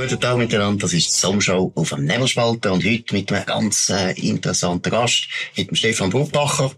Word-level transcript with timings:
Guten 0.00 0.20
Tag 0.20 0.38
miteinander, 0.38 0.82
das 0.82 0.92
ist 0.92 1.08
die 1.08 1.18
Sommershow 1.18 1.72
auf 1.74 1.88
dem 1.88 2.04
Nebelspalter 2.04 2.72
und 2.72 2.84
heute 2.84 3.16
mit 3.16 3.32
einem 3.32 3.44
ganz 3.44 3.90
äh, 3.90 4.12
interessanten 4.12 4.90
Gast, 4.90 5.26
mit 5.56 5.70
dem 5.70 5.74
Stefan 5.74 6.10
Brutbacher. 6.10 6.70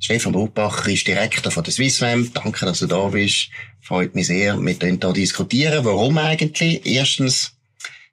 Stefan 0.00 0.32
Brutbacher 0.32 0.90
ist 0.90 1.06
Direktor 1.06 1.52
von 1.52 1.62
der 1.62 1.72
Swisswam. 1.72 2.32
Danke, 2.34 2.66
dass 2.66 2.80
du 2.80 2.88
da 2.88 3.06
bist. 3.06 3.48
Freut 3.80 4.16
mich 4.16 4.26
sehr. 4.26 4.60
Wir 4.60 4.74
können 4.74 4.98
hier 5.00 5.12
diskutieren. 5.12 5.84
Warum 5.84 6.18
eigentlich? 6.18 6.84
Erstens, 6.84 7.52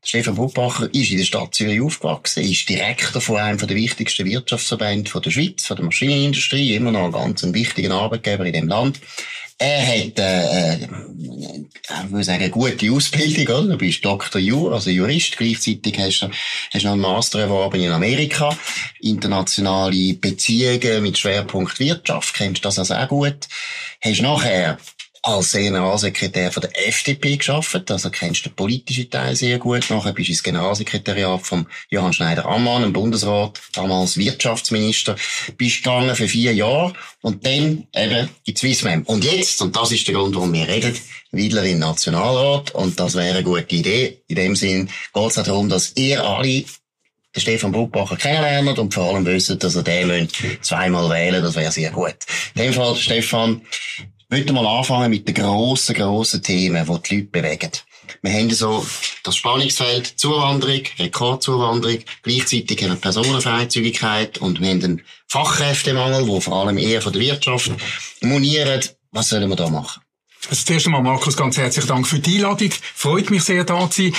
Stefan 0.03 0.35
Brutbacher 0.35 0.93
ist 0.93 1.09
in 1.09 1.17
der 1.17 1.25
Stadt 1.25 1.55
Zürich 1.55 1.81
aufgewachsen, 1.81 2.43
ist 2.43 2.69
Direktor 2.69 3.19
von 3.19 3.37
einem 3.37 3.57
der 3.57 3.75
wichtigsten 3.75 4.27
Wirtschaftsverbände 4.27 5.09
der 5.21 5.31
Schweiz, 5.31 5.65
von 5.65 5.77
der 5.77 5.85
Maschinenindustrie, 5.85 6.75
immer 6.75 6.91
noch 6.91 7.05
ein 7.05 7.11
ganz 7.11 7.43
wichtiger 7.51 7.95
Arbeitgeber 7.95 8.45
in 8.45 8.53
dem 8.53 8.67
Land. 8.67 8.99
Er 9.63 9.85
hat, 9.85 10.17
äh, 10.17 10.73
äh, 10.73 10.87
ich 12.05 12.11
würde 12.11 12.23
sagen, 12.23 12.41
eine 12.41 12.49
gute 12.49 12.91
Ausbildung, 12.91 13.55
oder? 13.55 13.73
Du 13.73 13.77
bist 13.77 14.03
Dr. 14.03 14.41
Jur, 14.41 14.73
also 14.73 14.89
Jurist. 14.89 15.37
Gleichzeitig 15.37 15.99
hast 15.99 16.21
du, 16.21 16.31
hast 16.73 16.83
noch 16.83 16.93
einen 16.93 17.01
Master 17.01 17.41
erworben 17.41 17.79
in 17.79 17.91
Amerika. 17.91 18.57
Internationale 19.01 20.15
Beziehungen 20.15 21.03
mit 21.03 21.19
Schwerpunkt 21.19 21.79
Wirtschaft. 21.79 22.33
Kennst 22.33 22.65
du 22.65 22.69
das 22.69 22.79
also 22.79 22.95
auch 22.95 23.07
gut? 23.07 23.47
Hast 24.01 24.23
nachher 24.23 24.79
als 25.23 25.51
Generalsekretär 25.51 26.51
von 26.51 26.61
der 26.61 26.87
FDP 26.87 27.37
geschafft, 27.37 27.91
also 27.91 28.09
kennst 28.09 28.43
du 28.43 28.49
den 28.49 28.55
politischen 28.55 29.09
Teil 29.09 29.35
sehr 29.35 29.59
gut. 29.59 29.87
Nachher 29.89 30.13
bist 30.13 30.29
du 30.29 30.31
ins 30.31 30.43
Generalsekretariat 30.43 31.41
von 31.41 31.67
Johann 31.89 32.13
Schneider-Ammann, 32.13 32.83
im 32.83 32.93
Bundesrat, 32.93 33.61
damals 33.73 34.17
Wirtschaftsminister, 34.17 35.15
bist 35.57 35.83
gegangen 35.83 36.15
für 36.15 36.27
vier 36.27 36.53
Jahre 36.55 36.93
und 37.21 37.45
dann 37.45 37.87
eben 37.95 38.29
in 38.45 38.55
Swissmem. 38.55 39.03
Und 39.03 39.23
jetzt, 39.23 39.61
und 39.61 39.75
das 39.75 39.91
ist 39.91 40.07
der 40.07 40.15
Grund, 40.15 40.35
warum 40.35 40.53
wir 40.53 40.67
reden, 40.67 40.97
wieder 41.31 41.63
im 41.63 41.79
Nationalrat 41.79 42.71
und 42.71 42.99
das 42.99 43.15
wäre 43.15 43.35
eine 43.35 43.43
gute 43.43 43.75
Idee. 43.75 44.21
In 44.27 44.35
dem 44.35 44.55
Sinn 44.55 44.89
geht 45.13 45.27
es 45.27 45.35
darum, 45.35 45.69
dass 45.69 45.95
ihr 45.95 46.23
alle 46.23 46.65
den 47.35 47.41
Stefan 47.41 47.71
Bruckbacher 47.71 48.17
kennenlernen 48.17 48.77
und 48.77 48.93
vor 48.93 49.13
allem 49.13 49.25
wissen, 49.25 49.57
dass 49.59 49.75
er 49.75 49.83
den 49.83 50.27
zweimal 50.61 51.09
wählen 51.09 51.41
Das 51.41 51.55
wäre 51.55 51.71
sehr 51.71 51.91
gut. 51.91 52.15
In 52.55 52.63
dem 52.63 52.73
Fall, 52.73 52.95
Stefan, 52.95 53.61
möchte 54.31 54.53
mal 54.53 54.65
anfangen 54.65 55.09
mit 55.11 55.27
den 55.27 55.35
grossen, 55.35 55.93
grossen 55.93 56.41
Themen, 56.41 56.85
die 56.85 57.01
die 57.09 57.15
Leute 57.15 57.27
bewegen. 57.27 57.71
Wir 58.21 58.33
haben 58.33 58.49
so 58.49 58.85
das 59.23 59.35
Spannungsfeld 59.35 60.07
Zuwanderung, 60.07 60.81
Rekordzuwanderung, 60.97 61.99
gleichzeitig 62.23 62.81
haben 62.81 62.91
wir 62.91 62.95
Personenfreizügigkeit 62.95 64.37
und 64.39 64.59
wir 64.61 64.69
haben 64.69 64.83
einen 64.83 65.01
Fachkräftemangel, 65.27 66.25
der 66.25 66.41
vor 66.41 66.55
allem 66.55 66.77
eher 66.77 67.01
von 67.01 67.13
der 67.13 67.21
Wirtschaft 67.21 67.71
moniert. 68.21 68.95
Was 69.11 69.29
sollen 69.29 69.49
wir 69.49 69.55
da 69.55 69.69
machen? 69.69 70.01
Also 70.49 70.65
zuerst 70.65 70.87
einmal, 70.87 71.03
Markus, 71.03 71.37
ganz 71.37 71.57
herzlichen 71.57 71.87
Dank 71.87 72.07
für 72.07 72.19
die 72.19 72.37
Einladung. 72.37 72.71
Freut 72.95 73.29
mich 73.29 73.43
sehr, 73.43 73.63
da 73.63 73.89
zu 73.89 74.03
sein. 74.03 74.13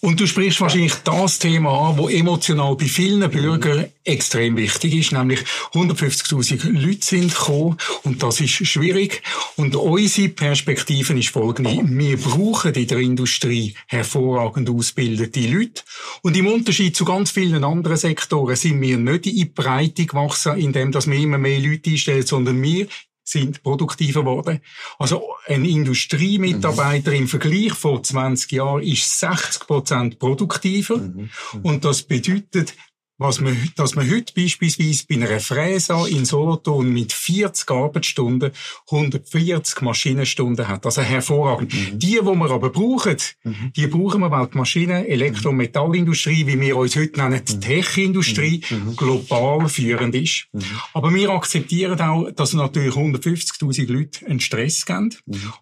Und 0.00 0.18
du 0.18 0.26
sprichst 0.26 0.60
wahrscheinlich 0.60 0.94
das 1.04 1.38
Thema 1.38 1.90
an, 1.90 1.96
das 1.98 2.10
emotional 2.10 2.76
bei 2.76 2.86
vielen 2.86 3.30
Bürgern 3.30 3.86
extrem 4.06 4.56
wichtig 4.56 4.94
ist, 4.94 5.12
nämlich 5.12 5.40
150.000 5.74 6.78
Leute 6.78 7.04
sind 7.04 7.34
gekommen 7.34 7.76
und 8.04 8.22
das 8.22 8.40
ist 8.40 8.66
schwierig. 8.66 9.22
Und 9.56 9.76
unsere 9.76 10.28
Perspektive 10.28 11.18
ist 11.18 11.30
folgende. 11.30 11.82
Wir 11.84 12.16
brauchen 12.16 12.72
in 12.72 12.86
der 12.86 12.98
Industrie 12.98 13.74
hervorragend 13.88 14.70
ausgebildete 14.70 15.40
Leute. 15.40 15.82
Und 16.22 16.36
im 16.36 16.46
Unterschied 16.46 16.96
zu 16.96 17.04
ganz 17.04 17.32
vielen 17.32 17.64
anderen 17.64 17.96
Sektoren 17.96 18.56
sind 18.56 18.80
wir 18.80 18.96
nicht 18.96 19.26
in 19.26 19.34
die 19.34 19.44
Breite 19.44 20.06
gewachsen, 20.06 20.56
indem 20.56 20.94
wir 20.94 21.12
immer 21.12 21.38
mehr 21.38 21.60
Leute 21.60 21.90
einstellen, 21.90 22.24
sondern 22.24 22.62
wir 22.62 22.86
sind 23.28 23.62
produktiver 23.62 24.20
geworden. 24.20 24.60
Also 24.98 25.34
ein 25.46 25.64
Industriemitarbeiter 25.64 27.10
mhm. 27.10 27.16
im 27.16 27.28
Vergleich 27.28 27.72
vor 27.72 28.02
20 28.02 28.52
Jahren 28.52 28.82
ist 28.82 29.18
60 29.18 29.66
Prozent 29.66 30.18
produktiver. 30.18 30.98
Mhm. 30.98 31.30
Mhm. 31.52 31.60
Und 31.62 31.84
das 31.84 32.02
bedeutet, 32.02 32.74
was 33.18 33.40
man, 33.40 33.56
dass 33.76 33.94
man 33.94 34.10
heute 34.10 34.32
beispielsweise 34.34 35.04
bei 35.08 35.14
einer 35.14 35.40
Fräse 35.40 35.96
in 36.10 36.24
Solothurn 36.24 36.92
mit 36.92 37.12
40 37.12 37.70
Arbeitsstunden 37.70 38.52
140 38.90 39.80
Maschinenstunden 39.80 40.68
hat. 40.68 40.84
Also 40.84 41.02
hervorragend. 41.02 41.72
Mhm. 41.72 41.98
Die, 41.98 42.16
die 42.16 42.22
wir 42.22 42.50
aber 42.50 42.70
brauchen, 42.70 43.16
mhm. 43.44 43.72
die 43.74 43.86
brauchen 43.86 44.20
wir, 44.20 44.30
weil 44.30 44.46
die 44.48 44.58
Maschinen-, 44.58 45.06
Elektro- 45.06 45.50
und 45.50 45.56
Metallindustrie, 45.56 46.46
wie 46.46 46.60
wir 46.60 46.76
uns 46.76 46.96
heute 46.96 47.18
nennen, 47.18 47.40
die 47.46 47.56
mhm. 47.56 47.60
Tech-Industrie, 47.60 48.62
mhm. 48.68 48.76
mhm. 48.76 48.96
global 48.96 49.68
führend 49.68 50.14
ist. 50.14 50.48
Mhm. 50.52 50.62
Aber 50.92 51.12
wir 51.14 51.30
akzeptieren 51.30 52.00
auch, 52.00 52.30
dass 52.32 52.52
natürlich 52.52 52.94
150.000 52.94 53.92
Leute 53.92 54.26
einen 54.26 54.40
Stress 54.40 54.84
geben. 54.84 55.14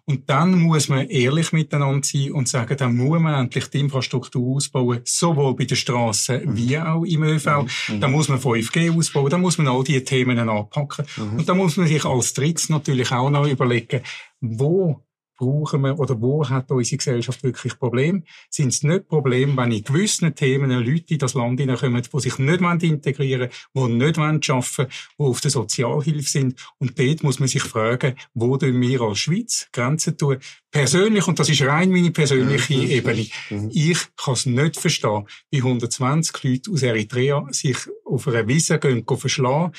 Und 0.05 0.29
dann 0.29 0.59
muss 0.59 0.89
man 0.89 1.07
ehrlich 1.07 1.53
miteinander 1.53 2.05
sein 2.05 2.31
und 2.31 2.47
sagen, 2.47 2.75
dann 2.77 2.95
muss 2.95 3.19
man 3.19 3.45
endlich 3.45 3.67
die 3.67 3.79
Infrastruktur 3.79 4.55
ausbauen, 4.55 5.01
sowohl 5.05 5.55
bei 5.55 5.65
den 5.65 5.77
Straßen 5.77 6.55
wie 6.55 6.77
auch 6.77 7.03
im 7.03 7.23
ÖV 7.23 7.44
ÖV, 7.47 7.89
mhm. 7.89 7.99
da 8.01 8.07
muss 8.07 8.29
man 8.29 8.39
5G 8.39 8.97
ausbauen, 8.97 9.29
da 9.29 9.37
muss 9.37 9.57
man 9.57 9.67
all 9.67 9.83
diese 9.83 10.03
Themen 10.03 10.37
anpacken. 10.37 11.05
Mhm. 11.17 11.39
Und 11.39 11.49
da 11.49 11.53
muss 11.53 11.77
man 11.77 11.87
sich 11.87 12.05
als 12.05 12.33
drittes 12.33 12.69
natürlich 12.69 13.11
auch 13.11 13.29
noch 13.29 13.47
überlegen, 13.47 14.01
wo 14.41 15.01
brauchen 15.37 15.81
wir 15.81 15.99
oder 15.99 16.19
wo 16.21 16.47
hat 16.47 16.71
unsere 16.71 16.97
Gesellschaft 16.97 17.43
wirklich 17.43 17.77
Probleme? 17.77 18.23
Sind 18.49 18.69
es 18.69 18.83
nicht 18.83 19.07
Probleme, 19.07 19.55
wenn 19.57 19.71
in 19.71 19.83
gewissen 19.83 20.33
Themen 20.35 20.71
Leute 20.71 21.13
in 21.13 21.19
das 21.19 21.33
Land 21.33 21.59
hineinkommen, 21.59 22.01
die 22.01 22.19
sich 22.19 22.37
nicht 22.37 22.83
integrieren 22.83 23.49
wollen, 23.73 23.99
die 23.99 24.05
nicht 24.05 24.19
arbeiten 24.19 24.49
wollen, 24.49 24.89
die 25.19 25.23
auf 25.23 25.41
der 25.41 25.51
Sozialhilfe 25.51 26.29
sind? 26.29 26.59
Und 26.79 26.97
dort 26.99 27.23
muss 27.23 27.39
man 27.39 27.47
sich 27.47 27.63
fragen, 27.63 28.15
wo 28.33 28.57
tun 28.57 28.79
wir 28.81 29.01
als 29.01 29.19
Schweiz 29.19 29.67
Grenzen 29.71 30.17
tun? 30.17 30.37
Persönlich, 30.71 31.27
und 31.27 31.39
das 31.39 31.49
ist 31.49 31.61
rein 31.61 31.89
meine 31.89 32.11
persönliche 32.11 32.75
mhm. 32.75 32.89
Ebene, 32.89 33.27
mhm. 33.49 33.69
ich 33.73 33.97
kann 34.17 34.33
es 34.33 34.45
nicht 34.45 34.77
verstehen, 34.77 35.25
wie 35.49 35.59
120 35.59 36.43
Leute 36.43 36.71
aus 36.71 36.83
Eritrea 36.83 37.47
sich 37.51 37.77
auf 38.03 38.27
einer 38.27 38.47
Wiese 38.47 38.77
gehen 38.77 39.05
verschlagen, 39.05 39.71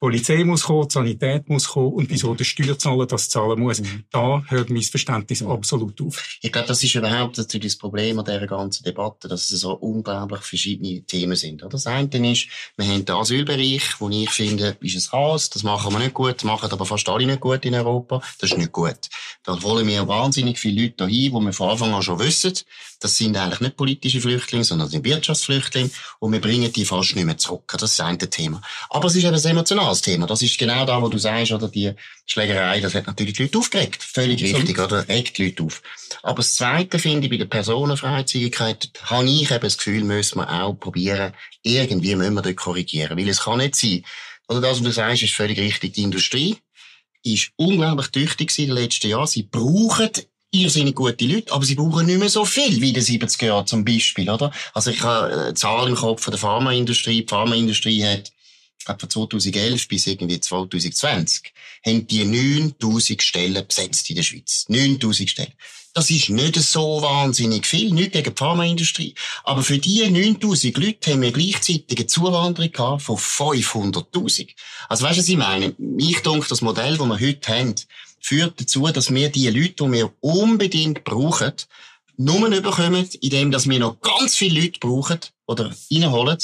Polizei 0.00 0.44
muss 0.44 0.62
kommen, 0.62 0.86
die 0.86 0.92
Sanität 0.92 1.48
muss 1.48 1.68
kommen 1.68 1.92
und 1.92 2.08
wieso 2.10 2.32
der 2.34 2.44
Steuerzahler 2.44 3.06
das 3.06 3.28
zahlen 3.28 3.58
muss. 3.58 3.80
Mhm. 3.80 4.04
Da 4.12 4.44
hört 4.46 4.70
mein 4.70 4.82
Verständnis 4.82 5.40
mhm. 5.40 5.50
absolut 5.50 6.00
auf. 6.00 6.38
Ich 6.40 6.52
glaube, 6.52 6.68
das 6.68 6.84
ist 6.84 6.94
überhaupt 6.94 7.36
natürlich 7.36 7.72
das 7.72 7.78
Problem 7.78 8.18
an 8.18 8.24
dieser 8.24 8.46
ganzen 8.46 8.84
Debatte, 8.84 9.26
dass 9.26 9.50
es 9.50 9.60
so 9.60 9.72
unglaublich 9.72 10.42
verschiedene 10.42 11.02
Themen 11.02 11.34
sind. 11.34 11.64
Das 11.68 11.86
eine 11.86 12.30
ist, 12.30 12.48
wir 12.76 12.86
haben 12.86 13.04
den 13.04 13.14
Asylbereich, 13.16 14.00
wo 14.00 14.08
ich 14.08 14.30
finde, 14.30 14.76
ist 14.80 14.96
ein 14.96 15.10
Chaos, 15.10 15.50
das 15.50 15.64
machen 15.64 15.92
wir 15.92 15.98
nicht 15.98 16.14
gut, 16.14 16.36
das 16.36 16.44
machen 16.44 16.70
aber 16.70 16.86
fast 16.86 17.08
alle 17.08 17.26
nicht 17.26 17.40
gut 17.40 17.64
in 17.64 17.74
Europa. 17.74 18.22
Das 18.40 18.52
ist 18.52 18.56
nicht 18.58 18.70
gut. 18.70 18.98
Da 19.42 19.60
wollen 19.62 19.86
wir 19.88 20.06
wahnsinnig 20.06 20.58
viele 20.58 20.82
Leute 20.82 20.94
dahin, 20.98 21.32
wo 21.32 21.40
wir 21.40 21.52
von 21.52 21.70
Anfang 21.70 21.92
an 21.92 22.02
schon 22.02 22.20
wissen, 22.20 22.54
das 23.00 23.16
sind 23.16 23.36
eigentlich 23.36 23.60
nicht 23.60 23.76
politische 23.76 24.20
Flüchtlinge, 24.20 24.64
sondern 24.64 24.88
sind 24.88 25.04
Wirtschaftsflüchtlinge 25.04 25.90
und 26.18 26.32
wir 26.32 26.40
bringen 26.40 26.72
die 26.72 26.84
fast 26.84 27.14
nicht 27.14 27.24
mehr 27.24 27.38
zurück. 27.38 27.72
Das 27.72 27.90
ist 27.90 27.98
das 27.98 28.06
eine 28.06 28.18
Thema. 28.18 28.60
Aber 28.90 29.06
es 29.06 29.14
ist 29.14 29.24
eben 29.24 29.38
emotionales 29.88 30.02
Thema. 30.02 30.26
Das 30.26 30.42
ist 30.42 30.58
genau 30.58 30.84
da, 30.84 31.00
wo 31.02 31.08
du 31.08 31.18
sagst, 31.18 31.52
oder 31.52 31.68
die 31.68 31.92
Schlägerei, 32.26 32.80
das 32.80 32.94
hat 32.94 33.06
natürlich 33.06 33.34
die 33.34 33.44
Leute 33.44 33.58
aufgeregt. 33.58 34.02
Völlig 34.02 34.42
richtig, 34.42 34.78
oder? 34.78 35.08
Regt 35.08 35.38
die 35.38 35.46
Leute 35.46 35.62
auf. 35.64 35.82
Aber 36.22 36.36
das 36.36 36.54
Zweite 36.54 36.98
finde 36.98 37.26
ich, 37.26 37.30
bei 37.30 37.36
der 37.36 37.46
Personenfreizügigkeit 37.46 38.90
habe 39.04 39.26
ich 39.26 39.50
eben 39.50 39.60
das 39.60 39.78
Gefühl, 39.78 40.04
müssen 40.04 40.38
wir 40.38 40.62
auch 40.62 40.74
probieren, 40.74 41.32
irgendwie 41.62 42.14
müssen 42.16 42.34
wir 42.34 42.42
dort 42.42 42.56
korrigieren. 42.56 43.18
Weil 43.18 43.28
es 43.28 43.40
kann 43.40 43.58
nicht 43.58 43.74
sein, 43.74 44.04
oder 44.48 44.60
das, 44.60 44.78
was 44.78 44.82
du 44.82 44.92
sagst, 44.92 45.22
ist 45.22 45.34
völlig 45.34 45.58
richtig. 45.58 45.94
Die 45.94 46.02
Industrie 46.02 46.56
ist 47.22 47.50
unglaublich 47.56 48.08
tüchtig 48.08 48.56
in 48.58 48.66
den 48.66 48.76
letzten 48.76 49.08
Jahren. 49.08 49.26
Sie 49.26 49.42
brauchen 49.42 50.10
irrsinnig 50.50 50.94
gute 50.94 51.26
Leute, 51.26 51.52
aber 51.52 51.64
sie 51.64 51.74
brauchen 51.74 52.06
nicht 52.06 52.18
mehr 52.18 52.30
so 52.30 52.46
viel 52.46 52.80
wie 52.80 52.88
in 52.88 52.94
den 52.94 53.02
70er 53.02 53.44
Jahren 53.44 53.66
zum 53.66 53.84
Beispiel, 53.84 54.30
oder? 54.30 54.50
Also 54.72 54.90
ich 54.90 55.02
habe 55.02 55.26
eine 55.26 55.54
Zahl 55.54 55.86
im 55.88 55.94
Kopf 55.94 56.22
von 56.22 56.30
der 56.30 56.40
Pharmaindustrie. 56.40 57.20
Die 57.22 57.28
Pharmaindustrie 57.28 58.02
hat 58.02 58.32
glaube 58.88 59.00
von 59.00 59.10
2011 59.10 59.88
bis 59.88 60.06
irgendwie 60.06 60.40
2020 60.40 61.52
haben 61.84 62.06
die 62.06 62.24
9000 62.24 63.22
Stellen 63.22 63.66
besetzt 63.66 64.08
in 64.10 64.16
der 64.16 64.22
Schweiz. 64.22 64.64
9000 64.68 65.30
Stellen. 65.30 65.52
Das 65.94 66.10
ist 66.10 66.28
nicht 66.28 66.54
so 66.56 67.02
wahnsinnig 67.02 67.66
viel, 67.66 67.92
nicht 67.92 68.12
gegen 68.12 68.32
die 68.32 68.38
Pharmaindustrie. 68.38 69.14
Aber 69.44 69.62
für 69.62 69.78
diese 69.78 70.10
9000 70.10 70.76
Leute 70.76 71.12
haben 71.12 71.22
wir 71.22 71.32
gleichzeitig 71.32 71.98
eine 71.98 72.06
Zuwanderung 72.06 73.00
von 73.00 73.16
500.000. 73.16 74.50
Also 74.88 75.04
weißt 75.04 75.16
du, 75.16 75.20
was 75.22 75.28
ich 75.28 75.36
meine? 75.36 75.74
Ich 75.98 76.20
denke, 76.20 76.46
das 76.48 76.60
Modell, 76.60 76.96
das 76.96 77.06
wir 77.06 77.20
heute 77.20 77.52
haben, 77.52 77.74
führt 78.20 78.60
dazu, 78.60 78.86
dass 78.86 79.12
wir 79.12 79.28
die 79.30 79.48
Leute, 79.48 79.84
die 79.84 79.92
wir 79.92 80.12
unbedingt 80.20 81.04
brauchen, 81.04 81.52
nur 82.16 82.50
bekommen, 82.50 83.08
indem 83.20 83.52
wir 83.52 83.78
noch 83.78 84.00
ganz 84.00 84.36
viele 84.36 84.60
Leute 84.60 84.80
brauchen 84.80 85.20
oder 85.46 85.74
reinholen, 85.90 86.38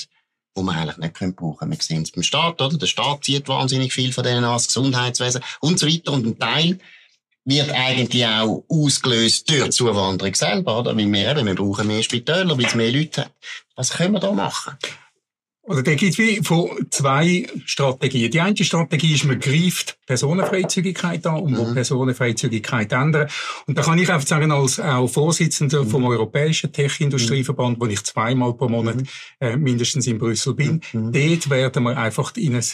die 0.57 0.63
wir 0.63 0.73
eigentlich 0.73 0.97
nicht 0.99 1.15
können 1.15 1.35
brauchen 1.35 1.71
Wir 1.71 1.79
sehen 1.81 2.03
es 2.03 2.11
beim 2.11 2.23
Staat, 2.23 2.61
oder? 2.61 2.77
Der 2.77 2.87
Staat 2.87 3.25
zieht 3.25 3.49
wahnsinnig 3.49 3.93
viel 3.93 4.13
von 4.13 4.25
denen 4.25 4.43
das 4.43 4.69
Gesundheitswesen 4.69 5.43
und 5.61 5.79
so 5.79 5.87
weiter. 5.87 6.13
Und 6.13 6.27
ein 6.27 6.39
Teil 6.39 6.79
wird 7.45 7.71
eigentlich 7.71 8.27
auch 8.27 8.65
ausgelöst 8.69 9.51
durch 9.51 9.65
die 9.65 9.71
Zuwanderung 9.71 10.35
selber, 10.35 10.79
oder? 10.79 10.97
Weil 10.97 11.13
wir 11.13 11.31
eben, 11.31 11.47
wir 11.47 11.55
brauchen 11.55 11.87
mehr 11.87 12.03
Spitäler, 12.03 12.57
weil 12.57 12.67
es 12.67 12.75
mehr 12.75 12.93
Leute 12.93 13.23
hat. 13.23 13.33
Was 13.77 13.91
können 13.91 14.15
wir 14.15 14.21
da 14.21 14.33
machen? 14.33 14.77
Oder 15.67 15.83
der 15.83 15.97
gibt 15.97 16.19
wie 16.19 16.43
von 16.43 16.71
zwei 16.91 17.47
Strategien. 17.65 18.31
Die 18.31 18.41
eine 18.41 18.57
Strategie 18.57 19.15
ist, 19.15 19.25
man 19.25 19.41
greift 19.41 19.99
Personenfreizügigkeit 20.07 21.27
an 21.27 21.41
und 21.41 21.53
mhm. 21.53 21.57
will 21.57 21.75
Personenfreizügigkeit 21.75 22.93
ändern. 22.93 23.29
Und 23.67 23.79
da 23.79 23.83
kann 23.83 23.99
ich 23.99 24.11
einfach 24.11 24.27
sagen, 24.27 24.53
als 24.53 24.79
auch 24.79 25.09
Vorsitzender 25.09 25.85
mhm. 25.85 25.89
vom 25.89 26.05
Europäischen 26.05 26.71
Tech-Industrieverband, 26.71 27.81
wo 27.81 27.87
ich 27.87 28.05
zweimal 28.05 28.53
pro 28.53 28.69
Monat 28.69 28.97
mhm. 28.97 29.07
äh, 29.41 29.57
mindestens 29.57 30.07
in 30.07 30.19
Brüssel 30.19 30.55
bin, 30.55 30.83
mhm. 30.93 31.13
dort 31.13 31.49
werden 31.49 31.83
wir 31.85 31.97
einfach 31.97 32.37
in 32.37 32.57
ein, 32.57 32.65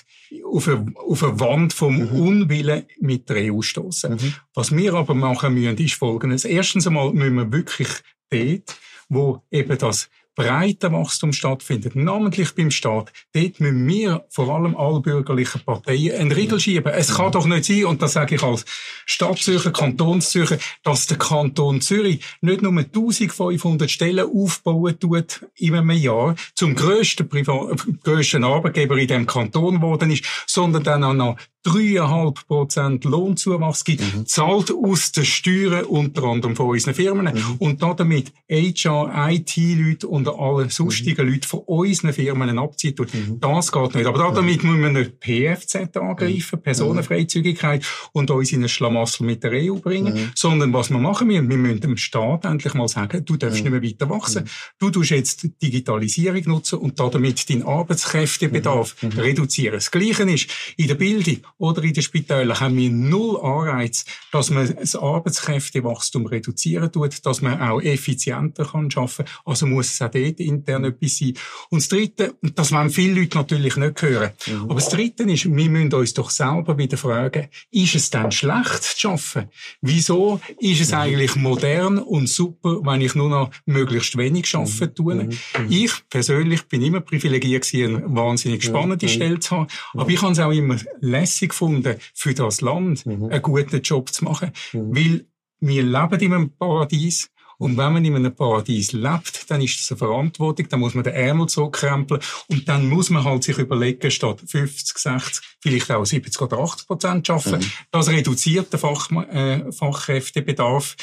auf, 0.44 0.66
eine, 0.66 0.92
auf 0.96 1.22
eine 1.22 1.38
Wand 1.38 1.72
vom 1.72 1.96
mhm. 1.96 2.20
Unwillen 2.20 2.87
mit 3.00 3.28
der 3.28 3.52
EU 3.54 3.62
stoßen. 3.62 4.14
Mhm. 4.14 4.34
Was 4.52 4.75
wir 4.75 4.94
aber 4.94 5.14
machen 5.14 5.54
müssen, 5.54 5.78
ist 5.78 5.94
Folgendes. 5.94 6.44
Erstens 6.44 6.88
einmal 6.88 7.12
müssen 7.12 7.37
wir 7.37 7.52
wirklich 7.52 7.88
dort, 8.31 8.76
wo 9.08 9.42
eben 9.50 9.78
das 9.78 10.08
breiter 10.34 10.92
Wachstum 10.92 11.32
stattfindet, 11.32 11.96
namentlich 11.96 12.54
beim 12.54 12.70
Staat, 12.70 13.12
dort 13.32 13.60
müssen 13.60 13.86
wir 13.86 14.24
vor 14.30 14.48
allem 14.54 14.76
alle 14.76 15.00
bürgerlichen 15.00 15.60
Parteien 15.62 16.18
einen 16.18 16.32
Riegel 16.32 16.60
schieben. 16.60 16.92
Es 16.92 17.14
kann 17.14 17.32
doch 17.32 17.46
nicht 17.46 17.64
sein, 17.64 17.84
und 17.84 18.00
das 18.00 18.14
sage 18.14 18.36
ich 18.36 18.42
als 18.42 18.64
Stadtzürcher, 19.06 19.70
Kantonszürcher, 19.70 20.58
dass 20.82 21.06
der 21.06 21.18
Kanton 21.18 21.80
Zürich 21.80 22.24
nicht 22.40 22.62
nur 22.62 22.72
1500 22.72 23.90
Stellen 23.90 24.28
aufbauen 24.34 24.98
tut 24.98 25.46
in 25.56 25.74
einem 25.74 25.90
Jahr, 25.90 26.36
zum 26.54 26.74
grössten, 26.74 27.28
Privat 27.28 27.86
grössten 28.02 28.44
Arbeitgeber 28.44 28.96
in 28.96 29.08
dem 29.08 29.26
Kanton 29.26 29.76
geworden 29.76 30.10
ist, 30.10 30.24
sondern 30.46 30.84
dann 30.84 31.04
auch 31.04 31.12
noch 31.12 31.36
dreieinhalb 31.62 32.46
Prozent 32.46 33.04
Lohnzuwachs 33.04 33.84
gibt, 33.84 34.00
mhm. 34.00 34.26
zahlt 34.26 34.72
aus 34.72 35.12
den 35.12 35.24
Steuern 35.24 35.84
unter 35.84 36.24
anderem 36.24 36.56
von 36.56 36.70
unseren 36.70 36.94
Firmen 36.94 37.34
mhm. 37.34 37.56
und 37.58 37.82
damit 37.82 38.32
HR, 38.48 39.30
IT-Leute 39.30 40.08
und 40.08 40.28
alle 40.28 40.70
sonstigen 40.70 41.26
mhm. 41.26 41.32
Leute 41.32 41.48
von 41.48 41.60
unseren 41.60 42.12
Firmen 42.12 42.58
abzieht. 42.58 42.98
Mhm. 42.98 43.40
Das 43.40 43.72
geht 43.72 43.94
nicht. 43.94 44.06
Aber 44.06 44.32
damit 44.34 44.64
müssen 44.64 44.80
wir 44.80 44.90
nicht 44.90 45.20
PFZ 45.20 45.96
angreifen, 45.96 46.58
mhm. 46.58 46.62
Personenfreizügigkeit 46.62 47.84
und 48.12 48.30
uns 48.30 48.52
in 48.52 48.62
ein 48.62 48.68
Schlamassel 48.68 49.26
mit 49.26 49.42
der 49.42 49.52
EU 49.52 49.74
bringen, 49.74 50.14
mhm. 50.14 50.30
sondern 50.34 50.72
was 50.72 50.90
wir 50.90 50.98
machen 50.98 51.26
müssen, 51.26 51.50
wir 51.50 51.58
müssen 51.58 51.80
dem 51.80 51.96
Staat 51.96 52.46
endlich 52.46 52.74
mal 52.74 52.88
sagen, 52.88 53.24
du 53.24 53.36
darfst 53.36 53.62
nicht 53.62 53.70
mehr 53.70 53.82
weiter 53.82 54.08
wachsen. 54.08 54.48
Du 54.78 54.90
tust 54.90 55.10
jetzt 55.10 55.46
Digitalisierung 55.62 56.42
nutzen 56.46 56.78
und 56.78 56.98
damit 56.98 57.48
deinen 57.50 57.64
Arbeitskräftebedarf 57.64 58.96
reduzieren. 59.16 59.74
Das 59.74 59.90
Gleiche 59.90 60.22
ist 60.22 60.48
in 60.76 60.88
der 60.88 60.94
Bildung 60.94 61.38
oder 61.60 61.84
in 61.84 61.92
den 61.92 62.02
Spitälern 62.02 62.58
haben 62.58 62.76
wir 62.76 62.90
null 62.90 63.38
Anreiz, 63.40 64.06
dass 64.32 64.50
man 64.50 64.74
das 64.74 64.96
Arbeitskräftewachstum 64.96 66.26
reduzieren 66.26 66.90
tut, 66.90 67.24
dass 67.24 67.42
man 67.42 67.60
auch 67.60 67.82
effizienter 67.82 68.64
kann 68.64 68.88
arbeiten 68.94 69.24
kann. 69.24 69.26
Also 69.44 69.66
muss 69.66 69.92
es 69.92 70.00
auch 70.00 70.10
dort 70.10 70.40
intern 70.40 70.84
etwas 70.84 71.18
sein. 71.18 71.34
Und 71.68 71.82
das 71.82 71.88
Dritte, 71.88 72.34
und 72.40 72.58
das 72.58 72.72
wollen 72.72 72.88
viele 72.88 73.20
Leute 73.20 73.36
natürlich 73.36 73.76
nicht 73.76 74.00
hören, 74.00 74.30
mhm. 74.46 74.62
aber 74.62 74.74
das 74.76 74.88
Dritte 74.88 75.24
ist, 75.24 75.44
wir 75.44 75.70
müssen 75.70 75.92
uns 75.92 76.14
doch 76.14 76.30
selber 76.30 76.78
wieder 76.78 76.96
fragen, 76.96 77.48
ist 77.70 77.94
es 77.94 78.08
denn 78.08 78.32
schlecht 78.32 78.82
zu 78.82 79.08
arbeiten? 79.08 79.50
Wieso 79.82 80.40
ist 80.58 80.80
es 80.80 80.92
mhm. 80.92 80.96
eigentlich 80.96 81.36
modern 81.36 81.98
und 81.98 82.28
super, 82.28 82.80
wenn 82.84 83.02
ich 83.02 83.14
nur 83.14 83.28
noch 83.28 83.50
möglichst 83.66 84.16
wenig 84.16 84.54
arbeiten 84.54 84.84
mhm. 84.84 84.94
tue? 84.94 85.14
Mhm. 85.14 85.30
Ich 85.68 85.92
persönlich 86.08 86.62
bin 86.68 86.80
immer 86.80 87.00
privilegiert 87.00 87.70
gewesen, 87.70 87.96
eine 87.96 88.16
wahnsinnig 88.16 88.64
spannende 88.64 89.04
mhm. 89.04 89.10
Stelle 89.10 89.40
zu 89.40 89.56
haben, 89.56 89.66
aber 89.92 90.08
ich 90.08 90.22
habe 90.22 90.32
es 90.32 90.38
auch 90.38 90.52
immer 90.52 90.76
lässig 91.00 91.50
gefunden, 91.50 91.97
für 92.14 92.35
das 92.35 92.61
Land 92.61 93.06
mhm. 93.06 93.26
einen 93.26 93.43
guten 93.43 93.82
Job 93.82 94.11
zu 94.12 94.25
machen. 94.25 94.52
Mhm. 94.73 94.97
Weil 94.97 95.26
wir 95.61 95.82
leben 95.82 96.20
in 96.20 96.32
einem 96.32 96.50
Paradies. 96.56 97.31
Und 97.58 97.76
wenn 97.76 97.93
man 97.93 98.02
in 98.02 98.17
einem 98.17 98.35
Paradies 98.35 98.93
lebt, 98.93 99.50
dann 99.50 99.61
ist 99.61 99.79
das 99.79 99.91
eine 99.91 99.99
Verantwortung, 99.99 100.67
dann 100.70 100.81
muss 100.81 100.94
man 100.94 101.05
den 101.05 101.12
Ärmel 101.12 101.47
zurückkrempeln 101.47 102.19
und 102.49 102.67
dann 102.67 102.88
muss 102.88 103.11
man 103.11 103.23
halt 103.23 103.44
sich 103.44 103.58
überlegen, 103.58 104.11
statt 104.11 104.41
50, 104.47 104.97
60, 104.97 105.44
vielleicht 105.61 105.91
auch 105.91 106.06
70 106.06 106.41
oder 106.41 106.56
80 106.58 106.87
Prozent 106.87 107.29
arbeiten. 107.29 107.58
Mhm. 107.58 107.73
Das 107.91 108.08
reduziert 108.08 108.73
den 108.73 108.81
Fach, 108.81 109.11
äh, 109.11 109.70
Fachkräftebedarf 109.73 110.97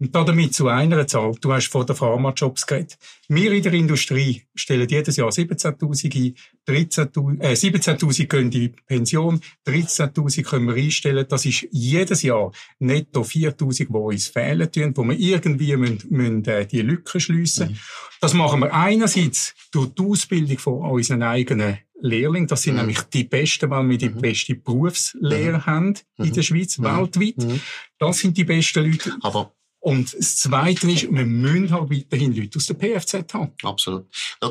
und 0.00 0.14
damit 0.14 0.54
zu 0.54 0.68
einer 0.68 1.06
Zahl. 1.06 1.32
Du 1.40 1.52
hast 1.52 1.68
vor 1.68 1.84
den 1.84 1.96
Pharmajobs 1.96 2.66
geredet. 2.66 2.98
Wir 3.28 3.52
in 3.52 3.62
der 3.62 3.72
Industrie 3.72 4.44
stellen 4.54 4.88
jedes 4.88 5.16
Jahr 5.16 5.30
17.000 5.30 6.34
ein, 6.68 6.84
13.000, 6.88 7.40
äh, 7.40 7.52
17.000 7.54 8.26
gehen 8.26 8.44
in 8.44 8.50
die 8.50 8.68
Pension, 8.68 9.40
13.000 9.66 10.42
können 10.44 10.66
wir 10.68 10.74
einstellen. 10.74 11.26
Das 11.28 11.44
ist 11.44 11.66
jedes 11.70 12.22
Jahr 12.22 12.52
netto 12.78 13.22
4.000, 13.22 13.86
die 13.88 13.92
uns 13.92 14.28
fehlen 14.28 14.70
tun, 14.70 14.96
wo 14.96 15.04
wir 15.04 15.18
irgendwie 15.18 15.76
müssen, 15.76 16.08
müssen, 16.10 16.44
äh, 16.44 16.66
die 16.66 16.82
Lücken 16.82 17.20
schliessen. 17.20 17.70
Mhm. 17.70 17.78
Das 18.20 18.34
machen 18.34 18.60
wir 18.60 18.72
einerseits 18.72 19.54
durch 19.72 19.94
die 19.94 20.02
Ausbildung 20.02 20.58
von 20.58 20.90
unseren 20.90 21.22
eigenen 21.22 21.78
Lehrling. 22.00 22.46
Das 22.46 22.62
sind 22.62 22.74
mhm. 22.74 22.80
nämlich 22.80 23.02
die 23.02 23.24
Besten, 23.24 23.70
weil 23.70 23.88
wir 23.88 23.98
die 23.98 24.10
mhm. 24.10 24.20
beste 24.20 24.54
Berufslehre 24.54 25.58
mhm. 25.58 25.66
haben 25.66 25.94
in 26.18 26.32
der 26.32 26.42
Schweiz, 26.42 26.78
mhm. 26.78 26.84
weltweit. 26.84 27.38
Mhm. 27.38 27.60
Das 27.98 28.18
sind 28.18 28.36
die 28.36 28.44
besten 28.44 28.90
Leute. 28.90 29.16
Aber 29.22 29.52
und 29.80 30.12
das 30.12 30.36
Zweite 30.36 30.90
ist, 30.90 31.04
wir 31.04 31.24
müssen 31.24 31.70
halt 31.70 31.90
weiterhin 31.90 32.34
Leute 32.34 32.58
aus 32.58 32.66
der 32.66 32.74
PFZ 32.74 33.32
haben. 33.32 33.52
Absolut. 33.62 34.06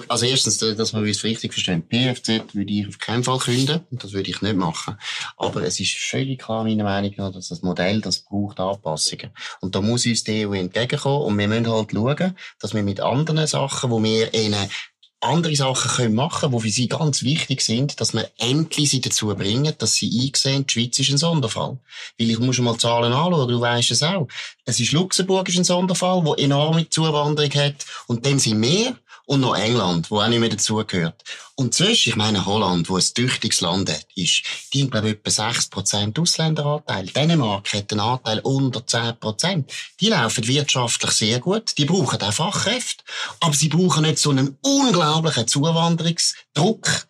Also 0.08 0.26
erstens, 0.26 0.58
dass 0.58 0.94
wir 0.94 1.02
uns 1.02 1.24
richtig 1.24 1.54
verstehen. 1.54 1.84
PFZ 1.84 2.56
würde 2.56 2.74
ich 2.74 2.88
auf 2.88 2.98
keinen 2.98 3.24
Fall 3.24 3.38
künden. 3.40 3.82
Das 3.92 4.14
würde 4.14 4.30
ich 4.30 4.42
nicht 4.42 4.56
machen. 4.56 4.98
Aber 5.36 5.64
es 5.64 5.80
ist 5.80 5.96
völlig 5.98 6.40
klar, 6.40 6.64
meiner 6.64 6.86
Meinung 6.86 7.14
nach, 7.18 7.34
dass 7.34 7.50
das 7.50 7.62
Modell, 7.62 8.00
das 8.00 8.24
braucht 8.24 8.60
Anpassungen. 8.60 9.32
Und 9.60 9.76
da 9.76 9.82
muss 9.82 10.06
uns 10.06 10.24
die 10.24 10.48
EU 10.48 10.54
entgegenkommen. 10.54 11.28
Und 11.28 11.38
wir 11.38 11.48
müssen 11.48 11.72
halt 11.72 11.92
schauen, 11.92 12.34
dass 12.60 12.74
wir 12.74 12.84
mit 12.84 13.02
anderen 13.02 13.48
Sachen, 13.48 13.92
wo 13.92 14.02
wir 14.02 14.34
ihnen 14.34 14.70
andere 15.20 15.56
Sachen 15.56 15.92
können 15.92 16.16
machen 16.16 16.52
die 16.52 16.60
für 16.60 16.70
sie 16.70 16.88
ganz 16.88 17.24
wichtig 17.24 17.62
sind, 17.62 18.00
dass 18.00 18.14
wir 18.14 18.30
endlich 18.38 18.90
sie 18.90 19.02
dazu 19.02 19.28
bringen, 19.28 19.74
dass 19.78 19.96
sie 19.96 20.28
einsehen, 20.28 20.66
die 20.68 20.74
Schweiz 20.74 21.00
ist 21.00 21.10
ein 21.10 21.18
Sonderfall. 21.18 21.78
Weil 22.20 22.30
ich 22.30 22.40
muss 22.40 22.60
mal 22.60 22.78
Zahlen 22.78 23.14
anschauen, 23.14 23.48
du 23.48 23.60
weißt 23.60 23.92
es 23.92 24.04
auch. 24.04 24.28
Es 24.66 24.80
ist 24.80 24.92
Luxemburg 24.92 25.50
ist 25.50 25.58
ein 25.58 25.64
Sonderfall, 25.64 26.24
wo 26.24 26.36
enorme 26.36 26.90
Zuwanderung 26.90 27.52
hat. 27.52 27.86
Und 28.08 28.26
dann 28.26 28.38
sind 28.40 28.62
wir 28.62 28.96
und 29.28 29.42
noch 29.42 29.56
England, 29.56 30.10
wo 30.10 30.22
auch 30.22 30.28
nicht 30.28 30.40
mehr 30.40 30.50
dazugehört. 30.50 31.22
Und 31.56 31.74
zwischen, 31.74 32.10
ich 32.10 32.16
meine 32.16 32.46
Holland, 32.46 32.90
wo 32.90 32.96
ein 32.96 33.04
tüchtiges 33.14 33.62
Land 33.62 33.90
ist, 34.16 34.44
die 34.74 34.82
haben, 34.82 34.90
glaube 34.90 35.10
ich, 35.10 35.16
etwa 35.16 35.50
6% 35.50 36.20
Ausländeranteil. 36.20 37.08
Dänemark 37.08 37.74
hat 37.74 37.92
einen 37.92 38.00
Anteil 38.00 38.40
unter 38.40 38.80
10%. 38.80 39.66
Die 40.00 40.10
laufen 40.10 40.48
wirtschaftlich 40.48 41.12
sehr 41.12 41.40
gut. 41.40 41.78
Die 41.78 41.86
brauchen 41.86 42.22
auch 42.22 42.34
Fachkräfte. 42.34 43.04
Aber 43.42 43.54
sie 43.54 43.68
brauchen 43.68 44.04
nicht 44.04 44.18
so 44.18 44.30
einen 44.30 44.58
unglaublichen 44.62 45.48
Zuwanderungsdruck, 45.48 47.07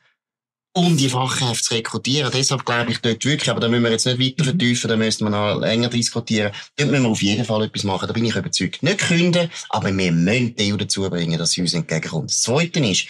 um 0.78 0.96
die 0.96 1.10
Fachkräfte 1.10 1.64
zu 1.64 1.74
rekrutieren. 1.74 2.32
Deshalb 2.32 2.64
glaube 2.64 2.92
ich 2.92 3.00
dort 3.00 3.26
wirklich, 3.26 3.50
aber 3.50 3.60
da 3.60 3.68
müssen 3.68 3.84
wir 3.84 3.92
jetzt 3.92 4.06
nicht 4.06 4.20
weiter 4.20 4.44
vertiefen, 4.44 4.88
da 4.88 4.96
müssen 4.96 5.26
wir 5.26 5.32
noch 5.32 5.60
länger 5.60 5.90
diskutieren. 5.90 6.52
Dort 6.76 6.92
müssen 6.92 7.04
wir 7.04 7.10
auf 7.10 7.22
jeden 7.24 7.46
Fall 7.46 7.64
etwas 7.64 7.84
machen, 7.84 8.08
da 8.08 8.14
bin 8.14 8.26
ich 8.26 8.36
überzeugt. 8.36 8.84
Nicht 8.84 9.00
künden, 9.00 9.50
aber 9.70 9.96
wir 9.96 10.12
müssen 10.12 10.56
die 10.56 10.72
EU 10.72 10.78
dazu 10.78 11.10
bringen, 11.10 11.40
dass 11.40 11.52
sie 11.52 11.62
uns 11.62 11.74
entgegenkommt. 11.74 12.30
Das 12.30 12.42
Zweite 12.44 12.80
ist, 12.80 13.08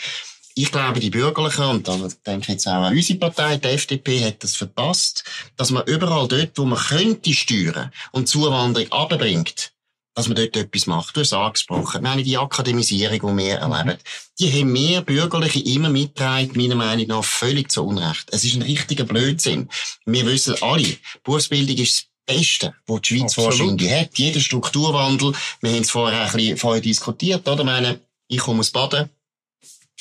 ich 0.55 0.71
glaube, 0.71 1.01
die 1.01 1.09
Bürgerlichen, 1.09 1.65
und 1.65 1.87
da 1.89 1.97
denke 2.25 2.43
ich 2.43 2.47
jetzt 2.47 2.67
auch 2.67 2.83
an 2.83 2.95
unsere 2.95 3.19
Partei, 3.19 3.57
die 3.57 3.67
FDP, 3.67 4.23
hat 4.23 4.41
das 4.41 4.55
verpasst, 4.55 5.25
dass 5.57 5.69
man 5.69 5.83
überall 5.87 6.29
dort, 6.29 6.57
wo 6.57 6.63
man 6.63 6.79
könnte 6.79 7.33
steuern 7.33 7.91
und 8.13 8.29
Zuwanderung 8.29 8.89
abbringt, 8.93 9.73
dass 10.17 10.27
man 10.27 10.35
dort 10.35 10.57
etwas 10.57 10.87
macht. 10.87 11.15
Du 11.15 11.19
hast 11.19 11.27
es 11.27 11.33
angesprochen. 11.33 11.97
Ich 11.97 12.01
meine, 12.01 12.23
die 12.23 12.39
Akademisierung, 12.39 13.37
die 13.37 13.43
wir 13.43 13.57
erleben, 13.57 13.99
die 14.39 14.51
haben 14.51 14.73
wir 14.73 15.01
Bürgerliche 15.01 15.59
immer 15.59 15.89
mitgetragen, 15.89 16.53
meiner 16.55 16.73
Meinung 16.73 17.05
nach 17.05 17.23
völlig 17.23 17.71
zu 17.71 17.85
Unrecht. 17.85 18.27
Es 18.31 18.43
ist 18.43 18.55
ein 18.55 18.63
richtiger 18.63 19.03
Blödsinn. 19.03 19.69
Wir 20.07 20.25
wissen 20.25 20.55
alle, 20.61 20.97
Berufsbildung 21.23 21.77
ist 21.77 22.09
das 22.25 22.35
Beste, 22.35 22.73
was 22.87 23.01
die 23.01 23.19
Schweiz 23.19 23.37
wahrscheinlich 23.37 23.91
hat. 23.91 24.17
Jeder 24.17 24.39
Strukturwandel, 24.39 25.33
wir 25.61 25.71
haben 25.71 25.81
es 25.81 25.91
vorher 25.91 26.25
ein 26.25 26.31
bisschen 26.31 26.57
vorher 26.57 26.81
diskutiert, 26.81 27.47
oder? 27.47 27.59
Ich 27.59 27.65
meine, 27.65 28.01
ich 28.27 28.39
komme 28.39 28.61
aus 28.61 28.71
Baden, 28.71 29.11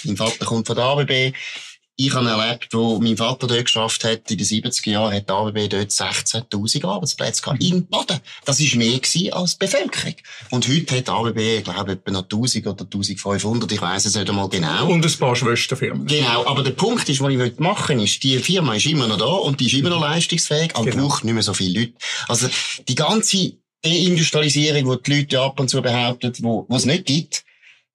mein 0.04 0.16
Vater 0.16 0.46
kommt 0.46 0.66
von 0.66 0.76
der 0.76 0.85
ABB, 0.87 1.35
ich 1.98 2.14
habe 2.14 2.28
erlebt, 2.28 2.68
wo 2.72 3.00
mein 3.00 3.16
Vater 3.16 3.46
dort 3.46 3.64
geschafft 3.64 4.04
hat, 4.04 4.30
in 4.30 4.36
den 4.36 4.46
70er 4.46 4.90
Jahren 4.90 5.14
hat 5.14 5.28
die 5.28 5.32
ABB 5.32 5.68
dort 5.70 5.90
16.000 5.90 6.86
Arbeitsplätze 6.86 7.42
gehabt. 7.42 7.62
Mhm. 7.62 7.68
In 7.68 7.86
Baden. 7.86 8.20
Das 8.44 8.60
war 8.60 8.78
mehr 8.78 9.00
als 9.32 9.58
die 9.58 9.66
Bevölkerung. 9.66 10.14
Und 10.50 10.68
heute 10.68 10.96
hat 10.96 11.06
die 11.06 11.10
ABB, 11.10 11.64
glaube 11.64 11.92
ich, 11.92 11.98
etwa 11.98 12.10
noch 12.10 12.24
1000 12.24 12.66
oder 12.66 12.84
1500, 12.84 13.72
ich 13.72 13.80
weiss 13.80 14.04
es 14.04 14.14
nicht 14.14 14.28
einmal 14.28 14.48
genau. 14.50 14.88
Und 14.88 15.06
ein 15.06 15.18
paar 15.18 15.34
Schwesterfirmen. 15.34 16.06
Genau. 16.06 16.46
Aber 16.46 16.62
der 16.62 16.72
Punkt 16.72 17.08
ist, 17.08 17.20
was 17.20 17.32
ich 17.32 17.58
machen 17.58 17.96
will, 17.96 18.04
ist, 18.04 18.22
die 18.22 18.38
Firma 18.38 18.74
ist 18.74 18.86
immer 18.86 19.06
noch 19.06 19.18
da 19.18 19.24
und 19.24 19.58
die 19.60 19.66
ist 19.66 19.74
immer 19.74 19.90
noch 19.90 20.00
leistungsfähig, 20.00 20.76
aber 20.76 20.90
genau. 20.90 21.08
braucht 21.08 21.24
nicht 21.24 21.34
mehr 21.34 21.42
so 21.42 21.54
viele 21.54 21.80
Leute. 21.80 21.94
Also, 22.28 22.48
die 22.86 22.94
ganze 22.94 23.54
Deindustrialisierung, 23.82 24.98
die 24.98 25.02
die 25.02 25.16
Leute 25.16 25.40
ab 25.40 25.58
und 25.60 25.70
zu 25.70 25.80
behaupten, 25.80 26.32
wo, 26.40 26.66
wo 26.68 26.76
es 26.76 26.84
nicht 26.84 27.06
gibt, 27.06 27.45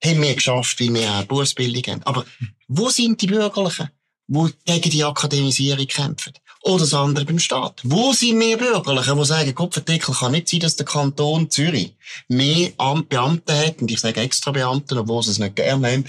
haben 0.04 0.22
wir 0.22 0.36
geschafft, 0.36 0.80
weil 0.80 0.94
wir 0.94 1.12
auch 1.12 1.24
Berufsbildung 1.24 1.84
haben. 1.94 2.04
Aber 2.04 2.26
wo 2.68 2.90
sind 2.90 3.22
die 3.22 3.28
Bürgerlichen, 3.28 3.90
die 4.28 4.54
gegen 4.66 4.90
die 4.90 5.04
Akademisierung 5.04 5.88
kämpfen? 5.88 6.34
Oder 6.64 6.82
das 6.82 6.94
andere 6.94 7.26
beim 7.26 7.40
Staat. 7.40 7.82
Wo 7.84 8.14
sind 8.14 8.40
wir 8.40 8.58
Bürgerlichen, 8.58 9.18
die 9.18 9.26
sagen, 9.26 9.56
Kopfendeckel 9.56 10.14
kann 10.14 10.32
nicht 10.32 10.48
sein, 10.48 10.60
dass 10.60 10.76
der 10.76 10.86
Kanton 10.86 11.50
Zürich 11.50 11.96
mehr 12.28 12.72
Beamte 13.10 13.58
hat, 13.58 13.82
und 13.82 13.90
ich 13.90 14.00
sage 14.00 14.22
extra 14.22 14.52
Beamte, 14.52 14.96
obwohl 14.98 15.24
sie 15.24 15.32
es 15.32 15.40
nicht 15.40 15.56
gerne 15.56 15.92
haben, 15.92 16.06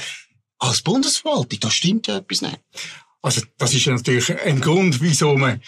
als 0.59 0.83
Bundesverwaltung, 0.83 1.59
da 1.61 1.71
stimmt 1.71 2.07
ja 2.07 2.19
etwas 2.19 2.43
nicht. 2.43 2.61
Also 3.23 3.41
das 3.57 3.73
ist 3.73 3.87
natürlich 3.87 4.39
ein 4.41 4.61
Grund, 4.61 5.01
wieso 5.01 5.37
man 5.37 5.63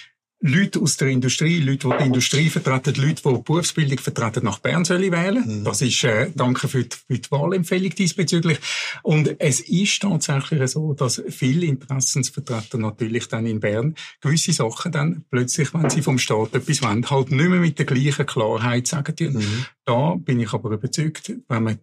Leute 0.47 0.79
aus 0.79 0.99
der 0.99 1.09
Industrie, 1.09 1.61
Leute, 1.61 1.89
die 1.89 1.97
die 1.97 2.05
Industrie 2.05 2.51
vertreten, 2.51 2.95
Leute, 3.01 3.23
die, 3.23 3.35
die 3.35 3.43
Berufsbildung 3.43 3.99
vertreten, 3.99 4.45
nach 4.45 4.59
Bern 4.59 4.85
sollen 4.85 5.11
wählen. 5.11 5.43
Mhm. 5.61 5.65
Das 5.65 5.81
ist, 5.81 6.05
äh, 6.05 6.33
danke 6.35 6.69
für 6.69 6.85
die, 6.85 6.95
für 6.95 7.19
die 7.19 7.31
Wahlempfehlung 7.31 7.95
diesbezüglich. 7.95 8.59
Und 9.03 9.37
es 9.41 9.61
ist 9.61 10.03
tatsächlich 10.03 10.71
so, 10.71 10.93
dass 10.93 11.23
viele 11.31 11.65
Interessensvertreter 11.65 12.77
natürlich 12.77 13.27
dann 13.29 13.47
in 13.47 13.59
Bern 13.59 13.95
gewisse 14.21 14.53
Sachen 14.53 14.93
dann 14.93 15.25
plötzlich, 15.31 15.73
wenn 15.73 15.89
sie 15.89 16.03
vom 16.03 16.19
Staat 16.19 16.55
etwas 16.55 16.83
wollen, 16.83 17.09
halt 17.09 17.31
nicht 17.31 17.49
mehr 17.49 17.61
mit 17.61 17.79
der 17.79 17.87
gleichen 17.87 18.27
Klarheit 18.27 18.87
sagen. 18.87 19.15
Mhm. 19.33 19.65
Da 19.87 20.15
bin 20.17 20.41
ich 20.41 20.53
aber 20.53 20.73
überzeugt, 20.73 21.33
wenn 21.49 21.63
man 21.63 21.79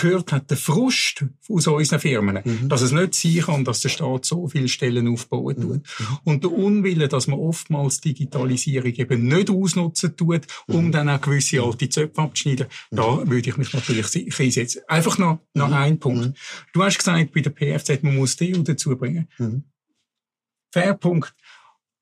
gehört 0.00 0.32
hat, 0.32 0.50
der 0.50 0.56
Frust 0.56 1.24
aus 1.48 1.66
unseren 1.66 2.00
Firmen, 2.00 2.40
mhm. 2.44 2.68
dass 2.68 2.82
es 2.82 2.92
nicht 2.92 3.14
sein 3.14 3.38
kann, 3.40 3.64
dass 3.64 3.80
der 3.80 3.88
Staat 3.88 4.24
so 4.24 4.48
viele 4.48 4.68
Stellen 4.68 5.08
aufbauen 5.08 5.56
tut. 5.56 5.82
Mhm. 5.98 6.18
Und 6.24 6.44
der 6.44 6.52
Unwille, 6.52 7.08
dass 7.08 7.26
man 7.26 7.38
oftmals 7.38 8.00
Digitalisierung 8.00 8.92
eben 8.92 9.26
nicht 9.26 9.50
ausnutzen 9.50 10.16
tut, 10.16 10.46
um 10.66 10.86
mhm. 10.86 10.92
dann 10.92 11.08
auch 11.08 11.20
gewisse 11.20 11.62
alte 11.62 11.88
Zöpfe 11.88 12.22
abzuschneiden, 12.22 12.66
mhm. 12.90 12.96
da 12.96 13.28
würde 13.28 13.50
ich 13.50 13.56
mich 13.56 13.72
natürlich 13.72 14.40
einsetzen. 14.40 14.82
Einfach 14.88 15.18
noch, 15.18 15.40
noch 15.54 15.68
mhm. 15.68 15.74
ein 15.74 15.98
Punkt. 15.98 16.26
Mhm. 16.26 16.34
Du 16.72 16.82
hast 16.82 16.98
gesagt, 16.98 17.32
bei 17.32 17.40
der 17.40 17.50
PFZ, 17.50 18.02
man 18.02 18.16
muss 18.16 18.36
die 18.36 18.52
dazu 18.52 18.96
bringen. 18.96 19.28
Fair 20.72 20.94
Punkt. 20.94 21.34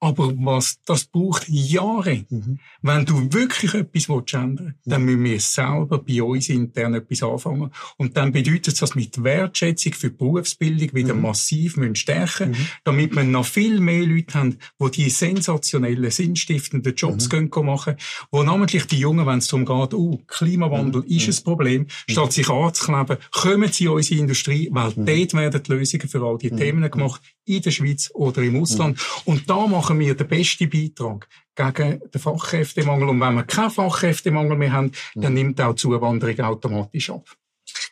Aber 0.01 0.33
was, 0.37 0.79
das 0.85 1.05
braucht 1.05 1.49
Jahre. 1.49 2.25
Mhm. 2.29 2.59
Wenn 2.83 3.05
du 3.05 3.33
wirklich 3.33 3.75
etwas 3.75 4.09
willst 4.09 4.35
ändern 4.35 4.67
willst, 4.67 4.79
dann 4.85 5.05
müssen 5.05 5.25
wir 5.25 5.41
selber 5.41 5.99
bei 5.99 6.23
uns 6.23 6.49
intern 6.49 6.95
etwas 6.95 7.23
anfangen. 7.23 7.71
Und 7.97 8.17
dann 8.17 8.33
bedeutet 8.33 8.69
das, 8.69 8.75
dass 8.77 8.97
wir 8.97 9.07
die 9.07 9.25
Wertschätzung 9.25 9.93
für 9.95 10.11
die 10.11 10.17
Berufsbildung 10.17 10.95
wieder 10.95 11.15
mhm. 11.15 11.23
massiv 11.23 11.77
müssen 11.77 11.97
stärken 11.97 12.51
mhm. 12.51 12.57
damit 12.85 13.15
wir 13.15 13.25
noch 13.25 13.47
viel 13.47 13.81
mehr 13.81 14.05
Leute 14.05 14.35
haben, 14.35 14.59
die 14.81 14.91
die 14.91 15.11
sensationellen, 15.11 16.11
sinnstiftenden 16.11 16.95
Jobs 16.95 17.27
mhm. 17.27 17.51
können 17.51 17.67
machen 17.67 17.97
wo 18.31 18.43
namentlich 18.43 18.87
die 18.87 18.99
Jungen, 18.99 19.27
wenn 19.27 19.39
es 19.39 19.49
darum 19.49 19.65
geht, 19.65 19.95
oh, 19.95 20.21
Klimawandel 20.27 21.03
mhm. 21.03 21.09
ist 21.09 21.29
ein 21.29 21.45
Problem, 21.45 21.83
mhm. 21.83 22.13
statt 22.13 22.33
sich 22.33 22.49
anzukleben, 22.49 23.19
kommen 23.33 23.73
sie 23.73 23.85
in 23.85 23.91
unsere 23.91 24.21
Industrie, 24.21 24.69
weil 24.73 24.93
mhm. 24.95 25.07
dort 25.07 25.35
werden 25.35 25.63
die 25.63 25.73
Lösungen 25.73 26.09
für 26.09 26.23
all 26.23 26.39
die 26.39 26.51
Themen 26.51 26.91
gemacht, 26.91 27.23
in 27.49 27.63
der 27.63 27.71
Schweiz 27.71 28.11
oder 28.13 28.43
im 28.43 28.61
Ausland. 28.61 29.01
Und 29.25 29.49
da 29.49 29.67
machen 29.67 29.88
machen 29.89 30.01
wir 30.01 30.15
den 30.15 30.29
besten 30.29 30.69
Beitrag 30.69 31.29
gegen 31.55 32.01
den 32.11 32.21
Fachkräftemangel. 32.21 33.09
Und 33.09 33.21
wenn 33.21 33.35
wir 33.35 33.45
keinen 33.45 33.71
Fachkräftemangel 33.71 34.57
mehr 34.57 34.73
haben, 34.73 34.93
dann 35.15 35.33
nimmt 35.35 35.61
auch 35.61 35.73
die 35.73 35.81
Zuwanderung 35.81 36.41
automatisch 36.41 37.11
ab. 37.11 37.27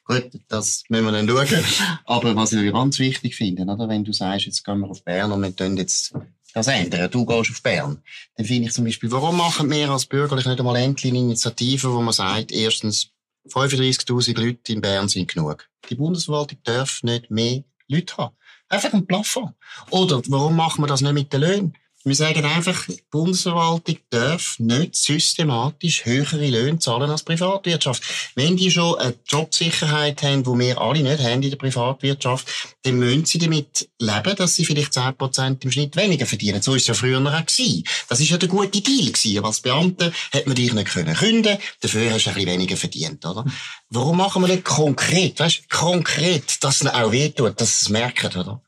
Gut, 0.04 0.30
das 0.48 0.84
müssen 0.88 1.04
wir 1.06 1.12
dann 1.12 1.28
schauen. 1.28 1.64
Aber 2.04 2.36
was 2.36 2.52
ich 2.52 2.72
ganz 2.72 2.98
wichtig 2.98 3.34
finde, 3.34 3.62
oder, 3.62 3.88
wenn 3.88 4.04
du 4.04 4.12
sagst, 4.12 4.46
jetzt 4.46 4.62
gehen 4.62 4.80
wir 4.80 4.90
auf 4.90 5.02
Bern 5.04 5.32
und 5.32 5.42
wir 5.42 5.56
tun 5.56 5.76
jetzt 5.76 6.14
das 6.52 6.68
ändern, 6.68 7.10
du 7.10 7.24
gehst 7.24 7.50
auf 7.50 7.62
Bern, 7.62 8.02
dann 8.36 8.46
finde 8.46 8.68
ich 8.68 8.74
zum 8.74 8.84
Beispiel, 8.84 9.10
warum 9.10 9.36
machen 9.36 9.70
wir 9.70 9.90
als 9.90 10.06
Bürgerlich 10.06 10.46
nicht 10.46 10.58
einmal 10.58 10.76
endlich 10.76 11.12
eine 11.12 11.20
Initiative, 11.20 11.92
wo 11.92 12.00
man 12.02 12.12
sagt, 12.12 12.52
erstens, 12.52 13.10
35.000 13.48 14.38
Leute 14.38 14.72
in 14.72 14.80
Bern 14.80 15.08
sind 15.08 15.32
genug. 15.32 15.68
Die 15.88 15.94
Bundesverwaltung 15.94 16.58
darf 16.64 17.02
nicht 17.02 17.30
mehr 17.30 17.64
Leute 17.88 18.16
haben. 18.16 18.36
Einfach 18.68 18.92
ein 18.92 19.06
Plafond. 19.06 19.54
Oder 19.90 20.20
warum 20.26 20.56
machen 20.56 20.82
wir 20.82 20.88
das 20.88 21.00
nicht 21.00 21.12
mit 21.12 21.32
den 21.32 21.40
Löhnen? 21.40 21.76
Wir 22.06 22.14
sagen 22.14 22.44
einfach, 22.44 22.86
die 22.86 23.02
Bundesverwaltung 23.10 23.96
darf 24.10 24.60
nicht 24.60 24.94
systematisch 24.94 26.04
höhere 26.04 26.46
Löhne 26.46 26.78
zahlen 26.78 27.10
als 27.10 27.24
Privatwirtschaft. 27.24 28.00
Wenn 28.36 28.56
die 28.56 28.70
schon 28.70 28.96
eine 29.00 29.16
Jobsicherheit 29.26 30.22
haben, 30.22 30.44
die 30.44 30.56
wir 30.56 30.80
alle 30.80 31.02
nicht 31.02 31.20
haben 31.20 31.42
in 31.42 31.50
der 31.50 31.56
Privatwirtschaft, 31.56 32.46
dann 32.84 33.00
müssen 33.00 33.24
sie 33.24 33.38
damit 33.38 33.88
leben, 33.98 34.36
dass 34.36 34.54
sie 34.54 34.64
vielleicht 34.64 34.92
10% 34.92 35.64
im 35.64 35.72
Schnitt 35.72 35.96
weniger 35.96 36.26
verdienen. 36.26 36.62
So 36.62 36.76
ist 36.76 36.82
es 36.82 36.86
ja 36.86 36.94
früher 36.94 37.18
auch 37.18 37.44
gewesen. 37.44 37.82
Das 38.08 38.20
ist 38.20 38.30
ja 38.30 38.36
der 38.36 38.50
gute 38.50 38.80
Deal 38.80 39.10
gewesen. 39.10 39.44
Als 39.44 39.60
Beamter 39.60 40.12
hätte 40.30 40.48
man 40.48 40.54
dich 40.54 40.72
nicht 40.72 40.86
können 40.86 41.16
künden, 41.16 41.58
dafür 41.80 42.12
hast 42.12 42.26
du 42.26 42.30
ein 42.30 42.34
bisschen 42.36 42.50
weniger 42.52 42.76
verdient, 42.76 43.26
oder? 43.26 43.44
Warum 43.90 44.18
machen 44.18 44.42
wir 44.42 44.48
nicht 44.48 44.64
konkret, 44.64 45.40
weißt, 45.40 45.68
konkret, 45.68 46.62
dass 46.62 46.82
es 46.82 46.86
auch 46.86 47.10
wehtut, 47.10 47.60
dass 47.60 47.80
sie 47.80 47.86
es 47.86 47.88
merken, 47.88 48.28
oder? 48.38 48.62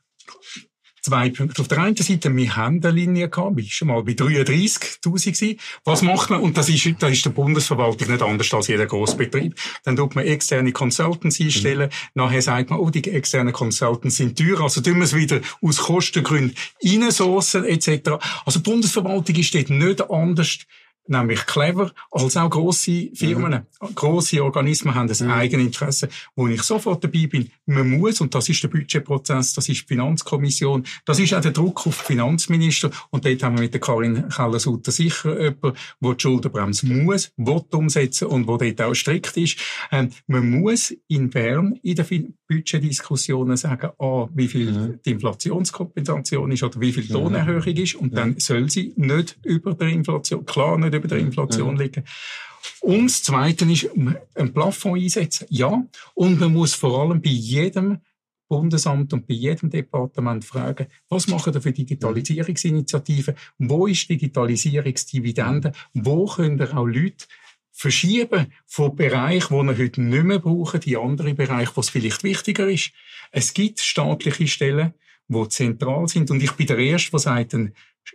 Zwei 1.02 1.31
Punkte. 1.31 1.61
Auf 1.61 1.69
der 1.69 1.78
einen 1.78 1.97
Seite, 1.97 2.35
wir 2.35 2.57
haben 2.57 2.83
eine 2.83 2.93
Linie 2.93 3.28
gehabt, 3.28 3.57
wir 3.57 3.64
schon 3.64 3.88
mal 3.88 4.02
bei 4.02 4.12
33.000 4.12 5.00
gewesen. 5.02 5.61
Was 5.85 6.02
macht 6.02 6.31
man? 6.31 6.40
Und 6.40 6.57
das 6.57 6.69
ist, 6.69 6.87
da 6.99 7.09
ist 7.09 7.25
der 7.25 7.31
Bundesverwaltung 7.31 8.11
nicht 8.11 8.23
anders 8.23 8.52
als 8.55 8.69
jeder 8.69 8.87
Großbetrieb. 8.87 9.55
Dann 9.85 9.97
tut 9.97 10.14
man 10.14 10.25
externe 10.25 10.73
Consultants 10.73 11.40
einstellen. 11.40 11.88
Mhm. 11.88 12.23
Nachher 12.23 12.43
sagt 12.43 12.71
man, 12.71 12.78
oh, 12.78 12.90
die 12.90 13.09
externen 13.11 13.52
Consultants 13.52 14.17
sind 14.17 14.38
teuer. 14.38 14.61
Also 14.61 14.81
tun 14.81 14.97
wir 14.97 15.05
es 15.05 15.14
wieder 15.14 15.40
aus 15.62 15.78
Kostengründen 15.78 16.55
reinsourcen, 16.83 17.64
etc. 17.64 18.11
Also 18.45 18.61
die 18.61 18.71
Bundesverwaltung 18.71 19.37
ist 19.37 19.55
dort 19.55 19.71
nicht 19.71 20.11
anders 20.11 20.59
nämlich 21.09 21.47
clever, 21.47 21.93
als 22.11 22.37
auch 22.37 22.50
grosse 22.50 23.11
Firmen. 23.15 23.67
Mhm. 23.81 23.95
Grosse 23.95 24.43
Organismen 24.43 24.95
haben 24.95 25.11
ein 25.11 25.27
mhm. 25.27 25.33
Eigeninteresse, 25.33 26.09
wo 26.37 26.49
ich 26.49 26.62
sofort 26.62 27.03
dabei 27.05 27.27
bin. 27.27 27.50
Man 27.67 27.91
muss, 27.91 28.21
und 28.21 28.35
das 28.35 28.49
ist 28.49 28.62
der 28.62 28.69
Budgetprozess, 28.69 29.55
das 29.55 29.69
ist 29.69 29.83
die 29.83 29.87
Finanzkommission, 29.87 30.85
das 31.05 31.19
ist 31.19 31.35
auch 31.35 31.41
der 31.41 31.53
Druck 31.53 31.87
auf 31.87 31.99
die 31.99 32.12
Finanzminister, 32.12 32.91
und 33.11 33.25
dort 33.25 33.43
haben 33.43 33.57
wir 33.57 33.62
mit 33.62 33.75
der 33.75 33.81
Karin 33.81 34.29
Keller-Sutter 34.29 34.91
sicher 34.91 35.41
jemanden, 35.41 35.79
der 36.00 36.15
die 36.15 36.21
Schuldenbremse 36.21 36.87
muss, 36.87 37.33
will 37.37 37.62
umsetzen 37.73 38.29
und 38.29 38.47
wo 38.47 38.57
dort 38.57 38.81
auch 38.81 38.95
strikt 38.95 39.37
ist. 39.37 39.59
Ähm, 39.91 40.11
man 40.27 40.49
muss 40.49 40.95
in 41.09 41.31
Bern 41.31 41.79
in 41.83 41.97
den 41.97 42.35
Budgetdiskussionen 42.49 43.57
sagen, 43.57 43.91
ah, 43.99 44.29
wie 44.35 44.49
viel 44.49 44.73
mhm. 44.73 45.00
die 45.05 45.11
Inflationskompensation 45.11 46.53
ist 46.53 46.62
oder 46.62 46.81
wie 46.81 46.93
viel 46.93 47.05
die 47.05 47.12
mhm. 47.12 47.19
Lohnerhöhung 47.19 47.77
ist, 47.77 47.95
und 47.95 48.17
dann 48.17 48.38
soll 48.38 48.71
sie 48.71 48.93
nicht 48.97 49.38
über 49.45 49.75
der 49.75 49.88
Inflation, 49.88 50.45
klar 50.45 50.79
nicht 50.79 50.95
über 50.99 51.09
der 51.09 51.19
Inflation 51.19 51.76
ja. 51.76 51.83
liegen. 51.83 52.05
Und 52.81 53.07
das 53.07 53.23
Zweite 53.23 53.64
ist, 53.64 53.88
ein 54.35 54.52
Plafond 54.52 55.02
einsetzen. 55.02 55.47
Ja. 55.50 55.83
Und 56.14 56.40
man 56.40 56.52
muss 56.52 56.75
vor 56.75 57.00
allem 57.00 57.21
bei 57.21 57.31
jedem 57.31 57.99
Bundesamt 58.49 59.12
und 59.12 59.26
bei 59.26 59.35
jedem 59.35 59.69
Departement 59.69 60.45
fragen, 60.45 60.87
was 61.09 61.28
machen 61.28 61.52
wir 61.52 61.61
für 61.61 61.73
Digitalisierungsinitiativen? 61.73 63.35
Wo 63.59 63.87
ist 63.87 64.09
Digitalisierungsdividende? 64.09 65.73
Wo 65.93 66.26
können 66.26 66.61
auch 66.73 66.87
Leute 66.87 67.26
verschieben 67.78 68.52
von 68.67 68.97
Bereichen, 68.97 69.57
die 69.57 69.67
wir 69.67 69.85
heute 69.85 70.02
nicht 70.02 70.25
mehr 70.25 70.38
brauchen, 70.40 70.81
in 70.83 70.97
andere 70.97 71.35
Bereiche, 71.35 71.76
wo 71.76 71.81
es 71.81 71.90
vielleicht 71.90 72.25
wichtiger 72.25 72.69
ist. 72.69 72.90
Es 73.31 73.55
gibt 73.55 73.78
staatliche 73.78 74.49
Stellen, 74.49 74.95
die 75.28 75.49
zentral 75.49 76.09
sind. 76.09 76.31
Und 76.33 76.43
ich 76.43 76.52
bin 76.52 76.67
der 76.67 76.78
Erste, 76.78 77.12
der 77.12 77.21
sagt, 77.21 77.55
ein 77.55 77.75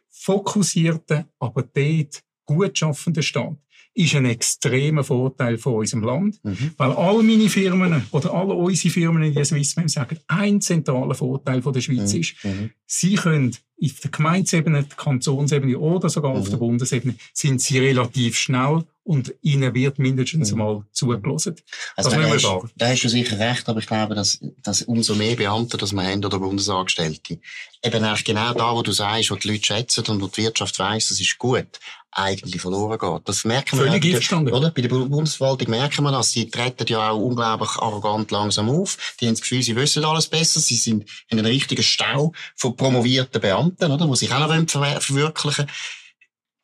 fokussierter, 0.09 1.29
aber 1.39 1.61
dort 1.61 2.23
gut 2.45 2.77
schaffender 2.77 3.21
Staat 3.21 3.57
ist 3.95 4.15
ein 4.15 4.25
extremer 4.25 5.03
Vorteil 5.03 5.57
von 5.57 5.75
unserem 5.75 6.03
Land. 6.03 6.39
Mhm. 6.43 6.71
Weil 6.77 6.91
all 6.93 7.21
meine 7.21 7.49
Firmen 7.49 8.03
oder 8.11 8.33
alle 8.33 8.53
unsere 8.53 8.91
Firmen 8.91 9.23
in 9.23 9.33
der 9.33 9.45
Swissmem 9.45 9.87
sagen, 9.87 10.17
ein 10.27 10.61
zentraler 10.61 11.13
Vorteil 11.13 11.61
von 11.61 11.73
der 11.73 11.81
Schweiz 11.81 12.13
mhm. 12.13 12.19
ist, 12.19 12.43
mhm. 12.43 12.71
sie 12.85 13.15
können 13.15 13.55
auf 13.83 13.99
der 13.99 14.11
Gemeindeebene, 14.11 14.83
der 14.83 14.97
Kantonsebene 14.97 15.77
oder 15.77 16.09
sogar 16.09 16.31
auf 16.31 16.47
der 16.47 16.55
mhm. 16.55 16.61
Bundesebene 16.61 17.15
sind 17.33 17.61
sie 17.61 17.79
relativ 17.79 18.37
schnell 18.37 18.83
und 19.03 19.33
ihnen 19.41 19.73
wird 19.73 19.99
mindestens 19.99 20.51
mhm. 20.51 20.57
mal 20.57 20.85
zugelassen. 20.91 21.55
Also 21.95 22.09
das 22.09 22.19
da, 22.19 22.29
hast, 22.29 22.73
da 22.75 22.87
hast 22.87 23.03
du 23.03 23.09
sicher 23.09 23.37
recht, 23.37 23.67
aber 23.67 23.79
ich 23.79 23.87
glaube, 23.87 24.15
dass, 24.15 24.39
dass 24.61 24.83
umso 24.83 25.15
mehr 25.15 25.35
Beamte, 25.35 25.77
dass 25.77 25.91
wir 25.91 26.03
haben 26.03 26.23
oder 26.23 26.39
Bundesangestellte, 26.39 27.39
eben 27.83 28.03
eigentlich 28.03 28.23
genau 28.25 28.53
da, 28.53 28.73
wo 28.73 28.81
du 28.81 28.91
sagst, 28.91 29.31
wo 29.31 29.35
die 29.35 29.49
Leute 29.49 29.65
schätzen 29.65 30.05
und 30.07 30.21
wo 30.21 30.27
die 30.27 30.43
Wirtschaft 30.43 30.79
weiss, 30.79 31.09
das 31.09 31.19
ist 31.19 31.37
gut, 31.37 31.79
eigentlich 32.15 32.61
verloren 32.61 32.99
geht. 32.99 33.27
Das 33.27 33.43
merken 33.43 33.79
wir 33.79 33.87
Völlig 33.87 34.05
einverstanden. 34.05 34.53
Oder? 34.53 34.71
Bei 34.71 34.81
der 34.81 34.89
Bundesverwaltung 34.89 35.69
merken 35.69 36.03
wir 36.03 36.11
das. 36.11 36.31
Sie 36.31 36.49
treten 36.49 36.85
ja 36.87 37.09
auch 37.09 37.19
unglaublich 37.19 37.71
arrogant 37.77 38.31
langsam 38.31 38.69
auf. 38.69 39.15
Die 39.19 39.25
haben 39.25 39.33
das 39.33 39.41
Gefühl, 39.41 39.63
sie 39.63 39.75
wissen 39.75 40.05
alles 40.05 40.27
besser. 40.27 40.59
Sie 40.59 40.75
sind 40.75 41.09
in 41.29 41.39
einem 41.39 41.47
richtigen 41.47 41.83
Stau 41.83 42.33
von 42.55 42.75
promovierten 42.75 43.41
Beamten, 43.41 43.72
oder? 43.81 44.07
Wo 44.07 44.15
sich 44.15 44.31
auch 44.31 44.39
noch 44.39 45.01
verwirklichen 45.01 45.67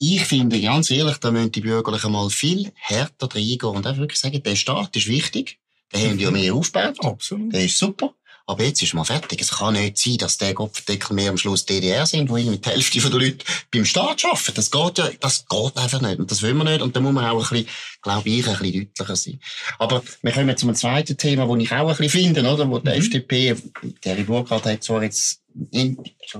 ich 0.01 0.23
finde, 0.25 0.61
ganz 0.61 0.89
ehrlich, 0.91 1.17
da 1.17 1.29
müssen 1.29 1.51
die 1.51 1.59
Bürgerlichen 1.59 2.11
mal 2.13 2.29
viel 2.29 2.71
härter 2.75 3.27
reingehen 3.35 3.75
und 3.75 3.85
einfach 3.85 3.99
wirklich 3.99 4.19
sagen, 4.19 4.41
der 4.41 4.55
Staat 4.55 4.95
ist 4.95 5.07
wichtig. 5.07 5.59
Den 5.93 6.11
haben 6.11 6.17
die 6.17 6.23
ja 6.23 6.31
mehr 6.31 6.53
aufgebaut. 6.53 7.03
Absolut. 7.03 7.53
Der 7.53 7.65
ist 7.65 7.77
super. 7.77 8.15
Aber 8.49 8.63
jetzt 8.63 8.81
ist 8.81 8.95
mal 8.95 9.03
fertig. 9.03 9.39
Es 9.41 9.51
kann 9.51 9.75
nicht 9.75 9.99
sein, 9.99 10.17
dass 10.17 10.39
der 10.39 10.55
Kopfdeckel 10.55 11.13
mehr 11.13 11.29
am 11.29 11.37
Schluss 11.37 11.67
DDR 11.67 12.07
sind, 12.07 12.31
wo 12.31 12.35
irgendwie 12.35 12.57
die 12.57 12.67
Hälfte 12.67 12.99
der 12.99 13.11
Leute 13.11 13.45
beim 13.69 13.85
Staat 13.85 14.25
arbeiten. 14.25 14.55
Das 14.55 14.71
geht 14.71 14.97
ja, 14.97 15.07
das 15.19 15.45
geht 15.47 15.77
einfach 15.77 16.01
nicht. 16.01 16.17
Und 16.17 16.31
das 16.31 16.41
will 16.41 16.55
man 16.55 16.65
nicht. 16.65 16.81
Und 16.81 16.95
da 16.95 16.99
muss 16.99 17.13
man 17.13 17.25
auch 17.25 17.35
ein 17.35 17.47
bisschen, 17.47 17.67
glaube 18.01 18.27
ich, 18.27 18.47
ein 18.47 18.57
bisschen 18.57 18.87
deutlicher 18.87 19.15
sein. 19.15 19.39
Aber 19.77 20.01
wir 20.23 20.31
kommen 20.31 20.57
zum 20.57 20.73
zweiten 20.73 21.15
Thema, 21.15 21.45
das 21.45 21.63
ich 21.63 21.71
auch 21.71 21.89
ein 21.89 21.97
bisschen 21.97 22.09
finde, 22.09 22.41
oder? 22.41 22.67
Wo 22.67 22.79
der 22.79 22.95
mhm. 22.95 23.01
FDP, 23.01 23.55
Terry 24.01 24.23
Burkhardt 24.23 24.65
hat 24.65 24.83
zwar 24.83 25.03
jetzt 25.03 25.43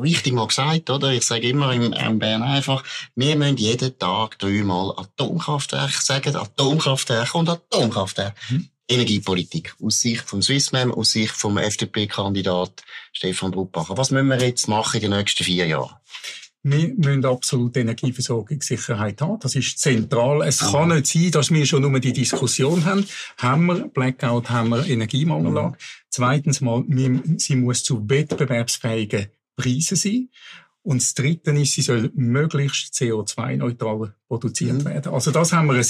richtig 0.01 0.33
mal 0.33 0.47
gesagt, 0.47 0.89
oder? 0.89 1.11
Ich 1.11 1.27
sage 1.27 1.47
immer 1.47 1.71
im, 1.73 1.93
im 1.93 2.17
Bern 2.17 2.41
einfach, 2.41 2.83
wir 3.13 3.35
müssen 3.35 3.57
jeden 3.57 3.99
Tag 3.99 4.39
dreimal 4.39 4.95
Atomkraftwerk 4.97 5.91
sagen, 5.91 6.35
Atomkraftwerk 6.35 7.35
und 7.35 7.49
Atomkraftwerk. 7.49 8.33
Mhm. 8.49 8.69
Energiepolitik. 8.89 9.75
Aus 9.81 10.01
Sicht 10.01 10.23
vom 10.23 10.41
Swissmem, 10.41 10.91
aus 10.91 11.11
Sicht 11.11 11.31
vom 11.33 11.57
FDP-Kandidat 11.57 12.83
Stefan 13.13 13.51
Bruppacher. 13.51 13.97
Was 13.97 14.11
müssen 14.11 14.27
wir 14.27 14.41
jetzt 14.41 14.67
machen 14.67 14.95
in 14.95 15.09
den 15.09 15.17
nächsten 15.17 15.43
vier 15.43 15.67
Jahren? 15.67 15.95
Wir 16.61 16.89
müssen 16.89 17.23
absolut 17.23 17.77
Energieversorgungssicherheit 17.77 19.21
haben. 19.21 19.39
Das 19.39 19.55
ist 19.55 19.79
zentral. 19.79 20.41
Es 20.41 20.59
kann 20.59 20.89
nicht 20.89 21.07
sein, 21.07 21.31
dass 21.31 21.51
wir 21.51 21.65
schon 21.65 21.83
nur 21.83 21.99
die 22.01 22.11
Diskussion 22.11 22.83
haben. 22.83 23.05
Haben 23.37 23.65
wir 23.67 23.87
Blackout, 23.87 24.49
haben 24.49 24.69
wir 24.69 24.85
Energiemangellage. 24.85 25.77
Zweitens 26.09 26.59
mal, 26.59 26.83
sie 27.37 27.55
muss 27.55 27.83
zu 27.83 28.09
wettbewerbsfähigen 28.09 29.27
Preisen 29.55 29.95
sein. 29.95 30.29
Und 30.81 31.01
das 31.01 31.13
Dritte 31.13 31.51
ist, 31.51 31.73
sie 31.73 31.81
soll 31.81 32.11
möglichst 32.15 32.93
CO2-neutral 32.93 34.15
produziert 34.27 34.79
mhm. 34.79 34.85
werden. 34.85 35.13
Also 35.13 35.31
das 35.31 35.51
haben 35.51 35.67
wir 35.67 35.75
ein 35.75 35.85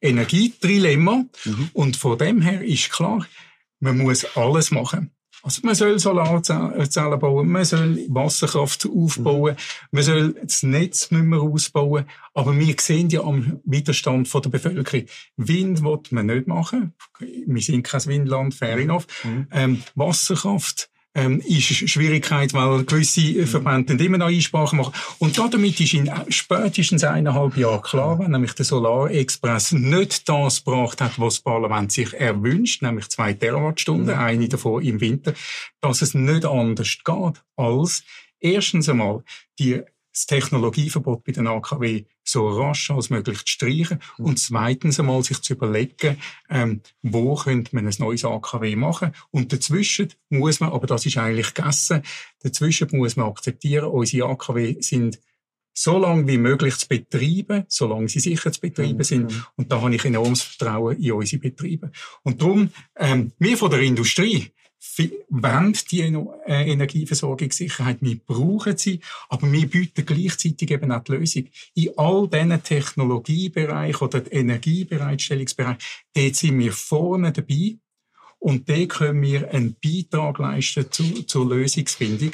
Energietrilemma. 0.00 1.24
Mhm. 1.44 1.70
Und 1.72 1.96
von 1.96 2.18
dem 2.18 2.40
her 2.40 2.62
ist 2.62 2.90
klar, 2.90 3.26
man 3.80 3.98
muss 3.98 4.24
alles 4.36 4.70
machen. 4.70 5.12
Also 5.42 5.62
man 5.64 5.74
soll 5.74 5.98
Solarzellen 5.98 7.18
bauen, 7.18 7.48
man 7.48 7.64
soll 7.64 8.04
Wasserkraft 8.08 8.86
aufbauen, 8.86 9.54
mhm. 9.54 9.88
man 9.90 10.02
soll 10.02 10.34
das 10.42 10.62
Netz 10.62 11.10
nicht 11.10 11.24
mehr 11.24 11.40
ausbauen. 11.40 12.04
Aber 12.34 12.58
wir 12.58 12.74
sehen 12.78 13.08
ja 13.08 13.22
am 13.22 13.60
Widerstand 13.64 14.28
von 14.28 14.42
der 14.42 14.50
Bevölkerung. 14.50 15.06
Wind 15.36 15.82
will 15.82 16.00
man 16.10 16.26
nicht 16.26 16.46
machen. 16.46 16.94
Wir 17.18 17.62
sind 17.62 17.84
kein 17.84 18.04
Windland, 18.06 18.54
fair 18.54 18.76
enough. 18.78 19.06
Mhm. 19.24 19.46
Ähm, 19.50 19.82
Wasserkraft 19.94 20.90
ähm, 21.14 21.40
ist 21.40 21.80
eine 21.80 21.88
Schwierigkeit, 21.88 22.54
weil 22.54 22.84
gewisse. 22.84 23.46
Verbände 23.46 24.02
immer 24.02 24.18
noch 24.18 24.28
Einsprachen 24.28 24.78
machen. 24.78 24.94
Und 25.18 25.36
damit 25.38 25.80
ist 25.80 25.94
in 25.94 26.10
spätestens 26.28 27.04
eineinhalb 27.04 27.56
Jahren 27.56 27.82
klar, 27.82 28.18
wenn 28.18 28.30
nämlich 28.30 28.54
der 28.54 28.64
Solarexpress 28.64 29.72
nicht 29.72 30.28
das 30.28 30.64
gebracht 30.64 31.00
hat, 31.00 31.18
was 31.18 31.34
das 31.34 31.42
Parlament 31.42 31.90
sich 31.92 32.14
erwünscht, 32.14 32.82
nämlich 32.82 33.08
zwei 33.08 33.32
Terawattstunden, 33.32 34.14
mhm. 34.14 34.20
eine 34.20 34.48
davon 34.48 34.82
im 34.82 35.00
Winter, 35.00 35.34
dass 35.80 36.02
es 36.02 36.14
nicht 36.14 36.44
anders 36.44 36.98
geht, 37.04 37.42
als 37.56 38.04
erstens 38.38 38.88
einmal 38.88 39.24
die 39.58 39.82
das 40.12 40.26
Technologieverbot 40.26 41.24
bei 41.24 41.32
den 41.32 41.46
AKW 41.46 42.04
so 42.24 42.48
rasch 42.48 42.90
als 42.90 43.10
möglich 43.10 43.38
zu 43.38 43.46
streichen 43.46 44.00
mhm. 44.18 44.24
und 44.24 44.38
zweitens 44.38 44.98
einmal 44.98 45.22
sich 45.22 45.40
zu 45.42 45.54
überlegen, 45.54 46.16
ähm, 46.48 46.80
wo 47.02 47.34
könnte 47.34 47.74
man 47.74 47.86
ein 47.86 47.94
neues 47.98 48.24
AKW 48.24 48.76
machen 48.76 49.12
und 49.30 49.52
dazwischen 49.52 50.12
muss 50.28 50.60
man, 50.60 50.72
aber 50.72 50.86
das 50.86 51.06
ist 51.06 51.16
eigentlich 51.16 51.54
gegessen, 51.54 52.02
dazwischen 52.42 52.88
muss 52.92 53.16
man 53.16 53.28
akzeptieren, 53.28 53.86
unsere 53.86 54.28
AKW 54.28 54.80
sind 54.80 55.18
so 55.72 55.98
lange 55.98 56.26
wie 56.26 56.36
möglich 56.36 56.76
zu 56.76 56.88
betreiben, 56.88 57.64
solange 57.68 58.08
sie 58.08 58.20
sicher 58.20 58.52
zu 58.52 58.60
betreiben 58.60 58.98
mhm. 58.98 59.02
sind. 59.02 59.46
Und 59.56 59.70
da 59.72 59.80
habe 59.80 59.94
ich 59.94 60.04
enormes 60.04 60.42
Vertrauen 60.42 61.00
in 61.00 61.12
unsere 61.12 61.40
Betriebe. 61.40 61.90
Und 62.22 62.42
darum, 62.42 62.70
ähm, 62.96 63.32
wir 63.38 63.56
von 63.56 63.70
der 63.70 63.80
Industrie, 63.80 64.52
wollen 65.28 65.76
die 65.90 66.00
äh, 66.00 66.72
Energieversorgungssicherheit, 66.72 67.98
wir 68.00 68.18
brauchen 68.18 68.76
sie, 68.76 69.00
aber 69.28 69.50
wir 69.50 69.68
bieten 69.68 70.06
gleichzeitig 70.06 70.70
eben 70.70 70.90
auch 70.90 71.04
die 71.04 71.12
Lösung. 71.12 71.48
In 71.74 71.90
all 71.96 72.28
diesen 72.28 72.62
Technologiebereichen 72.62 74.06
oder 74.06 74.32
Energiebereitstellungsbereichen, 74.32 75.82
dort 76.14 76.36
sind 76.36 76.58
wir 76.58 76.72
vorne 76.72 77.32
dabei 77.32 77.76
und 78.38 78.68
dort 78.68 78.88
können 78.88 79.22
wir 79.22 79.50
einen 79.52 79.76
Beitrag 79.82 80.38
leisten 80.38 80.90
zu, 80.90 81.22
zur 81.24 81.48
Lösungsfindung. 81.48 82.32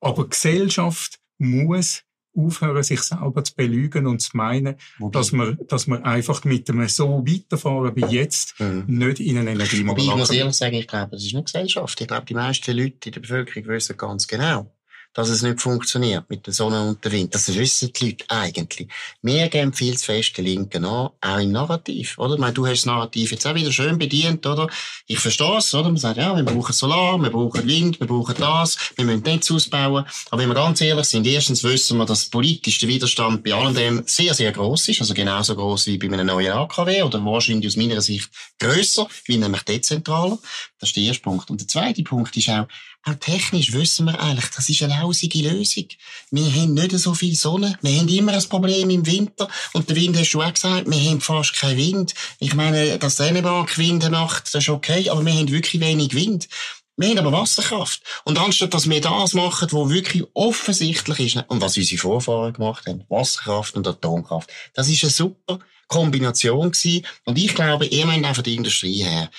Aber 0.00 0.28
Gesellschaft 0.28 1.18
muss 1.38 2.05
aufhören, 2.36 2.82
sich 2.82 3.00
selber 3.00 3.42
zu 3.42 3.54
belügen 3.54 4.06
und 4.06 4.20
zu 4.20 4.36
meinen, 4.36 4.76
Wobei. 4.98 5.18
dass 5.18 5.32
man, 5.32 5.58
dass 5.68 5.86
man 5.86 6.04
einfach 6.04 6.44
mit 6.44 6.68
dem 6.68 6.86
so 6.88 7.24
weiterfahren 7.26 7.96
wie 7.96 8.14
jetzt 8.14 8.58
mhm. 8.60 8.84
nicht 8.86 9.20
in 9.20 9.38
einen 9.38 9.48
Energiemangel 9.48 10.04
Ich 10.04 10.14
muss 10.14 10.30
ehrlich 10.30 10.54
sagen, 10.54 10.74
ich 10.74 10.86
glaube, 10.86 11.12
das 11.12 11.24
ist 11.24 11.34
nicht 11.34 11.46
Gesellschaft. 11.46 12.00
Ich 12.00 12.06
glaube, 12.06 12.26
die 12.26 12.34
meisten 12.34 12.76
Leute 12.76 13.08
in 13.08 13.12
der 13.12 13.20
Bevölkerung 13.20 13.68
wissen 13.68 13.96
ganz 13.96 14.26
genau, 14.26 14.70
dass 15.16 15.30
es 15.30 15.40
nicht 15.40 15.62
funktioniert 15.62 16.28
mit 16.28 16.46
der 16.46 16.52
Sonne 16.52 16.82
und 16.82 17.02
der 17.02 17.10
Wind. 17.10 17.34
Das 17.34 17.52
wissen 17.54 17.90
die 17.94 18.04
Leute 18.04 18.26
eigentlich. 18.28 18.86
Wir 19.22 19.48
geben 19.48 19.72
viel 19.72 19.96
zu 19.96 20.04
fest 20.04 20.36
den 20.36 20.44
Linken 20.44 20.84
an, 20.84 21.08
auch 21.22 21.38
im 21.38 21.52
Narrativ, 21.52 22.18
oder? 22.18 22.34
Ich 22.34 22.40
meine, 22.40 22.52
du 22.52 22.66
hast 22.66 22.80
das 22.80 22.86
Narrativ 22.86 23.30
jetzt 23.30 23.46
auch 23.46 23.54
wieder 23.54 23.72
schön 23.72 23.96
bedient, 23.96 24.46
oder? 24.46 24.68
Ich 25.06 25.18
verstehe 25.18 25.56
es, 25.56 25.74
oder? 25.74 25.84
Man 25.84 25.96
sagt, 25.96 26.18
ja, 26.18 26.36
wir 26.36 26.42
brauchen 26.42 26.74
Solar, 26.74 27.16
wir 27.18 27.30
brauchen 27.30 27.66
Wind, 27.66 27.98
wir 27.98 28.06
brauchen 28.06 28.34
das, 28.38 28.76
wir 28.94 29.06
müssen 29.06 29.22
Netz 29.22 29.50
ausbauen. 29.50 30.04
Aber 30.30 30.42
wenn 30.42 30.50
wir 30.50 30.54
ganz 30.54 30.82
ehrlich 30.82 31.06
sind, 31.06 31.26
erstens 31.26 31.64
wissen 31.64 31.96
wir, 31.96 32.04
dass 32.04 32.26
politisch 32.26 32.78
der 32.78 32.90
Widerstand 32.90 33.42
bei 33.42 33.54
allem 33.54 33.74
dem 33.74 34.02
sehr, 34.04 34.34
sehr 34.34 34.52
groß 34.52 34.88
ist, 34.90 35.00
also 35.00 35.14
genauso 35.14 35.56
groß 35.56 35.86
wie 35.86 35.96
bei 35.96 36.08
einem 36.08 36.26
neuen 36.26 36.52
AKW 36.52 37.02
oder 37.02 37.24
wahrscheinlich 37.24 37.68
aus 37.68 37.76
meiner 37.76 38.02
Sicht 38.02 38.28
grösser, 38.58 39.08
wie 39.24 39.38
nämlich 39.38 39.62
dezentraler. 39.62 40.38
Das 40.78 40.90
ist 40.90 40.96
der 40.96 41.04
erste 41.04 41.22
Punkt. 41.22 41.48
Und 41.48 41.62
der 41.62 41.68
zweite 41.68 42.02
Punkt 42.02 42.36
ist 42.36 42.50
auch, 42.50 42.66
auch 43.06 43.14
technisch 43.14 43.72
wissen 43.72 44.06
wir 44.06 44.20
eigentlich, 44.20 44.50
das 44.50 44.68
ist 44.68 44.82
eine 44.82 45.00
lausige 45.00 45.48
Lösung. 45.48 45.86
Wir 46.30 46.52
haben 46.52 46.74
nicht 46.74 46.90
so 46.98 47.14
viel 47.14 47.36
Sonne. 47.36 47.78
Wir 47.80 47.98
haben 47.98 48.08
immer 48.08 48.32
ein 48.32 48.48
Problem 48.48 48.90
im 48.90 49.06
Winter. 49.06 49.48
Und 49.74 49.88
der 49.88 49.96
Wind 49.96 50.18
hast 50.18 50.32
du 50.32 50.42
auch 50.42 50.52
gesagt, 50.52 50.90
wir 50.90 51.10
haben 51.10 51.20
fast 51.20 51.54
keinen 51.54 51.76
Wind. 51.76 52.14
Ich 52.40 52.54
meine, 52.54 52.98
dass 52.98 53.16
Dänemark 53.16 53.78
Winde 53.78 54.10
macht, 54.10 54.46
das 54.46 54.64
ist 54.64 54.68
okay, 54.68 55.08
aber 55.08 55.24
wir 55.24 55.34
haben 55.34 55.50
wirklich 55.50 55.80
wenig 55.80 56.14
Wind. 56.14 56.48
Wir 56.96 57.10
haben 57.10 57.18
aber 57.18 57.32
Wasserkraft. 57.32 58.02
Und 58.24 58.38
anstatt, 58.38 58.74
dass 58.74 58.88
wir 58.88 59.00
das 59.00 59.34
machen, 59.34 59.68
was 59.70 59.90
wirklich 59.90 60.24
offensichtlich 60.34 61.36
ist, 61.36 61.44
und 61.48 61.60
was 61.60 61.76
unsere 61.76 62.00
Vorfahren 62.00 62.54
gemacht 62.54 62.86
haben, 62.86 63.04
Wasserkraft 63.08 63.76
und 63.76 63.86
Atomkraft, 63.86 64.50
das 64.74 64.88
ist 64.88 65.04
eine 65.04 65.10
super 65.12 65.58
Kombination 65.88 66.72
gewesen. 66.72 67.06
Und 67.24 67.38
ich 67.38 67.54
glaube, 67.54 67.86
ihr 67.86 68.06
meint 68.06 68.26
auch 68.26 68.34
von 68.34 68.44
der 68.44 68.54
Industrie 68.54 69.04
her, 69.04 69.30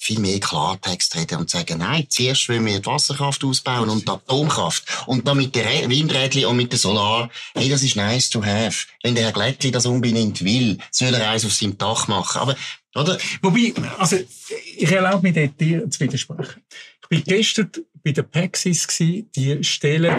viel 0.00 0.18
mehr 0.18 0.40
Klartext 0.40 1.14
reden 1.14 1.38
und 1.38 1.50
sagen, 1.50 1.78
nein, 1.78 2.06
zuerst 2.08 2.48
wollen 2.48 2.64
wir 2.64 2.80
die 2.80 2.86
Wasserkraft 2.86 3.44
ausbauen 3.44 3.90
und 3.90 4.08
die 4.08 4.10
Atomkraft. 4.10 4.82
Und 5.06 5.28
dann 5.28 5.36
mit 5.36 5.54
den 5.54 5.90
Windrädchen 5.90 6.46
und 6.46 6.56
mit 6.56 6.72
der 6.72 6.78
Solar. 6.78 7.30
Hey, 7.54 7.68
das 7.68 7.82
ist 7.82 7.96
nice 7.96 8.30
to 8.30 8.42
have. 8.42 8.86
Wenn 9.02 9.14
der 9.14 9.24
Herr 9.24 9.32
Glättli 9.32 9.70
das 9.70 9.84
unbedingt 9.84 10.42
will, 10.42 10.78
soll 10.90 11.12
er 11.12 11.30
eins 11.30 11.44
auf 11.44 11.52
seinem 11.52 11.76
Dach 11.76 12.08
machen. 12.08 12.40
Aber, 12.40 12.56
oder? 12.94 13.18
Wobei, 13.42 13.74
also, 13.98 14.16
ich 14.76 14.90
erlaube 14.90 15.28
mir 15.28 15.34
dort 15.34 15.60
dir 15.60 15.88
zu 15.90 16.00
widersprechen. 16.00 16.62
Ich 17.02 17.08
bin 17.08 17.22
gestern 17.24 17.70
bei 18.02 18.12
der 18.12 18.22
Paxis 18.22 18.88
gewesen, 18.88 19.30
die 19.36 19.62
stellen 19.62 20.16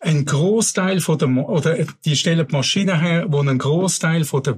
einen 0.00 0.24
Großteil 0.24 1.00
von 1.00 1.18
der, 1.18 1.28
oder 1.28 1.86
die 2.04 2.16
stellen 2.16 2.46
die 2.46 2.52
Maschinen 2.52 2.98
her, 2.98 3.26
wo 3.28 3.40
einen 3.40 3.58
Großteil 3.58 4.24
von 4.24 4.42
der 4.42 4.56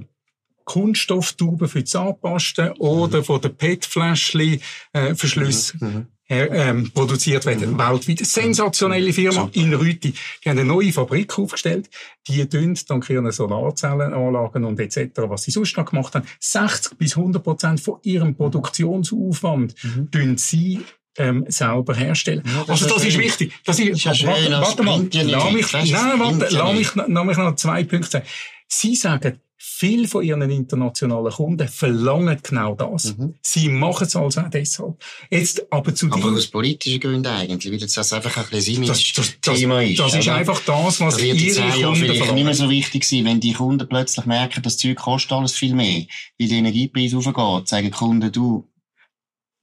Kunststofftauben 0.67 1.67
für 1.69 1.79
die 1.79 1.85
Zahnpasta 1.85 2.73
oder 2.77 3.23
von 3.23 3.41
den 3.41 3.55
PET-Fläschchen 3.55 4.61
äh, 4.91 5.15
Verschlüsse 5.15 5.77
mhm. 5.79 5.87
mhm. 5.87 6.07
ähm, 6.27 6.91
produziert 6.93 7.45
werden. 7.45 7.71
Mhm. 7.71 7.79
Weltweit. 7.79 8.25
Sensationelle 8.25 9.13
Firma 9.13 9.49
in 9.53 9.73
Rüti. 9.73 10.13
Die 10.43 10.49
haben 10.49 10.59
eine 10.59 10.67
neue 10.67 10.91
Fabrik 10.91 11.39
aufgestellt. 11.39 11.89
Die 12.27 12.45
tun 12.49 12.77
dank 12.85 13.09
ihren 13.09 13.31
Solarzellenanlagen 13.31 14.65
und 14.65 14.79
etc., 14.81 15.21
was 15.27 15.43
sie 15.43 15.51
sonst 15.51 15.77
noch 15.77 15.85
gemacht 15.85 16.13
haben, 16.15 16.27
60 16.41 16.97
bis 16.97 17.15
100 17.15 17.41
Prozent 17.41 17.79
von 17.79 17.99
ihrem 18.03 18.35
Produktionsaufwand 18.35 19.73
mhm. 19.83 20.37
sie 20.37 20.81
ähm, 21.17 21.45
selber 21.47 21.95
herstellen. 21.95 22.43
Ja, 22.45 22.59
das 22.59 22.69
also 22.83 22.93
das 22.93 23.03
ist, 23.03 23.15
ist 23.15 23.19
wichtig. 23.19 23.53
Das 23.63 23.79
ist, 23.79 23.87
ist 23.87 24.03
ja 24.03 24.13
schön, 24.13 24.27
warte, 24.27 24.51
warte 24.51 24.83
mal, 24.83 25.07
lass 25.13 25.51
mich, 25.53 25.71
nein, 25.71 26.19
warte, 26.19 26.47
lass 26.51 26.73
mich, 26.73 26.93
lass 26.93 27.25
mich 27.25 27.37
noch 27.37 27.55
zwei 27.55 27.85
Punkte 27.85 28.11
sagen. 28.11 28.25
Sie 28.67 28.95
sagen, 28.95 29.39
Viele 29.69 30.07
von 30.07 30.23
ihren 30.23 30.49
internationalen 30.49 31.31
Kunden 31.31 31.67
verlangen 31.67 32.39
genau 32.41 32.73
das. 32.73 33.17
Mhm. 33.17 33.35
Sie 33.41 33.67
machen 33.67 34.07
es 34.07 34.15
also 34.15 34.41
auch 34.41 34.49
deshalb. 34.49 34.95
Jetzt 35.29 35.71
aber 35.71 35.93
zu 35.93 36.07
Aber 36.09 36.31
aus 36.31 36.47
politischen 36.47 37.01
Gründen 37.01 37.27
eigentlich, 37.27 37.71
weil 37.71 37.79
das 37.79 38.13
einfach 38.13 38.37
ein 38.37 38.45
bisschen 38.49 38.85
das, 38.85 39.03
das, 39.13 39.33
das, 39.41 39.59
Thema 39.59 39.83
ist. 39.83 39.99
Das 39.99 40.15
ist 40.15 40.29
einfach 40.29 40.61
das, 40.61 41.01
was 41.01 41.15
das 41.15 41.21
wird 41.21 41.41
ihre 41.41 41.61
Kunden 41.61 41.79
Jahre 41.79 41.95
vielleicht 41.95 42.33
nicht 42.33 42.43
mehr 42.45 42.53
so 42.53 42.69
wichtig 42.69 43.03
sein, 43.03 43.25
wenn 43.25 43.39
die 43.41 43.53
Kunden 43.53 43.87
plötzlich 43.87 44.25
merken, 44.25 44.63
das 44.63 44.77
Zeug 44.77 44.95
kostet 44.95 45.33
alles 45.33 45.53
viel 45.53 45.75
mehr, 45.75 46.05
weil 46.39 46.47
der 46.47 46.57
Energiepreis 46.57 47.13
aufgeht, 47.13 47.67
sagen 47.67 47.85
die 47.85 47.91
Kunden, 47.91 48.31
du, 48.31 48.67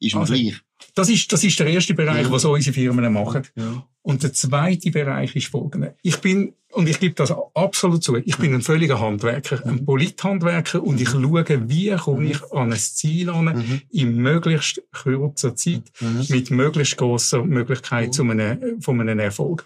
ist 0.01 0.15
mir 0.15 0.21
also, 0.21 0.35
gleich. 0.35 0.55
Das 0.95 1.09
ist, 1.09 1.33
das 1.33 1.43
ist 1.43 1.59
der 1.59 1.67
erste 1.67 1.95
Bereich, 1.95 2.27
ja. 2.27 2.31
was 2.31 2.45
unsere 2.45 2.75
Firmen 2.75 3.13
machen. 3.13 3.49
Ja. 3.57 3.89
Und 4.05 4.23
der 4.23 4.35
zweite 4.35 4.91
Bereich 4.91 5.35
ist 5.35 5.47
folgender. 5.47 5.95
Ich 6.03 6.19
bin, 6.19 6.53
und 6.73 6.91
ich 6.91 7.01
gebe 7.01 7.15
das 7.15 7.35
absolut 7.55 8.05
zu, 8.05 8.17
ich 8.17 8.37
bin 8.37 8.53
ein 8.53 8.61
völliger 8.61 9.01
Handwerker, 9.01 9.65
ein 9.65 9.77
mhm. 9.77 9.87
Polithandwerker 9.87 10.83
und 10.83 11.01
ich 11.01 11.09
schaue, 11.09 11.71
wie 11.71 11.97
komme 11.97 12.27
ich 12.27 12.53
an 12.53 12.71
ein 12.71 12.79
Ziel 12.79 13.31
an, 13.31 13.47
mhm. 13.47 13.81
in 13.91 14.17
möglichst 14.17 14.83
kurzer 14.93 15.57
Zeit, 15.57 15.85
mhm. 16.01 16.27
mit 16.29 16.51
möglichst 16.51 16.99
grosser 16.99 17.47
Möglichkeit 17.47 18.13
zu 18.13 18.25
einem, 18.25 18.83
von 18.83 19.01
einem 19.01 19.19
Erfolg. 19.21 19.65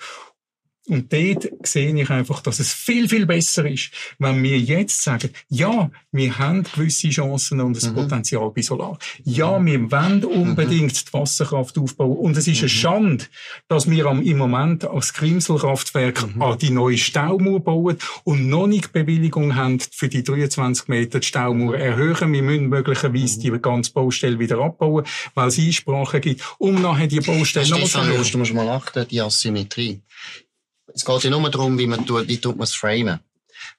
Und 0.88 1.12
dort 1.12 1.48
sehe 1.62 1.94
ich 1.94 2.10
einfach, 2.10 2.40
dass 2.40 2.60
es 2.60 2.72
viel, 2.72 3.08
viel 3.08 3.26
besser 3.26 3.68
ist, 3.68 3.90
wenn 4.18 4.42
wir 4.42 4.58
jetzt 4.58 5.02
sagen, 5.02 5.30
ja, 5.48 5.90
wir 6.12 6.38
haben 6.38 6.62
gewisse 6.62 7.10
Chancen 7.10 7.60
und 7.60 7.76
das 7.76 7.90
mhm. 7.90 7.94
Potenzial 7.94 8.50
bei 8.50 8.62
Solar. 8.62 8.98
Ja, 9.24 9.58
mhm. 9.58 9.66
wir 9.66 9.90
wollen 9.90 10.24
unbedingt 10.24 10.92
mhm. 10.92 11.06
die 11.06 11.12
Wasserkraft 11.12 11.78
aufbauen. 11.78 12.16
Und 12.16 12.36
es 12.36 12.48
ist 12.48 12.58
eine 12.58 12.64
mhm. 12.64 12.68
Schande, 12.68 13.24
dass 13.68 13.90
wir 13.90 14.06
am, 14.06 14.22
im 14.22 14.38
Moment 14.38 14.86
als 14.86 15.12
Grimselkraftwerk 15.12 16.34
mhm. 16.34 16.42
an 16.42 16.58
die 16.58 16.70
neue 16.70 16.96
Staumauer 16.96 17.60
bauen 17.60 17.98
und 18.24 18.48
noch 18.48 18.66
nicht 18.66 18.92
Bewilligung 18.92 19.54
haben, 19.54 19.78
für 19.80 20.08
die 20.08 20.22
23 20.22 20.88
Meter 20.88 21.20
die 21.20 21.26
Staumauer 21.26 21.76
erhöhen. 21.76 22.32
Wir 22.32 22.42
müssen 22.42 22.68
möglicherweise 22.68 23.40
die 23.40 23.50
ganze 23.50 23.92
Baustelle 23.92 24.38
wieder 24.38 24.58
abbauen, 24.58 25.04
weil 25.34 25.48
es 25.48 25.58
Einsprachen 25.58 26.20
gibt, 26.20 26.42
um 26.58 26.80
nachher 26.80 27.06
die 27.06 27.20
Baustelle 27.20 27.68
noch 27.68 27.84
zu 27.84 27.98
erhöhen. 27.98 28.24
Du 28.30 28.38
musst 28.38 28.54
mal 28.54 28.68
achten, 28.68 29.06
die 29.08 29.20
Asymmetrie. 29.20 30.00
Es 30.94 31.04
geht 31.04 31.24
ja 31.24 31.30
nur 31.30 31.50
darum, 31.50 31.78
wie 31.78 31.86
man 31.86 32.06
tut, 32.06 32.28
wie 32.28 32.38
tut 32.38 32.56
man 32.56 32.64
es 32.64 32.74
framen. 32.74 33.20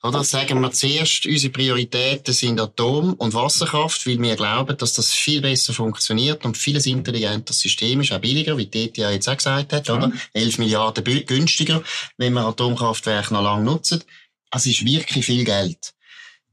Oder 0.01 0.23
sagen 0.23 0.61
wir 0.61 0.71
zuerst, 0.71 1.25
unsere 1.25 1.51
Prioritäten 1.51 2.33
sind 2.33 2.59
Atom 2.59 3.13
und 3.13 3.33
Wasserkraft, 3.33 4.05
weil 4.07 4.21
wir 4.21 4.35
glauben, 4.35 4.77
dass 4.77 4.93
das 4.93 5.13
viel 5.13 5.41
besser 5.41 5.73
funktioniert 5.73 6.45
und 6.45 6.57
vieles 6.57 6.85
intelligenter 6.85 7.53
System 7.53 8.01
ist, 8.01 8.11
auch 8.11 8.19
billiger, 8.19 8.57
wie 8.57 8.67
die 8.67 8.91
ja 8.95 9.11
jetzt 9.11 9.27
auch 9.27 9.35
gesagt 9.35 9.73
hat, 9.73 9.89
oder? 9.89 10.11
11 10.33 10.57
Milliarden 10.59 11.03
günstiger, 11.25 11.83
wenn 12.17 12.33
wir 12.33 12.45
Atomkraftwerke 12.45 13.33
noch 13.33 13.43
lange 13.43 13.65
nutzen. 13.65 14.03
Es 14.51 14.65
ist 14.65 14.85
wirklich 14.85 15.25
viel 15.25 15.43
Geld 15.43 15.93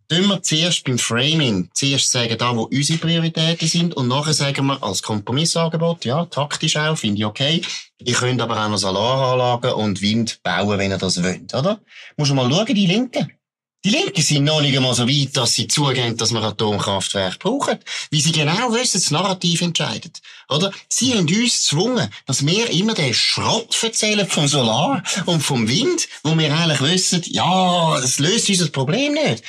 tun 0.08 0.26
wir 0.28 0.42
zuerst 0.42 0.84
beim 0.84 0.98
Framing 0.98 1.68
zuerst 1.74 2.10
sagen, 2.10 2.36
da, 2.38 2.56
wo 2.56 2.62
unsere 2.62 2.98
Prioritäten 2.98 3.68
sind, 3.68 3.94
und 3.94 4.08
nachher 4.08 4.34
sagen 4.34 4.66
wir 4.66 4.82
als 4.82 5.02
Kompromissangebot, 5.02 6.04
ja, 6.04 6.24
taktisch 6.26 6.76
auch, 6.76 6.96
finde 6.96 7.18
ich 7.18 7.24
okay. 7.24 7.62
Ihr 7.98 8.14
könnt 8.14 8.40
aber 8.40 8.62
auch 8.62 8.68
noch 8.68 8.78
Solaranlagen 8.78 9.72
und 9.72 10.00
Wind 10.02 10.40
bauen, 10.42 10.78
wenn 10.78 10.90
ihr 10.90 10.98
das 10.98 11.22
wollt, 11.22 11.54
oder? 11.54 11.80
Muss 12.16 12.32
mal 12.32 12.50
schauen, 12.50 12.74
die 12.74 12.86
Linken. 12.86 13.32
Die 13.86 13.92
Linken 13.92 14.20
sind 14.20 14.42
noch 14.42 14.60
nicht 14.62 14.76
einmal 14.76 14.96
so 14.96 15.08
weit, 15.08 15.36
dass 15.36 15.54
sie 15.54 15.68
zugeben, 15.68 16.16
dass 16.16 16.32
wir 16.32 16.42
Atomkraftwerke 16.42 17.38
brauchen. 17.38 17.78
Wie 18.10 18.20
sie 18.20 18.32
genau 18.32 18.72
wissen, 18.72 19.00
das 19.00 19.12
Narrativ 19.12 19.62
entscheidet. 19.62 20.20
Oder? 20.48 20.72
Sie 20.88 21.12
haben 21.12 21.20
uns 21.20 21.60
gezwungen, 21.60 22.10
dass 22.26 22.44
wir 22.44 22.68
immer 22.70 22.94
den 22.94 23.14
Schrott 23.14 23.80
erzählen 23.80 24.26
vom 24.26 24.48
Solar 24.48 25.04
und 25.26 25.40
vom 25.40 25.68
Wind, 25.68 26.08
wo 26.24 26.36
wir 26.36 26.52
eigentlich 26.52 26.80
wissen, 26.80 27.22
ja, 27.26 28.00
das 28.00 28.18
löst 28.18 28.48
unser 28.48 28.70
Problem 28.70 29.14
nicht. 29.14 29.44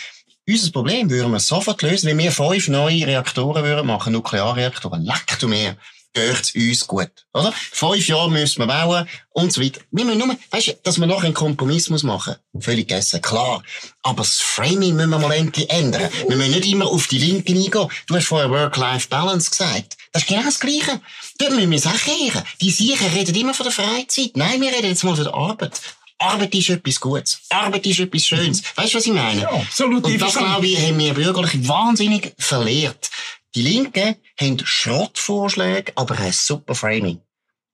Unser 0.49 0.71
Problem 0.71 1.09
würden 1.09 1.33
wir 1.33 1.41
sofort 1.41 1.81
lösen, 1.81 2.07
wenn 2.07 2.17
wir 2.17 2.31
fünf 2.31 2.69
neue 2.69 3.05
Reaktoren 3.05 3.65
würden 3.65 3.85
machen, 3.85 4.13
Nuklearreaktoren. 4.13 5.03
Leck 5.03 5.37
du 5.39 5.49
mir 5.49 5.75
gehört 6.13 6.55
uns 6.55 6.87
gut, 6.87 7.11
oder? 7.33 7.51
Fünf 7.51 8.07
Jahre 8.07 8.31
müssen 8.31 8.59
wir 8.59 8.67
bauen 8.67 9.07
und 9.31 9.51
so 9.51 9.61
weiter. 9.61 9.81
Wir 9.91 10.05
müssen 10.05 10.19
nur, 10.19 10.35
weißt 10.49 10.67
du, 10.67 10.73
dass 10.83 10.99
wir 10.99 11.05
noch 11.05 11.23
einen 11.23 11.33
Kompromiss 11.33 11.89
machen 11.89 12.35
muss. 12.53 12.63
Völlig 12.65 12.87
gegessen, 12.87 13.21
klar. 13.21 13.61
Aber 14.03 14.23
das 14.23 14.39
Framing 14.39 14.95
müssen 14.95 15.09
wir 15.09 15.19
mal 15.19 15.33
endlich 15.33 15.69
ändern. 15.69 16.09
Wir 16.27 16.37
müssen 16.37 16.51
nicht 16.51 16.65
immer 16.65 16.87
auf 16.87 17.07
die 17.07 17.19
Linke 17.19 17.51
eingehen. 17.51 17.89
Du 18.07 18.15
hast 18.15 18.25
vorher 18.25 18.49
Work-Life-Balance 18.49 19.51
gesagt. 19.51 19.97
Das 20.11 20.23
ist 20.23 20.29
genau 20.29 20.43
das 20.43 20.59
Gleiche. 20.59 21.01
Dort 21.37 21.51
müssen 21.51 21.71
wir 21.71 21.79
Sachen 21.79 21.99
kehren. 21.99 22.43
Die 22.61 22.71
Siechen 22.71 23.07
reden 23.07 23.35
immer 23.35 23.53
von 23.53 23.65
der 23.65 23.73
Freizeit. 23.73 24.31
Nein, 24.35 24.61
wir 24.61 24.71
reden 24.71 24.87
jetzt 24.87 25.03
mal 25.03 25.15
von 25.15 25.25
der 25.25 25.33
Arbeit. 25.33 25.81
Arbeit 26.19 26.55
ist 26.55 26.69
etwas 26.69 26.99
Gutes. 26.99 27.41
Arbeit 27.49 27.85
ist 27.85 27.99
etwas 27.99 28.25
Schönes. 28.25 28.63
Weißt 28.75 28.93
du, 28.93 28.97
was 28.97 29.05
ich 29.05 29.13
meine? 29.13 29.41
Ja, 29.41 29.49
absolut. 29.49 30.03
Und 30.03 30.21
das, 30.21 30.35
glaube 30.35 30.65
ich, 30.65 30.79
haben 30.79 30.97
wir 30.97 31.13
bürgerlich 31.13 31.67
wahnsinnig 31.67 32.33
verlehrt. 32.37 33.11
Die 33.55 33.61
Linken 33.61 34.15
haben 34.39 34.59
Schrottvorschläge, 34.63 35.91
aber 35.95 36.17
ein 36.19 36.31
super 36.31 36.75
Framing. 36.75 37.21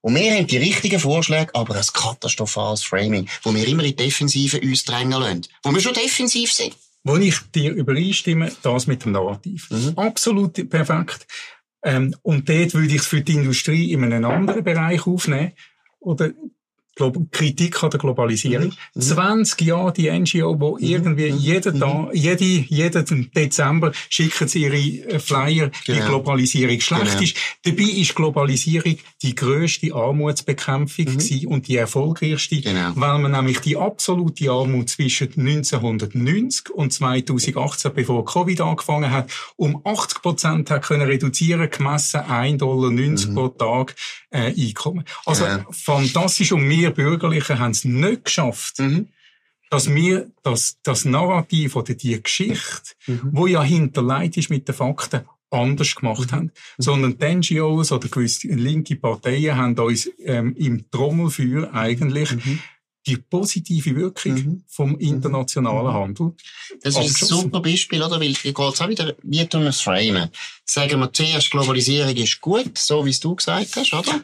Und 0.02 0.16
wir 0.16 0.34
haben 0.34 0.48
die 0.48 0.58
richtigen 0.58 1.00
Vorschläge, 1.00 1.56
aber 1.56 1.76
ein 1.76 1.86
katastrophales 1.94 2.84
Framing, 2.84 3.30
wo 3.42 3.56
wir 3.56 3.66
immer 3.66 3.84
in 3.84 3.96
die 3.96 4.04
Defensive 4.04 4.60
uns 4.60 4.84
drängen 4.84 5.20
lassen. 5.20 5.48
Wo 5.64 5.72
wir 5.72 5.80
schon 5.80 5.94
defensiv 5.94 6.52
sind. 6.52 6.76
Wo 7.06 7.16
ich 7.16 7.38
dir 7.56 7.72
übereinstimme, 7.72 8.52
das 8.62 8.86
mit 8.86 9.06
dem 9.06 9.14
Narrativ. 9.14 9.70
Mhm. 9.72 9.94
Absolut 9.96 10.70
perfekt. 10.70 11.26
Ähm, 11.84 12.16
und 12.22 12.50
dort 12.50 12.74
würde 12.74 12.94
ich 12.94 13.02
es 13.02 13.08
für 13.08 13.22
die 13.22 13.34
Industrie 13.34 13.94
in 13.94 14.04
einem 14.04 14.26
anderen 14.26 14.64
Bereich 14.64 15.08
aufnehmen. 15.08 15.54
Oder 16.00 16.32
Kritik 17.32 17.84
an 17.84 17.90
der 17.90 18.00
Globalisierung. 18.00 18.74
Mhm. 18.94 19.02
20 19.02 19.62
mhm. 19.62 19.68
Jahre 19.68 19.94
die 19.94 20.12
NGO, 20.12 20.60
wo 20.60 20.78
mhm. 20.78 20.84
irgendwie 20.84 21.32
mhm. 21.32 21.38
jeden 21.38 21.80
Tag, 21.80 22.10
jede, 22.14 22.44
jeden 22.44 23.32
Dezember 23.36 23.92
schicken 24.10 24.48
sie 24.48 24.64
ihre 24.64 24.78
äh, 24.78 25.20
Flyer, 25.20 25.72
genau. 25.86 26.00
die 26.00 26.06
Globalisierung 26.06 26.80
schlecht 26.80 27.06
genau. 27.06 27.22
ist. 27.24 27.38
Dabei 27.64 27.84
ist 27.84 28.16
Globalisierung 28.16 28.98
die 29.22 29.36
grösste 29.36 29.94
Armutsbekämpfung 29.94 31.06
mhm. 31.06 31.48
und 31.48 31.68
die 31.68 31.78
erfolgreichste, 31.78 32.62
genau. 32.62 32.92
weil 32.96 33.20
man 33.20 33.32
nämlich 33.32 33.60
die 33.60 33.78
absolute 33.78 34.52
Armut 34.52 34.90
zwischen 34.90 35.30
1990 35.36 36.70
und 36.72 36.94
2018, 36.94 37.92
bevor 37.94 38.24
Covid 38.26 38.62
angefangen 38.62 39.10
hat, 39.10 39.32
um 39.56 39.82
80 39.84 40.22
Prozent 40.22 40.70
hat 40.70 40.84
können 40.84 41.08
reduzieren, 41.08 41.70
gemessen 41.70 42.22
1,90 42.22 42.58
Dollar 42.58 42.92
mhm. 42.92 43.36
pro 43.36 43.48
Tag 43.50 43.96
äh, 44.30 44.54
Einkommen. 44.54 45.06
Also 45.26 45.46
ja. 45.46 45.66
fantastisch 45.72 46.52
und 46.52 46.68
wir 46.84 46.92
Bürgerlichen 46.92 47.60
haben 47.60 47.72
es 47.72 47.86
nicht 47.86 48.26
geschafft, 48.26 48.80
mhm. 48.80 49.08
dass 49.70 49.90
wir 49.90 50.30
das, 50.44 50.78
das 50.84 51.06
Narrativ 51.06 51.76
oder 51.76 51.94
die 51.94 52.22
Geschichte, 52.22 52.92
mhm. 53.08 53.30
wo 53.32 53.48
ja 53.48 53.64
hinterlegt 53.64 54.38
ist 54.38 54.50
mit 54.50 54.68
den 54.68 54.76
Fakten, 54.76 55.22
anders 55.50 55.96
gemacht 55.96 56.32
mhm. 56.32 56.36
haben. 56.36 56.52
Sondern 56.78 57.18
die 57.18 57.56
NGOs 57.56 57.92
oder 57.92 58.08
gewisse 58.08 58.48
linke 58.48 58.96
Parteien 58.96 59.56
haben 59.56 59.80
uns 59.80 60.10
ähm, 60.26 60.56
im 60.58 60.90
Trommelfeuer 60.92 61.74
eigentlich 61.74 62.32
mhm 62.32 62.60
die 63.06 63.18
positive 63.18 63.96
Wirkung 63.96 64.34
mhm. 64.34 64.64
vom 64.68 64.92
mhm. 64.92 65.00
internationalen 65.00 65.88
mhm. 65.88 65.94
Handel. 65.94 66.34
Das 66.82 66.98
ist 66.98 67.22
ein 67.22 67.28
super 67.28 67.60
Beispiel, 67.60 68.02
oder? 68.02 68.20
Weil 68.20 68.34
hier 68.34 68.54
geht 68.54 68.60
auch 68.60 68.90
wieder, 68.90 69.16
wie 69.24 69.46
tun 69.46 69.64
wir 69.64 69.70
es 69.70 69.82
framen? 69.82 70.30
Sagen 70.66 71.00
wir 71.00 71.12
zuerst, 71.12 71.52
Globalisierung 71.52 72.16
ist 72.16 72.40
gut, 72.40 72.78
so 72.78 73.06
wie 73.06 73.10
es 73.10 73.20
du 73.20 73.36
gesagt 73.36 73.76
hast, 73.76 73.94
oder? 73.94 74.22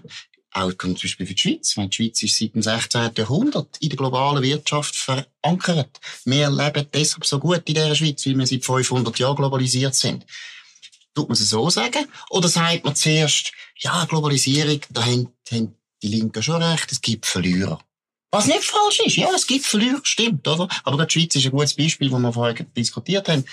Auch 0.52 0.74
zum 0.74 0.96
Beispiel 0.96 1.28
für 1.28 1.34
die 1.34 1.40
Schweiz. 1.40 1.76
Die 1.76 1.90
Schweiz 1.92 2.24
ist 2.24 2.38
seit 2.38 2.56
dem 2.56 2.62
16. 2.62 3.12
Jahrhundert 3.16 3.78
in 3.80 3.90
der 3.90 3.98
globalen 3.98 4.42
Wirtschaft 4.42 4.96
verankert. 4.96 6.00
Wir 6.26 6.50
leben 6.50 6.88
deshalb 6.92 7.26
so 7.26 7.38
gut 7.40 7.70
in 7.70 7.76
dieser 7.76 7.96
Schweiz, 7.96 8.26
weil 8.26 8.38
wir 8.38 8.48
seit 8.48 8.66
500 8.66 9.20
Jahren 9.20 9.36
globalisiert 9.36 9.94
sind. 9.94 10.26
Tut 11.14 11.30
man 11.30 11.34
es 11.34 11.50
so 11.50 11.70
sagen? 11.70 12.08
Oder 12.30 12.48
sagt 12.48 12.84
man 12.84 12.96
zuerst, 12.96 13.52
ja, 13.78 14.06
Globalisierung, 14.06 14.82
da 14.90 15.06
haben, 15.06 15.30
haben 15.52 15.76
die 16.02 16.08
Linken 16.08 16.42
schon 16.42 16.64
recht, 16.64 16.92
es 16.92 17.02
gibt 17.02 17.26
Verlierer. 17.26 17.80
Was 18.32 18.46
nicht 18.46 18.64
falsch 18.64 19.00
ist. 19.06 19.16
Ja, 19.16 19.30
es 19.36 19.48
gibt 19.48 19.66
Verlierer, 19.66 20.00
stimmt, 20.04 20.48
oder? 20.48 20.68
Aber 20.84 21.06
die 21.06 21.12
Schweiz 21.12 21.36
ist 21.36 21.46
ein 21.46 21.52
gutes 21.52 21.76
Beispiel, 21.76 22.12
wo 22.12 22.20
wir 22.20 22.34
vorher 22.34 22.54
diskutiert 22.76 23.28
haben, 23.28 23.44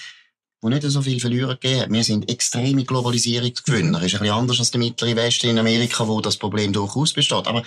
wo 0.60 0.68
nicht 0.68 0.82
so 0.82 1.02
viel 1.02 1.20
Verlierer 1.20 1.56
gegeben 1.56 1.80
hat. 1.82 1.92
Wir 1.92 2.04
sind 2.04 2.30
extreme 2.30 2.84
Globalisierungsgewinner. 2.84 4.02
Ist 4.02 4.14
ein 4.14 4.20
bisschen 4.20 4.34
anders 4.34 4.58
als 4.58 4.70
der 4.70 4.80
mittlere 4.80 5.16
Westen 5.16 5.50
in 5.50 5.58
Amerika, 5.58 6.06
wo 6.08 6.20
das 6.20 6.36
Problem 6.36 6.72
durchaus 6.72 7.12
besteht. 7.12 7.46
Aber 7.46 7.62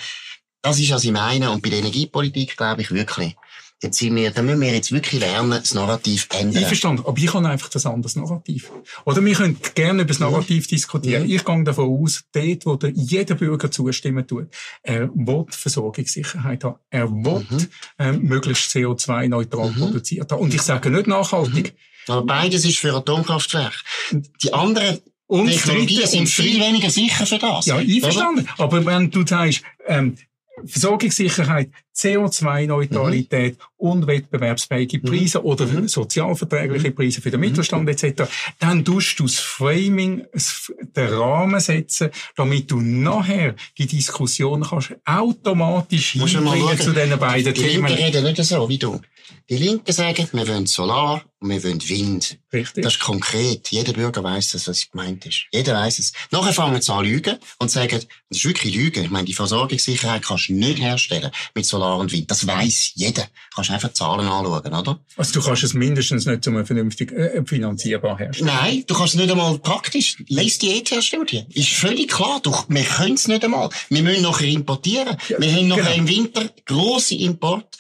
das 0.62 0.80
ist, 0.80 0.92
was 0.92 1.04
ich 1.04 1.12
meine. 1.12 1.52
Und 1.52 1.62
bei 1.62 1.70
der 1.70 1.80
Energiepolitik 1.80 2.58
glaube 2.58 2.82
ich 2.82 2.92
wirklich, 2.92 3.36
Jetzt 3.82 3.98
sind 3.98 4.14
wir, 4.18 4.32
da 4.32 4.42
müssen 4.42 4.60
wir 4.60 4.74
jetzt 4.74 4.92
wirklich 4.92 5.22
lernen, 5.22 5.52
das 5.52 5.74
Narrativ 5.74 6.28
ändern. 6.38 6.64
Ich 6.64 6.68
verstand. 6.68 7.06
Aber 7.06 7.18
ich 7.18 7.34
habe 7.34 7.48
einfach 7.48 7.70
das 7.70 7.86
anderes 7.86 8.18
Narrativ. 8.18 8.70
Oder 9.06 9.24
wir 9.24 9.34
können 9.34 9.58
gerne 9.74 10.02
über 10.02 10.10
das 10.10 10.20
Narrativ 10.20 10.66
ja. 10.66 10.70
diskutieren. 10.76 11.30
Ja. 11.30 11.36
Ich 11.36 11.46
gehe 11.46 11.64
davon 11.64 12.04
aus, 12.04 12.26
dort, 12.34 12.66
wo 12.66 12.76
der 12.76 12.90
jeder 12.90 13.36
Bürger 13.36 13.72
zustimmen 13.72 14.28
tut, 14.28 14.50
er 14.84 15.10
will 15.16 15.46
Versorgungssicherheit 15.50 16.66
haben. 16.66 16.76
Er 16.90 17.10
will 17.10 17.46
mhm. 17.50 17.68
ähm, 18.00 18.24
möglichst 18.24 18.70
CO2-neutral 18.76 19.72
mhm. 19.72 19.76
produziert 19.76 20.30
haben. 20.30 20.42
Und 20.42 20.54
ich 20.54 20.62
sage 20.62 20.90
nicht 20.90 21.08
nachhaltig. 21.08 21.74
Mhm. 21.74 21.89
Aber 22.10 22.26
beides 22.26 22.66
ist 22.66 22.80
für 22.80 22.94
Atomkraftwerke. 22.94 23.78
Die 24.44 24.54
anderen 24.54 25.00
und 25.28 25.48
Technologien 25.48 26.08
sind 26.08 26.28
viel 26.28 26.60
weniger 26.60 26.90
sicher 26.90 27.26
für 27.26 27.38
das. 27.38 27.68
Ja, 27.68 27.78
einverstanden. 27.78 28.48
Oder? 28.58 28.64
Aber 28.64 28.86
wenn 28.86 29.12
du 29.12 29.26
sagst, 29.26 29.62
ähm, 29.88 30.18
Versorgungssicherheit, 30.66 31.70
CO2-Neutralität 31.96 33.58
mhm. 33.58 33.64
und 33.78 34.08
wettbewerbsfähige 34.08 35.00
mhm. 35.00 35.04
Preise 35.04 35.40
mhm. 35.40 35.46
oder 35.46 35.88
sozialverträgliche 35.88 36.90
mhm. 36.90 36.96
Preise 36.96 37.22
für 37.22 37.32
den 37.32 37.40
Mittelstand 37.40 37.84
mhm. 37.84 37.90
etc., 37.90 38.24
dann 38.60 38.84
tust 38.84 39.20
du 39.20 39.24
das 39.24 39.36
Framing, 39.36 40.26
den 40.96 41.08
Rahmen 41.08 41.60
setzen, 41.60 42.10
damit 42.36 42.72
du 42.72 42.82
nachher 42.82 43.56
die 43.78 43.88
Diskussion 43.88 44.64
kannst 44.64 44.96
automatisch 45.06 46.12
hinbringen 46.12 46.78
zu 46.80 46.92
diesen 46.92 47.20
beiden 47.20 47.54
die 47.54 47.62
Themen. 47.62 47.88
Die 47.88 47.94
reden 47.94 48.24
nicht 48.24 48.44
so 48.44 48.68
wie 48.70 48.78
du. 48.78 49.00
Die 49.50 49.58
Linken 49.58 49.92
sagen, 49.92 50.28
wir 50.32 50.48
wollen 50.48 50.68
Solar 50.68 51.24
und 51.40 51.50
wir 51.50 51.64
wollen 51.64 51.82
Wind. 51.88 52.38
Richtig. 52.52 52.84
Das 52.84 52.94
ist 52.94 53.00
konkret. 53.00 53.70
Jeder 53.70 53.94
Bürger 53.94 54.24
weiß, 54.24 54.52
dass 54.52 54.66
das 54.66 54.92
gemeint 54.92 55.26
ist. 55.26 55.46
Jeder 55.52 55.76
weiß 55.76 56.00
es. 56.00 56.14
Nachher 56.32 56.54
fangen 56.54 56.82
sie 56.82 56.94
an 56.94 57.06
lügen 57.06 57.38
und 57.58 57.72
sagen, 57.72 58.00
das 58.30 58.40
ist 58.40 58.46
wirklich 58.46 58.76
Lügen. 58.76 59.04
Ich 59.06 59.10
meine, 59.10 59.26
die 59.26 59.34
Versorgungssicherheit 59.34 60.24
kannst 60.24 60.50
du 60.50 60.54
nicht 60.54 60.80
herstellen 60.80 61.32
mit 61.56 61.66
Solar 61.66 61.98
und 61.98 62.12
Wind. 62.12 62.30
Das 62.30 62.46
weiß 62.46 62.92
jeder. 62.96 63.24
Du 63.24 63.56
kannst 63.56 63.72
einfach 63.72 63.94
Zahlen 63.94 64.28
anschauen, 64.28 64.74
oder? 64.74 65.00
Also 65.16 65.34
du 65.34 65.46
kannst 65.46 65.64
es 65.64 65.74
mindestens 65.74 66.26
nicht 66.26 66.44
zum 66.44 66.64
vernünftig 66.66 67.12
äh, 67.12 67.44
finanzierbar 67.46 68.18
herstellen. 68.18 68.52
Nein, 68.54 68.84
du 68.86 68.94
kannst 68.94 69.16
es 69.16 69.20
nicht 69.20 69.32
einmal 69.32 69.58
praktisch. 69.60 70.18
Lest 70.28 70.62
die 70.62 70.78
ETH-Studie. 70.78 71.46
Ist 71.54 71.70
völlig 71.70 72.10
klar. 72.10 72.40
Du, 72.44 72.54
wir 72.68 72.84
können 72.84 73.16
es 73.16 73.28
nicht 73.28 73.44
einmal. 73.44 73.70
Wir 73.90 74.04
müssen 74.04 74.24
nachher 74.24 74.48
importieren. 74.48 75.18
Ja, 75.30 75.40
wir 75.40 75.52
haben 75.52 75.68
nachher 75.68 75.96
genau. 75.96 75.98
im 75.98 76.08
Winter 76.08 76.50
grosse 76.66 77.16
Import 77.16 77.78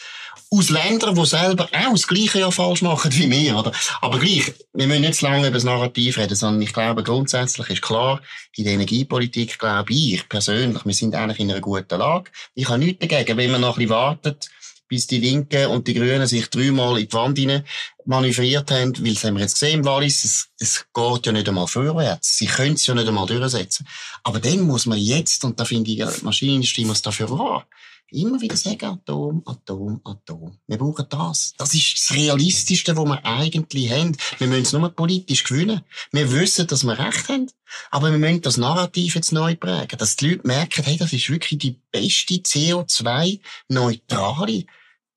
aus 0.52 0.70
Ländern, 0.70 1.16
die 1.16 1.26
selber 1.26 1.66
auch 1.66 1.92
das 1.92 2.08
Gleiche 2.08 2.40
ja 2.40 2.50
falsch 2.50 2.82
machen 2.82 3.12
wie 3.14 3.30
wir, 3.30 3.56
oder? 3.58 3.72
Aber 4.02 4.20
gleich, 4.20 4.54
wir 4.74 4.88
müssen 4.88 5.02
nicht 5.02 5.16
zu 5.16 5.26
lange 5.26 5.48
über 5.48 5.56
das 5.56 5.64
Narrativ 5.64 6.18
reden, 6.18 6.36
sondern 6.36 6.62
ich 6.62 6.74
glaube, 6.74 7.04
grundsätzlich 7.04 7.70
ist 7.70 7.82
klar, 7.82 8.22
in 8.56 8.64
der 8.64 8.74
Energiepolitik 8.74 9.60
glaube 9.60 9.94
ich 9.94 10.28
persönlich, 10.28 10.86
wir 10.86 10.94
sind 10.94 11.14
eigentlich 11.14 11.40
in 11.40 11.52
einer 11.52 11.62
guten 11.62 12.00
Lage. 12.00 12.32
Ich 12.56 12.68
habe 12.68 12.80
nichts 12.80 13.06
dagegen, 13.06 13.38
wenn 13.38 13.52
man 13.52 13.62
noch 13.62 13.78
ein 13.78 13.86
bisschen 13.86 13.90
wartet, 13.90 14.50
bis 14.88 15.06
die 15.06 15.20
Linken 15.20 15.68
und 15.68 15.88
die 15.88 15.94
Grünen 15.94 16.26
sich 16.26 16.50
dreimal 16.50 17.00
in 17.00 17.08
die 17.08 17.14
Wand 17.14 17.38
hinein 17.38 17.64
manövriert 18.06 18.72
haben, 18.72 18.98
weil 19.06 19.14
das 19.14 19.24
haben 19.24 19.36
wir 19.36 19.44
jetzt 19.44 19.60
gesehen 19.60 19.86
Wallis, 19.86 20.26
es, 20.26 20.50
es 20.58 20.86
geht 20.92 21.26
ja 21.28 21.32
nicht 21.32 21.48
einmal 21.48 21.68
vorwärts. 21.68 22.40
Sie 22.40 22.48
können 22.48 22.74
es 22.74 22.88
ja 22.88 22.96
nicht 22.96 23.08
einmal 23.08 23.28
durchsetzen. 23.28 23.88
Aber 24.24 24.40
dann 24.40 24.62
muss 24.62 24.88
man 24.88 24.98
jetzt, 24.98 25.44
und 25.46 25.60
da 25.60 25.66
finde 25.66 25.92
ich, 25.92 25.98
die 25.98 26.26
Maschinenindustrie 26.26 26.86
muss 26.86 27.04
dafür 27.04 27.30
wahr, 27.30 27.68
immer 28.12 28.42
wieder 28.42 28.58
sagen, 28.58 28.86
Atom, 28.86 29.42
Atom, 29.46 30.02
Atom. 30.04 30.58
Wir 30.68 30.78
brauchen 30.78 31.06
das. 31.10 31.54
Das 31.58 31.74
ist 31.74 31.94
das 31.98 32.12
Realistischste, 32.16 32.96
was 32.98 33.06
wir 33.06 33.26
eigentlich 33.26 33.92
haben. 33.92 34.16
Wir 34.38 34.48
müssen 34.48 34.62
es 34.64 34.72
nur 34.74 34.90
politisch 34.90 35.44
gewinnen. 35.44 35.82
Wir 36.12 36.32
wissen, 36.32 36.68
dass 36.68 36.84
wir 36.84 36.98
Recht 36.98 37.30
haben. 37.30 37.50
Aber 37.92 38.10
wir 38.12 38.18
müssen 38.18 38.42
das 38.42 38.58
Narrativ 38.58 39.14
jetzt 39.16 39.32
neu 39.32 39.56
prägen. 39.56 39.98
Dass 39.98 40.16
die 40.16 40.30
Leute 40.30 40.48
merken, 40.48 40.84
hey, 40.84 40.98
das 40.98 41.14
ist 41.14 41.30
wirklich 41.30 41.60
die 41.60 41.80
beste 41.92 42.34
CO2-neutrale 42.36 44.66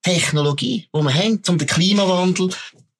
Technologie, 0.01 0.87
die 0.93 1.01
wir 1.01 1.13
haben, 1.13 1.41
um 1.47 1.57
den 1.57 1.67
Klimawandel 1.67 2.49
zu 2.49 2.57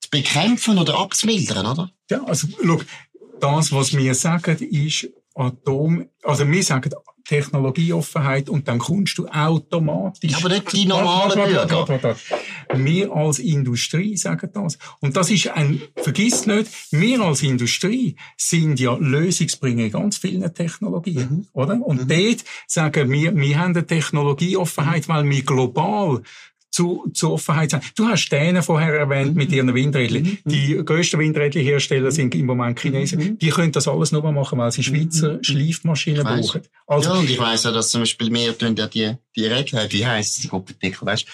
bekämpfen 0.09 0.79
oder 0.79 0.97
abzumildern, 0.97 1.65
oder? 1.65 1.91
Ja, 2.09 2.23
also, 2.23 2.47
schau, 2.63 2.79
das, 3.39 3.71
was 3.71 3.95
wir 3.95 4.15
sagen, 4.15 4.57
ist 4.57 5.07
Atom, 5.35 6.07
also 6.23 6.47
wir 6.47 6.63
sagen 6.63 6.91
Technologieoffenheit 7.25 8.49
und 8.49 8.67
dann 8.67 8.79
kommst 8.79 9.17
du 9.17 9.27
automatisch. 9.27 10.31
Ja, 10.31 10.37
aber 10.37 10.49
nicht 10.49 10.73
die 10.73 10.85
normalen 10.85 11.49
Bürger. 11.49 12.15
Wir 12.75 13.11
als 13.13 13.39
Industrie 13.39 14.17
sagen 14.17 14.49
das. 14.53 14.77
Und 14.99 15.15
das 15.15 15.29
ist 15.31 15.47
ein, 15.47 15.81
vergiss 15.95 16.45
nicht, 16.45 16.69
wir 16.91 17.21
als 17.21 17.41
Industrie 17.43 18.17
sind 18.35 18.79
ja 18.79 18.95
Lösungsbringer 18.95 19.85
in 19.85 19.91
ganz 19.91 20.17
vielen 20.17 20.53
Technologien, 20.53 21.29
mhm. 21.29 21.47
oder? 21.53 21.81
Und 21.81 22.03
mhm. 22.03 22.07
dort 22.07 22.43
sagen 22.67 23.09
wir, 23.09 23.35
wir 23.35 23.59
haben 23.59 23.75
eine 23.75 23.85
Technologieoffenheit, 23.85 25.07
weil 25.07 25.29
wir 25.29 25.43
global 25.43 26.23
zu, 26.73 27.05
zu 27.13 27.31
Offenheit 27.31 27.69
sein. 27.69 27.81
Du 27.95 28.07
hast 28.07 28.27
Dänen 28.29 28.63
vorher 28.63 28.95
erwähnt 28.95 29.31
mhm. 29.31 29.37
mit 29.37 29.51
ihren 29.51 29.73
Windrädchen. 29.73 30.39
Mhm. 30.43 30.49
Die 30.49 30.81
grössten 30.83 31.19
Windrädchenhersteller 31.19 32.11
sind 32.11 32.33
im 32.33 32.47
Moment 32.47 32.79
Chinesen. 32.79 33.19
Mhm. 33.19 33.37
Die 33.37 33.49
können 33.49 33.71
das 33.71 33.87
alles 33.87 34.11
nur 34.11 34.29
machen, 34.31 34.57
weil 34.57 34.71
sie 34.71 34.83
Schweizer 34.83 35.33
mhm. 35.33 35.43
Schleifmaschinen 35.43 36.23
brauchen. 36.23 36.61
Also, 36.87 37.11
ja, 37.11 37.19
und 37.19 37.29
ich 37.29 37.39
weiss 37.39 37.63
ja, 37.63 37.71
dass 37.71 37.91
zum 37.91 38.01
Beispiel 38.01 38.33
wir 38.33 38.57
tun 38.57 38.75
ja 38.75 38.87
die, 38.87 39.13
die 39.35 39.45
Regler, 39.45 39.85
wie 39.91 40.05
heisst 40.05 40.43
die 40.43 40.47
Gruppenartikel, 40.47 41.05
weißt 41.05 41.25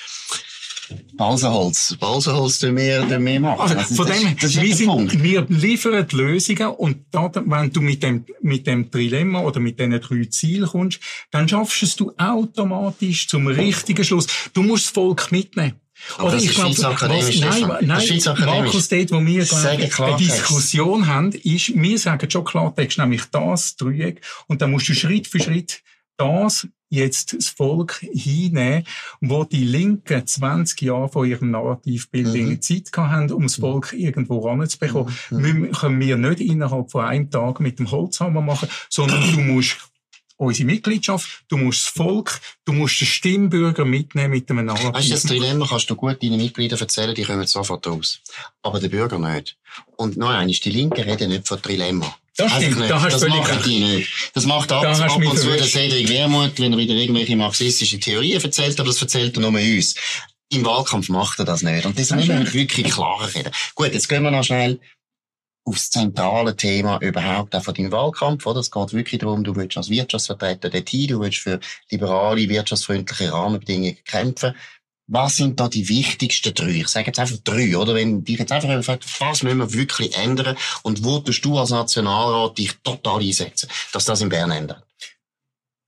Balsenholz. 1.14 1.98
Balsenholz 2.00 2.60
tun 2.60 2.78
wir, 2.78 3.08
tun 3.08 3.26
wir 3.26 3.40
machen. 3.40 3.62
Also, 3.62 3.76
also 3.76 3.96
von 3.96 4.08
dem, 4.08 4.28
her, 4.28 4.36
wir, 4.40 4.76
sind, 4.76 5.24
wir 5.24 5.46
liefern 5.50 6.08
Lösungen 6.12 6.70
und 6.70 7.06
da, 7.12 7.32
wenn 7.34 7.72
du 7.72 7.82
mit 7.82 8.04
dem, 8.04 8.26
mit 8.42 8.68
dem 8.68 8.90
Trilemma 8.90 9.42
oder 9.42 9.60
mit 9.60 9.80
diesen 9.80 10.00
drei 10.00 10.26
Zielen 10.26 10.68
kommst, 10.68 11.00
dann 11.32 11.48
schaffst 11.48 11.84
es 11.84 11.96
du 11.96 12.12
automatisch 12.18 13.28
zum 13.28 13.48
richtigen 13.48 14.04
Schluss. 14.04 14.28
Du 14.54 14.64
musst 14.64 14.86
das 14.86 14.92
Volk 14.92 15.32
mitnehmen. 15.32 15.74
Aber 16.18 16.30
Oder 16.30 16.38
ich 16.38 16.54
glaube, 16.54 16.76
nein, 16.80 17.82
nein, 17.82 18.22
Markus, 18.46 18.88
dort, 18.88 19.12
wo 19.12 19.26
wir 19.26 19.46
eine 19.54 20.18
Diskussion 20.18 21.08
haben, 21.08 21.32
ist, 21.34 21.76
wir 21.76 22.00
sagen 22.00 22.32
schon 22.32 22.46
Klartext, 22.46 22.98
nämlich 22.98 23.24
das 23.32 23.76
Dreieck, 23.76 24.22
und 24.48 24.62
dann 24.62 24.72
musst 24.72 24.88
du 24.88 24.94
Schritt 24.94 25.28
für 25.28 25.40
Schritt 25.40 25.82
das 26.18 26.68
jetzt 26.90 27.34
das 27.34 27.48
Volk 27.48 28.04
hinnehmen, 28.12 28.84
wo 29.22 29.44
die 29.44 29.64
Linken 29.64 30.26
20 30.26 30.82
Jahre 30.82 31.10
von 31.10 31.28
ihrem 31.28 31.52
Narrativbildung 31.52 32.50
mhm. 32.50 32.62
Zeit 32.62 32.90
haben, 32.98 33.32
um 33.32 33.44
das 33.44 33.58
mhm. 33.58 33.62
Volk 33.62 33.94
irgendwo 33.94 34.40
ranzubekommen. 34.40 35.14
Mhm. 35.30 35.72
können 35.72 36.00
wir 36.00 36.18
nicht 36.18 36.42
innerhalb 36.42 36.92
von 36.92 37.06
einem 37.06 37.30
Tag 37.30 37.60
mit 37.60 37.80
dem 37.80 37.92
Holzhammer 37.92 38.42
machen, 38.42 38.70
sondern 38.90 39.22
du 39.32 39.40
musst 39.40 39.78
unsere 40.40 40.68
Mitgliedschaft, 40.68 41.44
du 41.50 41.58
musst 41.58 41.86
das 41.86 41.90
Volk, 41.90 42.40
du 42.64 42.72
musst 42.72 43.02
den 43.02 43.08
Stimmbürger 43.08 43.84
mitnehmen 43.84 44.32
mit 44.32 44.50
einem 44.50 44.66
Narrativ. 44.66 44.94
Weißt 44.94 45.10
du, 45.10 45.14
das 45.14 45.24
Dilemma 45.24 45.68
kannst 45.68 45.90
du 45.90 45.96
gut 45.96 46.24
deinen 46.24 46.38
Mitgliedern 46.38 46.80
erzählen, 46.80 47.14
die 47.14 47.24
kommen 47.24 47.46
sofort 47.46 47.86
raus. 47.86 48.22
Aber 48.62 48.80
der 48.80 48.88
Bürger 48.88 49.20
nicht. 49.20 49.58
Und 49.98 50.18
noch 50.18 50.30
eines, 50.30 50.62
die 50.62 50.72
Linken 50.72 51.02
reden 51.02 51.30
nicht 51.30 51.48
von 51.48 51.62
Dilemma. 51.62 52.16
Das 52.40 52.54
stimmt, 52.54 52.90
da 52.90 53.02
hast 53.02 53.14
das 53.14 53.28
machen 53.28 53.54
recht. 53.54 53.66
die 53.66 53.80
nicht. 53.80 54.32
Das 54.34 54.46
macht 54.46 54.72
ab, 54.72 54.84
ab 54.86 55.16
und 55.18 55.38
zu 55.38 55.48
der 55.50 55.66
Cedric 55.66 56.08
Wermuth, 56.10 56.60
wenn 56.60 56.72
er 56.72 56.78
wieder 56.78 56.94
irgendwelche 56.94 57.36
marxistischen 57.36 58.00
Theorien 58.00 58.42
erzählt, 58.42 58.80
aber 58.80 58.88
das 58.88 59.02
erzählt 59.02 59.38
er 59.38 59.42
nur 59.42 59.60
uns. 59.60 59.96
Im 60.52 60.66
Wahlkampf 60.66 61.10
macht 61.10 61.40
er 61.40 61.46
das 61.46 61.62
nicht. 61.62 61.86
Und 61.86 62.00
das 62.00 62.12
müssen 62.12 62.40
wir 62.40 62.54
wirklich 62.54 62.92
klarer 62.92 63.34
reden. 63.36 63.52
Gut, 63.76 63.94
jetzt 63.94 64.08
gehen 64.08 64.24
wir 64.24 64.32
noch 64.32 64.44
schnell 64.44 64.80
aufs 65.66 65.92
zentrale 65.92 66.56
Thema 66.56 66.98
überhaupt 67.02 67.56
auch 67.56 67.64
von 67.64 67.74
deinem 67.74 67.92
Wahlkampf, 67.92 68.46
oder? 68.46 68.60
Es 68.60 68.72
geht 68.72 68.94
wirklich 68.94 69.20
darum, 69.20 69.44
du 69.44 69.56
willst 69.56 69.78
als 69.78 69.90
Wirtschaftsvertreter 69.90 70.70
dorthin, 70.70 71.08
du 71.10 71.20
willst 71.20 71.40
für 71.40 71.60
liberale, 71.92 72.50
wirtschaftsfreundliche 72.50 73.32
Rahmenbedingungen 73.32 73.98
kämpfen. 74.06 74.56
Was 75.12 75.38
sind 75.38 75.60
da 75.60 75.68
die 75.68 75.90
wichtigsten 75.90 76.54
drei? 76.54 76.82
Ich 76.82 76.88
sage 76.88 77.08
jetzt 77.08 77.18
einfach 77.18 77.38
drei, 77.44 77.76
oder? 77.76 77.96
Wenn 77.96 78.24
dich 78.24 78.38
jetzt 78.38 78.52
einfach 78.52 78.84
fragt, 78.84 79.06
was 79.20 79.42
müssen 79.42 79.58
wir 79.58 79.74
wirklich 79.74 80.16
ändern 80.16 80.56
und 80.84 81.04
wo 81.04 81.18
tust 81.18 81.44
du 81.44 81.58
als 81.58 81.72
Nationalrat 81.72 82.60
dich 82.60 82.74
total 82.84 83.20
einsetzen, 83.20 83.70
dass 83.92 84.06
das 84.06 84.22
in 84.22 84.30
Bern 84.30 84.52
ändert? 84.52 84.84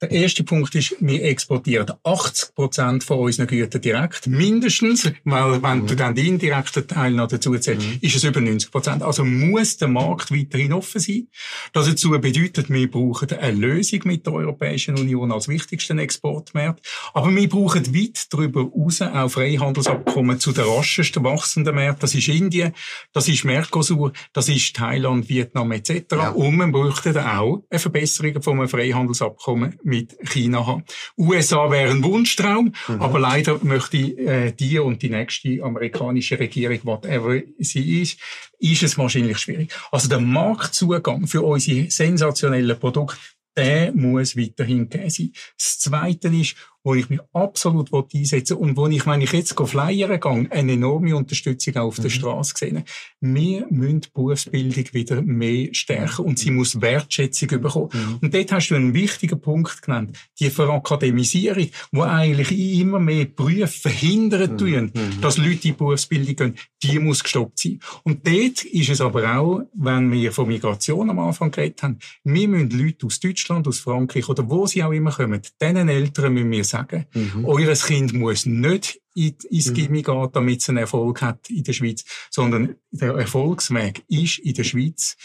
Der 0.02 0.10
erste 0.10 0.44
Punkt 0.44 0.74
ist, 0.74 0.96
wir 1.00 1.24
exportieren 1.24 1.92
80 2.04 2.56
Prozent 2.56 3.04
von 3.04 3.20
unseren 3.20 3.46
Gütern 3.46 3.82
direkt. 3.82 4.26
Mindestens, 4.26 5.12
weil 5.26 5.62
wenn 5.62 5.84
mhm. 5.84 5.88
du 5.88 5.96
dann 5.96 6.16
den 6.16 6.26
indirekten 6.26 6.88
Teil 6.88 7.12
noch 7.12 7.28
dazu 7.28 7.56
zählst, 7.58 7.88
mhm. 7.88 8.00
ist 8.02 8.16
es 8.16 8.24
über 8.24 8.42
90 8.42 8.72
Prozent. 8.72 9.04
Also 9.04 9.24
muss 9.24 9.78
der 9.78 9.90
Markt 9.90 10.32
weiterhin 10.32 10.74
offen 10.74 11.00
sein. 11.00 11.28
Das 11.72 11.88
dazu 11.88 12.10
bedeutet, 12.20 12.72
wir 12.72 12.90
brauchen 12.90 13.32
eine 13.34 13.52
Lösung 13.52 14.00
mit 14.06 14.26
der 14.26 14.34
Europäischen 14.34 14.98
Union 14.98 15.32
als 15.32 15.48
wichtigsten 15.48 16.00
Exportmarkt. 16.00 16.84
Aber 17.14 17.34
wir 17.36 17.48
brauchen 17.48 17.94
weit 17.94 18.26
darüber 18.32 18.72
hinaus 18.74 19.02
auch 19.02 19.30
Freihandelsabkommen 19.30 20.40
zu 20.40 20.52
den 20.52 20.64
raschesten 20.64 21.24
wachsenden 21.24 21.76
Märkten. 21.76 22.02
Das 22.02 22.16
ist 22.16 22.28
Indien, 22.28 22.74
das 23.14 23.28
ist 23.28 23.46
Mercosur, 23.46 24.14
das 24.34 24.50
ist 24.50 24.76
Thailand, 24.76 25.30
Vietnam 25.30 25.72
etc. 25.74 26.06
Ja. 26.12 26.30
Und 26.30 26.58
wir 26.58 26.68
bräuchten 26.68 27.16
auch 27.18 27.64
eine 27.70 27.80
Verbesserung 27.80 28.42
von 28.42 28.58
einem 28.58 28.68
Freihandelsabkommen 28.68 29.78
mit 29.92 30.18
China 30.30 30.66
haben. 30.66 30.84
USA 31.18 31.70
wäre 31.70 31.92
ein 31.92 32.04
Wunschtraum, 32.04 32.74
mhm. 32.88 33.02
aber 33.02 33.20
leider 33.20 33.60
möchte 33.62 33.98
äh, 33.98 34.54
die 34.54 34.80
und 34.80 35.02
die 35.02 35.10
nächste 35.10 35.62
amerikanische 35.62 36.40
Regierung, 36.40 36.80
whatever 36.84 37.42
sie 37.60 38.02
ist, 38.02 38.20
ist 38.58 38.84
es 38.84 38.98
wahrscheinlich 38.98 39.38
schwierig. 39.38 39.74
Also 39.92 40.08
der 40.08 40.22
Marktzugang 40.22 41.28
für 41.28 41.42
unsere 41.42 41.92
sensationellen 41.92 42.80
Produkte, 42.80 43.18
der 43.58 43.92
muss 43.92 44.38
weiterhin 44.38 44.90
gegeben 44.90 45.10
sein. 45.10 45.34
Das 45.58 45.80
Zweite 45.80 46.30
ist, 46.30 46.56
wo 46.84 46.96
ich 46.96 47.10
mich 47.10 47.20
absolut 47.34 47.92
einsetzen 47.94 48.58
will 48.58 48.70
und 48.70 48.78
wo 48.78 48.88
ich, 48.88 49.06
wenn 49.06 49.22
ich 49.22 49.32
jetzt 49.32 49.56
flyern 49.60 50.20
gehe, 50.20 50.52
eine 50.52 50.74
enorme 50.74 51.16
Unterstützung 51.16 51.76
auf 51.78 51.96
der 51.96 52.06
mhm. 52.06 52.10
Straße 52.10 52.54
sehe. 52.58 52.84
Wir 53.20 53.68
müssen 53.70 54.02
die 54.02 54.10
Berufsbildung 54.14 54.86
wieder 54.94 55.22
mehr 55.22 55.70
stärken 55.74 56.26
und 56.26 56.40
sie 56.40 56.52
muss 56.52 56.82
Wertschätzung 56.82 57.50
bekommen. 57.50 57.90
Mhm. 57.94 58.18
Und 58.22 58.34
dort 58.34 58.52
hast 58.52 58.70
du 58.70 58.76
einen 58.76 58.94
wichtigen 58.94 59.40
Punkt 59.40 59.82
genannt. 59.82 60.18
Die 60.40 60.50
Verakademisierung, 60.50 61.68
wo 61.92 62.02
eigentlich 62.02 62.52
immer 62.80 63.00
mehr 63.00 63.26
Berufe 63.26 63.68
verhindern 63.68 64.54
mhm. 64.54 64.58
tun, 64.58 64.92
mhm. 64.94 65.22
dass 65.22 65.38
Leute 65.38 65.52
in 65.52 65.60
die 65.60 65.72
Berufsbildung 65.74 66.36
gehen, 66.36 66.56
die 66.84 67.00
muss 67.00 67.24
gestoppt 67.24 67.60
sein. 67.60 67.80
Und 68.04 68.26
dort 68.26 68.64
ist 68.64 68.90
es 68.90 69.02
aber 69.02 69.38
auch, 69.38 69.62
wenn 69.74 70.12
wir 70.12 70.32
von 70.32 70.48
Migration 70.48 71.10
am 71.10 71.20
Anfang 71.20 71.52
geredet 71.52 71.84
haben, 71.84 72.00
wir 72.24 72.48
müssen 72.48 72.72
Leute 72.72 73.06
aus 73.06 73.20
Deutschland, 73.20 73.68
aus 73.68 73.80
Frankreich 73.80 74.28
oder 74.28 74.50
wo 74.50 74.66
sie 74.66 74.84
auch 74.84 74.92
immer 74.92 75.12
kommen, 75.12 75.42
diesen 75.62 75.90
Eltern 75.90 76.34
müssen 76.34 76.52
wir 76.52 76.64
sagen. 76.72 77.06
Mhm. 77.14 77.46
Eures 77.46 77.86
Kind 77.86 78.14
muss 78.14 78.46
nicht 78.46 79.02
ins 79.14 79.70
mhm. 79.70 79.74
Gimmi 79.74 80.02
gehen, 80.02 80.30
damit 80.32 80.62
es 80.62 80.70
einen 80.70 80.80
Erfolg 80.80 81.22
hat 81.22 81.50
in 81.50 81.64
der 81.64 81.74
Schweiz, 81.74 82.04
sondern 82.30 82.76
der 82.92 83.14
Erfolgsweg 83.14 84.04
ist 84.08 84.40
in 84.40 84.54
der 84.54 84.64
Schweiz 84.64 85.18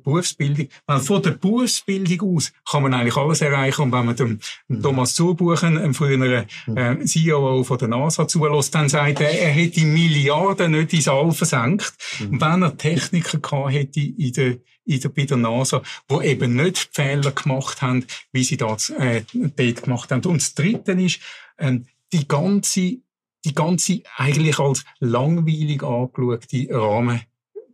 Berufsbildung. 0.00 0.68
Weil 0.86 1.00
von 1.00 1.22
der 1.22 1.32
Berufsbildung 1.32 2.36
aus 2.36 2.52
kann 2.70 2.82
man 2.82 2.94
eigentlich 2.94 3.16
alles 3.16 3.40
erreichen. 3.40 3.82
Und 3.82 3.92
wenn 3.92 4.06
man 4.06 4.16
dem, 4.16 4.40
dem 4.68 4.82
Thomas 4.82 5.14
Zubuchen, 5.14 5.78
einem 5.78 5.94
früheren 5.94 6.46
äh, 6.76 7.04
CEO 7.04 7.64
von 7.64 7.78
der 7.78 7.88
NASA 7.88 8.26
zulässt, 8.26 8.74
dann 8.74 8.88
sagt 8.88 9.20
er, 9.20 9.30
er 9.30 9.50
hätte 9.50 9.84
Milliarden 9.84 10.72
nicht 10.72 10.92
ins 10.92 11.08
All 11.08 11.32
versenkt. 11.32 11.94
Mhm. 12.20 12.40
wenn 12.40 12.62
er 12.62 12.76
Techniker 12.76 13.38
gehabt 13.38 13.72
hätte 13.72 14.00
in 14.00 14.32
der, 14.32 14.58
in 14.84 15.00
der, 15.00 15.08
bei 15.08 15.24
der 15.24 15.36
NASA, 15.36 15.82
wo 16.08 16.20
eben 16.20 16.56
nicht 16.56 16.96
die 16.96 17.02
Fehler 17.02 17.32
gemacht 17.32 17.82
haben, 17.82 18.04
wie 18.32 18.44
sie 18.44 18.56
das 18.56 18.90
äh, 18.90 19.22
dort 19.32 19.82
gemacht 19.82 20.10
haben. 20.10 20.24
Und 20.24 20.42
das 20.42 20.54
Dritte 20.54 20.92
ist, 20.92 21.20
ähm, 21.58 21.86
die 22.12 22.26
ganze 22.28 22.98
die 23.44 23.54
ganze 23.54 24.02
eigentlich 24.16 24.58
als 24.58 24.84
langweilig 25.00 25.82
angeschaute 25.82 26.68
Rahmen 26.70 27.22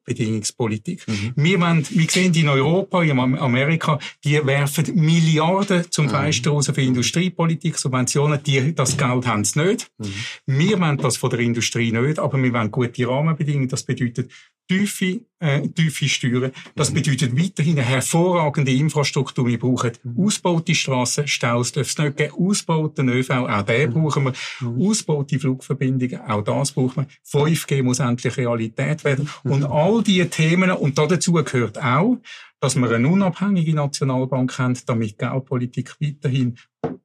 Bedingungspolitik. 0.09 1.07
Mhm. 1.07 1.33
Wir, 1.37 1.61
wollen, 1.61 1.87
wir 1.88 2.11
sehen 2.11 2.35
in 2.35 2.49
Europa, 2.49 3.03
in 3.03 3.18
Amerika, 3.18 3.99
die 4.25 4.44
werfen 4.44 4.94
Milliarden 4.94 5.90
zum 5.90 6.07
mhm. 6.07 6.11
Fenster 6.11 6.51
raus 6.51 6.71
für 6.75 6.83
Industriepolitik, 6.83 7.77
Subventionen, 7.79 8.42
die, 8.42 8.75
das 8.75 8.97
Geld 8.97 9.27
haben 9.27 9.44
sie 9.44 9.61
nicht. 9.61 9.90
Mhm. 9.99 10.14
Wir 10.47 10.81
wollen 10.81 10.99
das 10.99 11.16
von 11.16 11.31
der 11.31 11.40
Industrie 11.40 11.92
nicht, 11.92 12.18
aber 12.18 12.42
wir 12.42 12.53
wollen 12.53 12.71
gute 12.71 13.07
Rahmenbedingungen. 13.07 13.68
Das 13.68 13.83
bedeutet 13.83 14.31
tiefe, 14.68 15.22
äh, 15.40 15.66
tiefe 15.68 16.09
Steuern. 16.09 16.52
Das 16.76 16.92
bedeutet 16.92 17.37
weiterhin 17.37 17.78
eine 17.78 17.88
hervorragende 17.88 18.72
Infrastruktur. 18.72 19.46
Wir 19.46 19.59
brauchen 19.59 19.92
ausbaute 20.16 20.74
Strassen, 20.74 21.26
Staus 21.26 21.72
darf 21.72 21.88
es 21.88 21.98
nicht 21.98 22.16
geben, 22.16 22.35
ausbauten 22.35 23.09
ÖV, 23.09 23.31
auch 23.31 23.62
den 23.62 23.92
brauchen 23.92 24.26
wir. 24.26 24.33
Ausbaute 24.88 25.38
Flugverbindungen, 25.38 26.20
auch 26.20 26.42
das 26.42 26.72
brauchen 26.72 27.07
wir. 27.07 27.42
5G 27.46 27.83
muss 27.83 27.98
endlich 27.98 28.37
Realität 28.37 29.04
werden. 29.04 29.28
Und 29.42 29.64
all 29.64 30.02
diese 30.02 30.28
Themen, 30.28 30.70
und 30.70 30.98
dazu 30.98 31.33
gehört 31.33 31.83
auch, 31.83 32.18
dass 32.61 32.77
wir 32.77 32.90
eine 32.90 33.09
unabhängige 33.09 33.75
Nationalbank 33.75 34.59
haben, 34.59 34.79
damit 34.87 35.18
Geldpolitik 35.18 35.97
weiterhin 36.01 36.59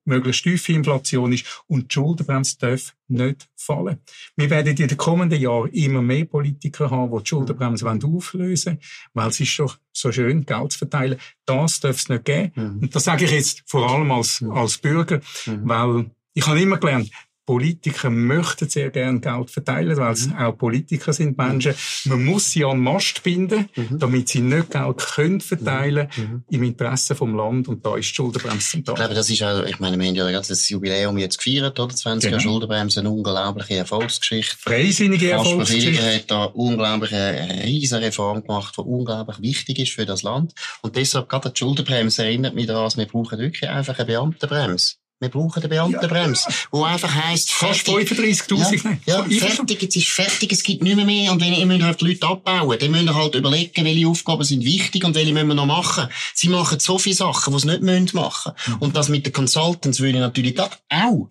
möglichst 0.05 0.43
tiefe 0.43 0.73
Inflation 0.73 1.31
ist 1.31 1.63
und 1.67 1.91
die 1.91 1.93
Schuldenbremse 1.93 2.57
darf 2.59 2.93
nicht 3.07 3.49
fallen. 3.55 3.99
Wir 4.35 4.49
werden 4.49 4.75
in 4.75 4.87
den 4.87 4.97
kommenden 4.97 5.39
Jahren 5.39 5.71
immer 5.71 6.01
mehr 6.01 6.25
Politiker 6.25 6.89
haben, 6.89 7.11
die 7.11 7.23
die 7.23 7.29
Schuldenbremse 7.29 7.89
auflösen 7.89 8.73
wollen, 8.73 8.79
weil 9.13 9.29
es 9.29 9.39
ist 9.39 9.59
doch 9.59 9.77
so 9.91 10.11
schön, 10.11 10.45
Geld 10.45 10.71
zu 10.71 10.79
verteilen. 10.79 11.19
Das 11.45 11.79
darf 11.79 11.97
es 11.97 12.09
nicht 12.09 12.25
geben. 12.25 12.51
Mhm. 12.55 12.79
Und 12.81 12.95
das 12.95 13.05
sage 13.05 13.25
ich 13.25 13.31
jetzt 13.31 13.63
vor 13.65 13.89
allem 13.89 14.11
als, 14.11 14.41
mhm. 14.41 14.51
als 14.51 14.77
Bürger, 14.77 15.21
mhm. 15.45 15.61
weil 15.69 16.11
ich 16.33 16.45
habe 16.47 16.61
immer 16.61 16.77
gelernt, 16.77 17.11
Politiker 17.45 18.09
möchten 18.09 18.69
sehr 18.69 18.89
gern 18.89 19.19
Geld 19.19 19.51
verteilen, 19.51 19.97
weil 19.97 20.13
es 20.13 20.27
mhm. 20.27 20.37
auch 20.37 20.57
Politiker 20.57 21.11
sind 21.11 21.37
Menschen. 21.37 21.73
Man 22.05 22.23
muss 22.23 22.51
sie 22.51 22.63
an 22.63 22.77
den 22.77 22.83
Mast 22.83 23.21
binden, 23.23 23.69
mhm. 23.75 23.99
damit 23.99 24.29
sie 24.29 24.41
nicht 24.41 24.71
Geld 24.71 24.97
können 24.97 25.41
verteilen 25.41 26.07
mhm. 26.15 26.23
mhm. 26.23 26.43
im 26.49 26.63
Interesse 26.63 27.15
vom 27.15 27.35
Land. 27.35 27.67
Und 27.67 27.85
da 27.85 27.97
ist 27.97 28.09
die 28.09 28.15
Schuldenbremse 28.15 28.69
zentral. 28.69 28.95
Ich 28.95 28.99
glaube, 28.99 29.13
das 29.15 29.29
ist 29.29 29.43
auch, 29.43 29.63
ich 29.65 29.79
meine, 29.79 29.99
wir 29.99 30.07
haben 30.07 30.15
ja 30.15 30.31
gerade 30.31 30.47
das 30.47 30.69
Jubiläum 30.69 31.17
jetzt 31.17 31.37
gefeiert, 31.37 31.79
oder? 31.79 31.93
20 31.93 32.31
Jahre 32.31 32.41
genau. 32.41 32.51
Schuldenbremse, 32.51 33.01
eine 33.01 33.09
unglaubliche 33.09 33.75
Erfolgsgeschichte. 33.75 34.55
Freisinnige 34.57 35.31
Erfolgsgeschichte. 35.31 35.91
Kasper 35.91 36.15
hat 36.15 36.31
da 36.31 36.43
unglaublich 36.45 37.13
eine 37.13 37.63
riesige 37.63 38.01
Reform 38.01 38.41
gemacht, 38.41 38.75
die 38.77 38.81
unglaublich 38.81 39.41
wichtig 39.41 39.79
ist 39.79 39.91
für 39.91 40.05
das 40.05 40.23
Land. 40.23 40.53
Und 40.81 40.95
deshalb 40.95 41.29
gerade 41.29 41.51
die 41.51 41.59
Schuldenbremse 41.59 42.23
erinnert 42.23 42.55
mich 42.55 42.67
daran, 42.67 42.91
wir 42.95 43.05
brauchen 43.05 43.39
wirklich 43.39 43.69
einfach 43.69 43.97
eine 43.97 44.05
Beamtenbremse. 44.05 44.95
Wir 45.19 45.29
brauchen 45.29 45.59
eine 45.59 45.69
Beamtenbremse, 45.69 46.49
ja. 46.49 46.55
wo 46.71 46.83
einfach 46.83 47.13
heisst, 47.13 47.51
fast 47.51 47.87
35.000. 47.87 48.97
Ja, 49.05 49.25
ja 49.25 49.47
fertig, 49.47 49.81
jetzt 49.81 49.95
ist 49.95 50.09
fertig, 50.09 50.51
es 50.51 50.63
gibt 50.63 50.83
nicht 50.83 50.95
mehr 50.95 51.05
mehr. 51.05 51.31
Und 51.31 51.41
wenn 51.41 51.53
ihr 51.53 51.65
müsst 51.65 51.83
halt 51.83 52.01
die 52.01 52.07
Leute 52.07 52.27
abbauen, 52.27 52.77
dann 52.77 52.91
müsst 52.91 53.05
ihr 53.05 53.15
halt 53.15 53.35
überlegen, 53.35 53.85
welche 53.85 54.07
Aufgaben 54.07 54.43
sind 54.43 54.65
wichtig 54.65 55.05
und 55.05 55.15
welche 55.15 55.31
müssen 55.31 55.47
wir 55.47 55.55
noch 55.55 55.65
machen. 55.65 56.09
Sie 56.33 56.49
machen 56.49 56.79
so 56.79 56.97
viele 56.97 57.15
Sachen, 57.15 57.53
die 57.53 57.59
sie 57.59 57.79
nicht 57.79 58.13
machen 58.13 58.53
müssen. 58.53 58.75
Mhm. 58.75 58.81
Und 58.81 58.97
das 58.97 59.07
mit 59.07 59.25
den 59.25 59.31
Consultants 59.31 59.99
würde 60.01 60.17
ich 60.17 60.21
natürlich 60.21 60.59
auch 60.59 61.29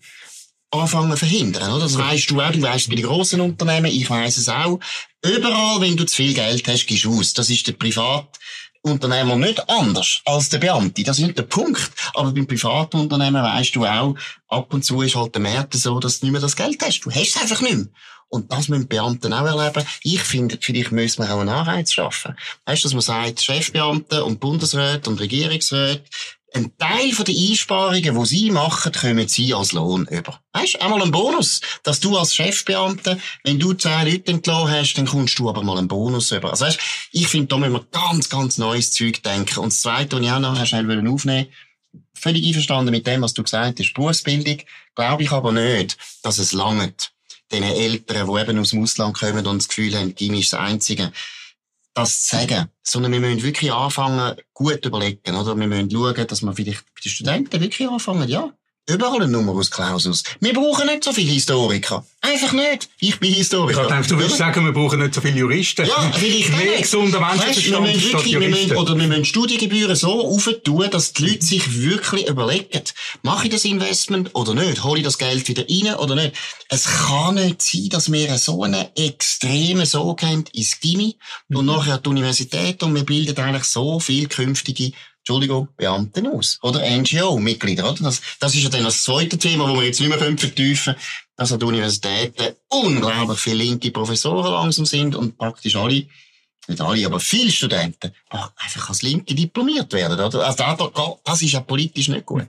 anfangen 0.73 1.17
verhindern, 1.17 1.71
oder? 1.71 1.83
Das 1.83 1.99
weißt 1.99 2.31
du 2.31 2.41
auch, 2.41 2.51
du 2.51 2.63
weißt 2.63 2.89
bei 2.89 2.95
den 2.95 3.05
grossen 3.05 3.41
Unternehmen, 3.41 3.93
ich 3.93 4.09
weiss 4.09 4.39
es 4.39 4.49
auch. 4.49 4.81
Überall, 5.23 5.81
wenn 5.81 5.97
du 5.97 6.05
zu 6.05 6.17
viel 6.17 6.35
Geld 6.35 6.67
hast, 6.67 6.87
gehst 6.87 7.05
du 7.05 7.19
aus. 7.19 7.35
Das 7.35 7.51
ist 7.51 7.67
der 7.67 7.75
Privat, 7.75 8.39
Unternehmer 8.83 9.37
nicht 9.37 9.69
anders 9.69 10.21
als 10.25 10.49
der 10.49 10.59
Beamte. 10.59 11.05
Das 11.05 11.19
ist 11.19 11.25
nicht 11.25 11.39
der 11.39 11.45
Punkt. 11.45 11.91
Aber 12.15 12.33
beim 12.33 12.47
Privatunternehmen 12.47 13.43
weißt 13.43 13.77
du 13.77 13.87
auch, 13.87 14.17
ab 14.49 14.75
und 14.75 14.85
zu 14.85 15.03
ist 15.03 15.15
halt 15.15 15.35
der 15.35 15.43
Markt 15.43 15.75
so, 15.75 16.01
dass 16.01 16.21
du 16.21 16.27
nicht 16.27 16.33
mehr 16.33 16.41
das 16.41 16.57
Geld 16.57 16.83
hast. 16.85 17.01
Du 17.01 17.11
hast 17.11 17.37
es 17.37 17.41
einfach 17.41 17.61
nicht 17.61 17.75
mehr. 17.75 17.87
Und 18.29 18.51
das 18.51 18.69
müssen 18.69 18.89
Beamten 18.89 19.33
auch 19.35 19.45
erleben. 19.45 19.87
Ich 20.03 20.23
finde, 20.23 20.59
vielleicht 20.59 20.91
müssen 20.91 21.23
wir 21.23 21.35
auch 21.35 21.41
einen 21.41 21.51
Anreiz 21.51 21.93
schaffen. 21.93 22.35
Weißt 22.65 22.83
du, 22.83 22.89
dass 22.89 22.95
man 22.95 23.03
sagt, 23.03 23.43
Chefbeamte 23.43 24.25
und 24.25 24.41
Bundesräte 24.41 25.11
und 25.11 25.21
Regierungsräte, 25.21 26.03
ein 26.55 26.77
Teil 26.77 27.13
von 27.13 27.25
den 27.25 27.37
Einsparungen, 27.37 28.19
die 28.19 28.27
sie 28.27 28.51
machen, 28.51 28.93
kommen 28.93 29.29
sie 29.29 29.55
als 29.55 29.73
Lohn 29.73 30.07
über. 30.11 30.41
Weißt, 30.53 30.81
einmal 30.83 31.03
ein 31.03 31.11
Bonus, 31.11 31.61
dass 31.83 32.01
du 32.01 32.17
als 32.17 32.35
Chefbeamte, 32.35 33.19
wenn 33.45 33.59
du 33.59 33.73
zehn 33.73 34.05
Leute 34.05 34.33
entlassen 34.33 34.71
hast, 34.71 34.95
dann 34.95 35.07
kommst 35.07 35.39
du 35.39 35.49
aber 35.49 35.63
mal 35.63 35.79
einen 35.79 35.89
Bonus 35.89 36.31
über. 36.31 36.51
Also 36.51 36.67
weißt, 36.67 36.79
ich 37.13 37.29
finde, 37.29 37.49
da 37.49 37.57
müssen 37.57 37.73
wir 37.73 37.87
ganz, 37.91 38.29
ganz 38.29 38.59
neues 38.59 38.93
Zeug 38.93 39.23
denken. 39.23 39.61
Und 39.61 39.73
das 39.73 39.81
Zweite, 39.81 40.17
was 40.17 40.23
ich 40.23 40.31
auch 40.31 40.41
noch 40.41 40.67
schnell 40.67 41.09
aufnehmen 41.09 41.47
völlig 42.15 42.47
einverstanden 42.47 42.93
mit 42.93 43.07
dem, 43.07 43.23
was 43.23 43.35
du 43.35 43.43
gesagt 43.43 43.81
hast, 43.81 43.93
Berufsbildung, 43.95 44.59
glaube 44.95 45.25
ich 45.25 45.33
aber 45.33 45.53
nicht, 45.53 45.97
dass 46.23 46.39
es 46.39 46.53
langt. 46.53 47.13
Den 47.51 47.65
Eltern, 47.65 48.29
die 48.33 48.41
eben 48.41 48.59
aus 48.59 48.71
dem 48.71 48.83
Ausland 48.83 49.19
kommen 49.19 49.47
und 49.47 49.59
das 49.59 49.69
Gefühl 49.69 49.95
haben, 49.95 50.15
Gimmi 50.15 50.41
ist 50.41 50.55
das 50.55 50.61
Einzige 50.61 51.13
das 51.95 52.23
zu 52.23 52.37
sagen, 52.37 52.69
sondern 52.83 53.13
wir 53.13 53.21
müssen 53.21 53.43
wirklich 53.43 53.73
anfangen, 53.73 54.37
gut 54.55 54.85
überlegen, 54.85 55.37
oder? 55.37 55.57
Wir 55.57 55.67
müssen 55.67 55.91
schauen, 55.91 56.27
dass 56.27 56.43
wir 56.43 56.53
vielleicht 56.53 56.85
bei 56.95 57.01
den 57.05 57.11
Studenten 57.11 57.61
wirklich 57.61 57.89
anfangen, 57.89 58.29
ja, 58.29 58.53
Überall 58.89 59.23
ein 59.23 59.31
Numerus 59.31 59.71
Clausus. 59.71 60.25
Wir 60.41 60.55
brauchen 60.55 60.87
nicht 60.87 61.05
so 61.05 61.13
viele 61.13 61.31
Historiker. 61.31 62.05
Einfach 62.21 62.53
nicht. 62.53 62.89
Ich 62.99 63.21
bin 63.21 63.33
Historiker. 63.33 63.83
Ich 63.83 63.89
denke, 63.89 64.09
du 64.09 64.19
würdest 64.19 64.39
sagen, 64.39 64.65
wir 64.65 64.73
brauchen 64.73 64.99
nicht 64.99 65.15
so 65.15 65.21
viele 65.21 65.39
Juristen. 65.39 65.87
Ja, 65.87 66.11
vielleicht 66.13 66.51
Mehr 66.57 66.81
gesunder 66.81 67.21
Menschenverstand 67.21 67.87
weißt, 67.87 67.95
wir 67.95 68.13
wirklich, 68.13 68.41
wir 68.41 68.49
müssen, 68.49 68.77
Oder 68.77 68.99
wir 68.99 69.07
müssen 69.07 69.25
Studiengebühren 69.25 69.95
so 69.95 70.27
aufentun, 70.27 70.91
dass 70.91 71.13
die 71.13 71.27
Leute 71.27 71.45
sich 71.45 71.81
wirklich 71.81 72.27
überlegen, 72.27 72.83
mache 73.23 73.47
ich 73.47 73.53
das 73.53 73.65
Investment 73.65 74.35
oder 74.35 74.55
nicht? 74.55 74.83
Hole 74.83 74.99
ich 74.99 75.05
das 75.05 75.19
Geld 75.19 75.47
wieder 75.47 75.63
rein 75.63 75.95
oder 75.95 76.17
nicht? 76.17 76.35
Es 76.69 76.85
kann 76.85 77.37
nicht 77.37 77.63
sein, 77.63 77.89
dass 77.91 78.11
wir 78.11 78.37
so 78.39 78.65
einen 78.65 78.87
extremen 78.97 79.87
Sog 79.87 80.23
haben 80.23 80.45
ins 80.53 80.81
Gimmi 80.81 81.19
mhm. 81.49 81.57
und 81.57 81.67
nachher 81.67 81.99
die 81.99 82.09
Universität 82.09 82.83
und 82.83 82.97
wir 82.97 83.05
bilden 83.05 83.37
eigentlich 83.39 83.65
so 83.65 84.01
viel 84.01 84.27
künftige 84.27 84.91
Entschuldigung, 85.23 85.69
Beamten 85.77 86.27
aus. 86.27 86.59
Oder 86.63 86.81
NGO-Mitglieder, 86.81 87.89
oder? 87.89 88.03
Das, 88.03 88.21
das 88.41 88.57
ist 88.57 88.65
ja 88.65 88.69
dann 88.71 88.83
das 88.83 89.05
zweite 89.05 89.39
Thema, 89.39 89.69
wo 89.69 89.77
wir 89.77 89.87
jetzt 89.87 90.01
nicht 90.01 90.09
mehr 90.09 90.19
vertiefen 90.19 90.95
können, 90.95 91.07
dass 91.37 91.53
an 91.53 91.61
den 91.61 91.69
Universitäten 91.69 92.57
unglaublich 92.69 93.39
viele 93.39 93.63
linke 93.63 93.93
Professoren 93.93 94.53
langsam 94.53 94.85
sind 94.85 95.15
und 95.15 95.39
praktisch 95.39 95.77
alle, 95.77 96.07
nicht 96.67 96.81
alle, 96.81 97.07
aber 97.07 97.21
viele 97.21 97.53
Studenten 97.53 98.13
einfach 98.31 98.89
als 98.89 99.03
Linke 99.03 99.33
diplomiert 99.37 99.93
werden, 99.93 100.19
oder? 100.19 100.45
Also 100.45 101.21
das 101.25 101.43
ist 101.43 101.53
ja 101.53 101.61
politisch 101.61 102.09
nicht 102.09 102.27
gut. 102.27 102.47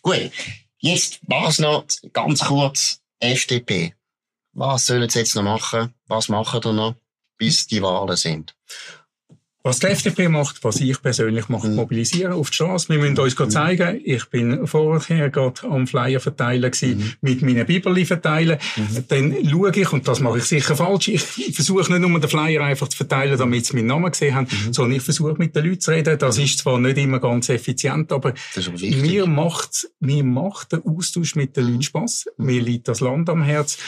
Gut. 0.00 0.30
Jetzt, 0.78 1.18
was 1.22 1.58
noch 1.58 1.84
ganz 2.12 2.44
kurz, 2.44 3.00
FDP. 3.18 3.94
Was 4.52 4.86
sollen 4.86 5.10
sie 5.10 5.18
jetzt 5.18 5.34
noch 5.34 5.42
machen? 5.42 5.92
Was 6.06 6.28
machen 6.28 6.60
sie 6.62 6.72
noch, 6.72 6.94
bis 7.38 7.66
die 7.66 7.82
Wahlen 7.82 8.16
sind? 8.16 8.54
Was 9.66 9.78
die 9.78 9.86
FDP 9.86 10.28
macht, 10.28 10.62
was 10.62 10.78
ich 10.82 11.00
persönlich 11.00 11.48
mache, 11.48 11.68
mhm. 11.68 11.76
mobilisieren 11.76 12.34
auf 12.34 12.50
die 12.50 12.56
Straße. 12.56 12.90
Wir 12.90 12.98
müssen 12.98 13.18
uns 13.18 13.38
mhm. 13.38 13.48
zeigen. 13.48 13.98
Ich 14.04 14.26
bin 14.26 14.66
vorher 14.66 15.30
gerade 15.30 15.62
am 15.62 15.86
Flyer 15.86 16.20
verteilen 16.20 16.70
gewesen, 16.70 16.98
mhm. 16.98 17.12
mit 17.22 17.40
meinen 17.40 17.64
Bibeli 17.64 18.04
verteilen. 18.04 18.58
Mhm. 18.76 19.04
Dann 19.08 19.34
schaue 19.48 19.74
ich, 19.74 19.90
und 19.90 20.06
das 20.06 20.20
mache 20.20 20.36
ich 20.36 20.44
sicher 20.44 20.76
falsch, 20.76 21.08
ich 21.08 21.54
versuche 21.54 21.90
nicht 21.90 22.06
nur 22.06 22.20
den 22.20 22.28
Flyer 22.28 22.62
einfach 22.62 22.88
zu 22.88 22.98
verteilen, 22.98 23.38
damit 23.38 23.64
sie 23.64 23.76
meinen 23.76 23.86
Namen 23.86 24.12
gesehen 24.12 24.34
haben, 24.34 24.48
mhm. 24.50 24.74
sondern 24.74 24.98
ich 24.98 25.02
versuche 25.02 25.34
mit 25.38 25.56
den 25.56 25.64
Leuten 25.64 25.80
zu 25.80 25.92
reden. 25.92 26.18
Das 26.18 26.36
ist 26.36 26.58
zwar 26.58 26.78
nicht 26.78 26.98
immer 26.98 27.18
ganz 27.18 27.48
effizient, 27.48 28.12
aber, 28.12 28.34
aber 28.54 28.78
mir 28.78 29.26
macht, 29.26 29.88
mir 29.98 30.24
macht 30.24 30.72
der 30.72 30.82
Austausch 30.84 31.36
mit 31.36 31.56
den 31.56 31.68
Leuten 31.68 31.82
Spass. 31.82 32.26
Mir 32.36 32.60
liegt 32.60 32.86
das 32.88 33.00
Land 33.00 33.30
am 33.30 33.42
Herz. 33.42 33.78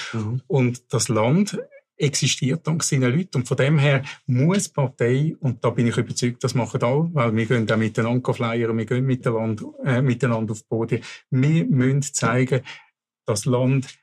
Und 0.47 0.85
das 0.89 1.09
Land 1.09 1.59
existiert 1.97 2.67
dank 2.67 2.83
seinen 2.83 3.15
Leuten. 3.15 3.39
Und 3.39 3.49
von 3.49 3.57
dem 3.57 3.79
her 3.79 4.03
muss 4.27 4.69
Partei, 4.69 5.35
und 5.41 5.65
da 5.65 5.71
bin 5.71 5.87
ich 5.87 5.97
überzeugt, 5.97 6.45
das 6.45 6.55
machen 6.55 6.83
alle, 6.83 7.11
weil 7.13 7.35
wir 7.35 7.47
gehen 7.47 7.71
auch 7.71 7.77
miteinander 7.77 8.35
flyern, 8.35 8.77
wir 8.77 8.87
gehen 8.87 9.07
miteinander, 9.07 9.65
äh, 9.85 10.03
miteinander 10.03 10.53
auf 10.53 10.63
die 10.63 10.69
Boden. 10.69 11.01
Wir 11.31 11.65
müssen 11.65 12.03
zeigen, 12.03 12.63
das 13.27 13.45
Land 13.45 13.99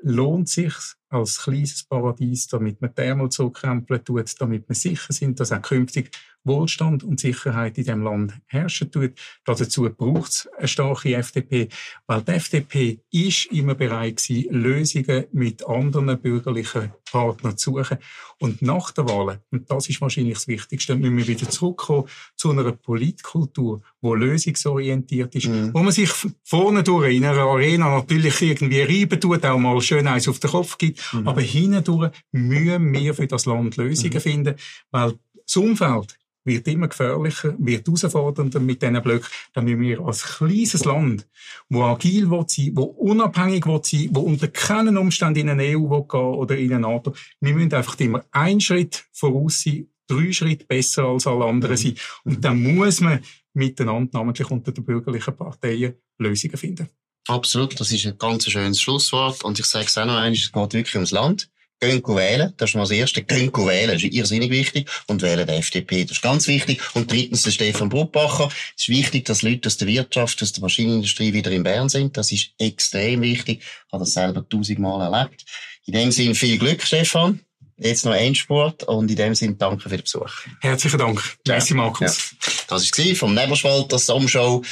lohnt 0.00 0.48
sich 0.48 0.74
als 1.08 1.38
kleines 1.38 1.84
Paradies, 1.84 2.46
damit 2.46 2.80
man 2.80 2.94
die 2.96 3.02
Ärmel 3.02 3.30
zukrempeln 3.30 4.04
tut, 4.04 4.40
damit 4.40 4.68
wir 4.68 4.74
sicher 4.74 5.12
sind, 5.12 5.40
dass 5.40 5.52
auch 5.52 5.62
künftig 5.62 6.10
Wohlstand 6.48 7.04
und 7.04 7.20
Sicherheit 7.20 7.78
in 7.78 7.84
dem 7.84 8.02
Land 8.02 8.32
herrschen 8.46 8.90
tut. 8.90 9.12
Dazu 9.44 9.88
braucht 9.96 10.32
es 10.32 10.48
eine 10.58 10.68
starke 10.68 11.14
FDP, 11.14 11.68
weil 12.06 12.22
die 12.22 12.32
FDP 12.32 13.00
ist 13.12 13.46
immer 13.52 13.74
bereit 13.74 14.16
gewesen, 14.16 14.52
Lösungen 14.52 15.24
mit 15.32 15.66
anderen 15.66 16.20
bürgerlichen 16.20 16.92
Partnern 17.10 17.56
zu 17.56 17.72
suchen. 17.72 17.98
Und 18.38 18.62
nach 18.62 18.90
der 18.92 19.08
Wahl, 19.08 19.40
und 19.50 19.70
das 19.70 19.88
ist 19.88 20.00
wahrscheinlich 20.00 20.34
das 20.34 20.48
Wichtigste, 20.48 20.94
müssen 20.94 21.16
wir 21.16 21.26
wieder 21.26 21.48
zurückkommen 21.48 22.08
zu 22.36 22.50
einer 22.50 22.70
Politkultur, 22.72 23.80
die 24.02 24.08
lösungsorientiert 24.08 25.34
ist, 25.34 25.48
mhm. 25.48 25.74
wo 25.74 25.80
man 25.80 25.92
sich 25.92 26.10
vorne 26.44 26.82
durch 26.82 27.14
in 27.14 27.24
einer 27.24 27.42
Arena 27.42 27.96
natürlich 27.96 28.40
irgendwie 28.42 28.82
reiben 28.82 29.20
tut, 29.20 29.44
auch 29.44 29.58
mal 29.58 29.80
schön 29.80 30.06
eins 30.06 30.28
auf 30.28 30.38
den 30.38 30.50
Kopf 30.50 30.78
gibt, 30.78 31.00
mhm. 31.12 31.26
aber 31.28 31.40
hinten 31.40 31.84
durch 31.84 32.10
müssen 32.32 32.92
wir 32.92 33.14
für 33.14 33.26
das 33.26 33.46
Land 33.46 33.76
Lösungen 33.76 34.14
mhm. 34.14 34.20
finden, 34.20 34.54
weil 34.90 35.14
das 35.44 35.56
Umfeld 35.56 36.18
wird 36.44 36.66
immer 36.68 36.88
gefährlicher, 36.88 37.54
wird 37.58 37.86
herausfordernder 37.86 38.60
mit 38.60 38.82
diesen 38.82 39.02
Blöcken. 39.02 39.28
Dann 39.52 39.64
müssen 39.64 39.80
wir 39.80 40.00
als 40.00 40.22
kleines 40.22 40.84
Land, 40.84 41.26
wo 41.68 41.82
agil 41.82 42.30
will 42.30 42.44
sein, 42.46 42.72
wo 42.74 42.84
unabhängig 42.84 43.66
will 43.66 43.80
sein, 43.82 44.08
wo 44.12 44.20
unter 44.20 44.48
keinen 44.48 44.96
Umständen 44.96 45.40
in 45.40 45.50
eine 45.50 45.76
EU 45.76 45.90
will 45.90 46.04
gehen 46.08 46.20
oder 46.20 46.56
in 46.56 46.72
eine 46.72 46.80
NATO, 46.80 47.14
wir 47.40 47.54
müssen 47.54 47.74
einfach 47.74 47.98
immer 48.00 48.24
einen 48.30 48.60
Schritt 48.60 49.06
voraus 49.12 49.62
sein, 49.62 49.88
drei 50.06 50.32
Schritte 50.32 50.64
besser 50.64 51.04
als 51.04 51.26
alle 51.26 51.44
anderen 51.44 51.76
sein. 51.76 51.94
Und 52.24 52.44
dann 52.44 52.62
muss 52.62 53.00
man 53.00 53.20
miteinander, 53.54 54.18
namentlich 54.18 54.50
unter 54.50 54.72
den 54.72 54.84
bürgerlichen 54.84 55.36
Parteien, 55.36 55.94
Lösungen 56.18 56.56
finden. 56.56 56.88
Absolut, 57.28 57.78
das 57.78 57.92
ist 57.92 58.06
ein 58.06 58.16
ganz 58.16 58.48
schönes 58.48 58.80
Schlusswort. 58.80 59.44
Und 59.44 59.58
ich 59.58 59.66
sage 59.66 59.84
es 59.84 59.98
auch 59.98 60.06
noch 60.06 60.14
einmal, 60.14 60.32
es 60.32 60.50
geht 60.50 60.72
wirklich 60.72 60.94
ums 60.94 61.10
Land. 61.10 61.50
Gehen 61.80 62.02
wählen, 62.06 62.52
das 62.56 62.70
ist 62.70 62.74
mal 62.74 62.82
das 62.82 62.90
Erste. 62.90 63.22
Gehen 63.22 63.52
wählen, 63.54 63.92
das 63.92 64.02
ist 64.02 64.12
irrsinnig 64.12 64.50
wichtig. 64.50 64.88
Und 65.06 65.22
wählen 65.22 65.46
die 65.46 65.54
FDP, 65.54 66.04
das 66.04 66.18
ist 66.18 66.22
ganz 66.22 66.48
wichtig. 66.48 66.80
Und 66.94 67.10
drittens 67.10 67.42
der 67.42 67.52
Stefan 67.52 67.88
Brutbacher. 67.88 68.48
Es 68.76 68.82
ist 68.82 68.88
wichtig, 68.88 69.26
dass 69.26 69.42
Leute 69.42 69.68
aus 69.68 69.76
der 69.76 69.88
Wirtschaft, 69.88 70.42
aus 70.42 70.52
der 70.52 70.62
Maschinenindustrie 70.62 71.32
wieder 71.32 71.50
in 71.50 71.62
Bern 71.62 71.88
sind. 71.88 72.16
Das 72.16 72.32
ist 72.32 72.50
extrem 72.58 73.22
wichtig. 73.22 73.60
Ich 73.60 73.92
habe 73.92 74.04
das 74.04 74.12
selber 74.12 74.46
tausendmal 74.48 75.12
erlebt. 75.12 75.44
In 75.86 75.94
dem 75.94 76.10
Sinne 76.10 76.34
viel 76.34 76.58
Glück, 76.58 76.82
Stefan. 76.82 77.40
Jetzt 77.76 78.04
noch 78.04 78.14
Endsport 78.14 78.82
und 78.84 79.08
in 79.08 79.16
dem 79.16 79.34
Sinne 79.36 79.54
danke 79.54 79.84
für 79.84 79.88
den 79.88 80.02
Besuch. 80.02 80.32
Herzlichen 80.60 80.98
Dank. 80.98 81.38
Merci, 81.46 81.74
Markus. 81.74 82.32
Ja. 82.40 82.48
Das 82.68 82.90
war 82.90 83.14
vom 83.14 83.34
Nebelschwald, 83.34 83.92
das 83.92 84.06
Sommershow. 84.06 84.64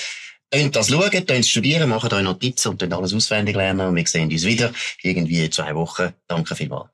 Tönt 0.51 0.77
das 0.77 0.89
schauen, 0.89 1.27
tönt 1.27 1.47
studieren, 1.47 1.89
macht 1.89 2.13
euch 2.13 2.23
Notizen 2.23 2.69
und 2.69 2.93
alles 2.93 3.13
auswendig 3.13 3.57
lernen 3.57 3.89
und 3.89 3.97
wir 3.97 4.07
sehen 4.07 4.31
uns 4.31 4.45
wieder 4.45 4.73
irgendwie 5.03 5.45
in 5.45 5.53
zwei 5.53 5.75
Wochen. 5.75 6.13
Danke 6.29 6.55
vielmals. 6.55 6.91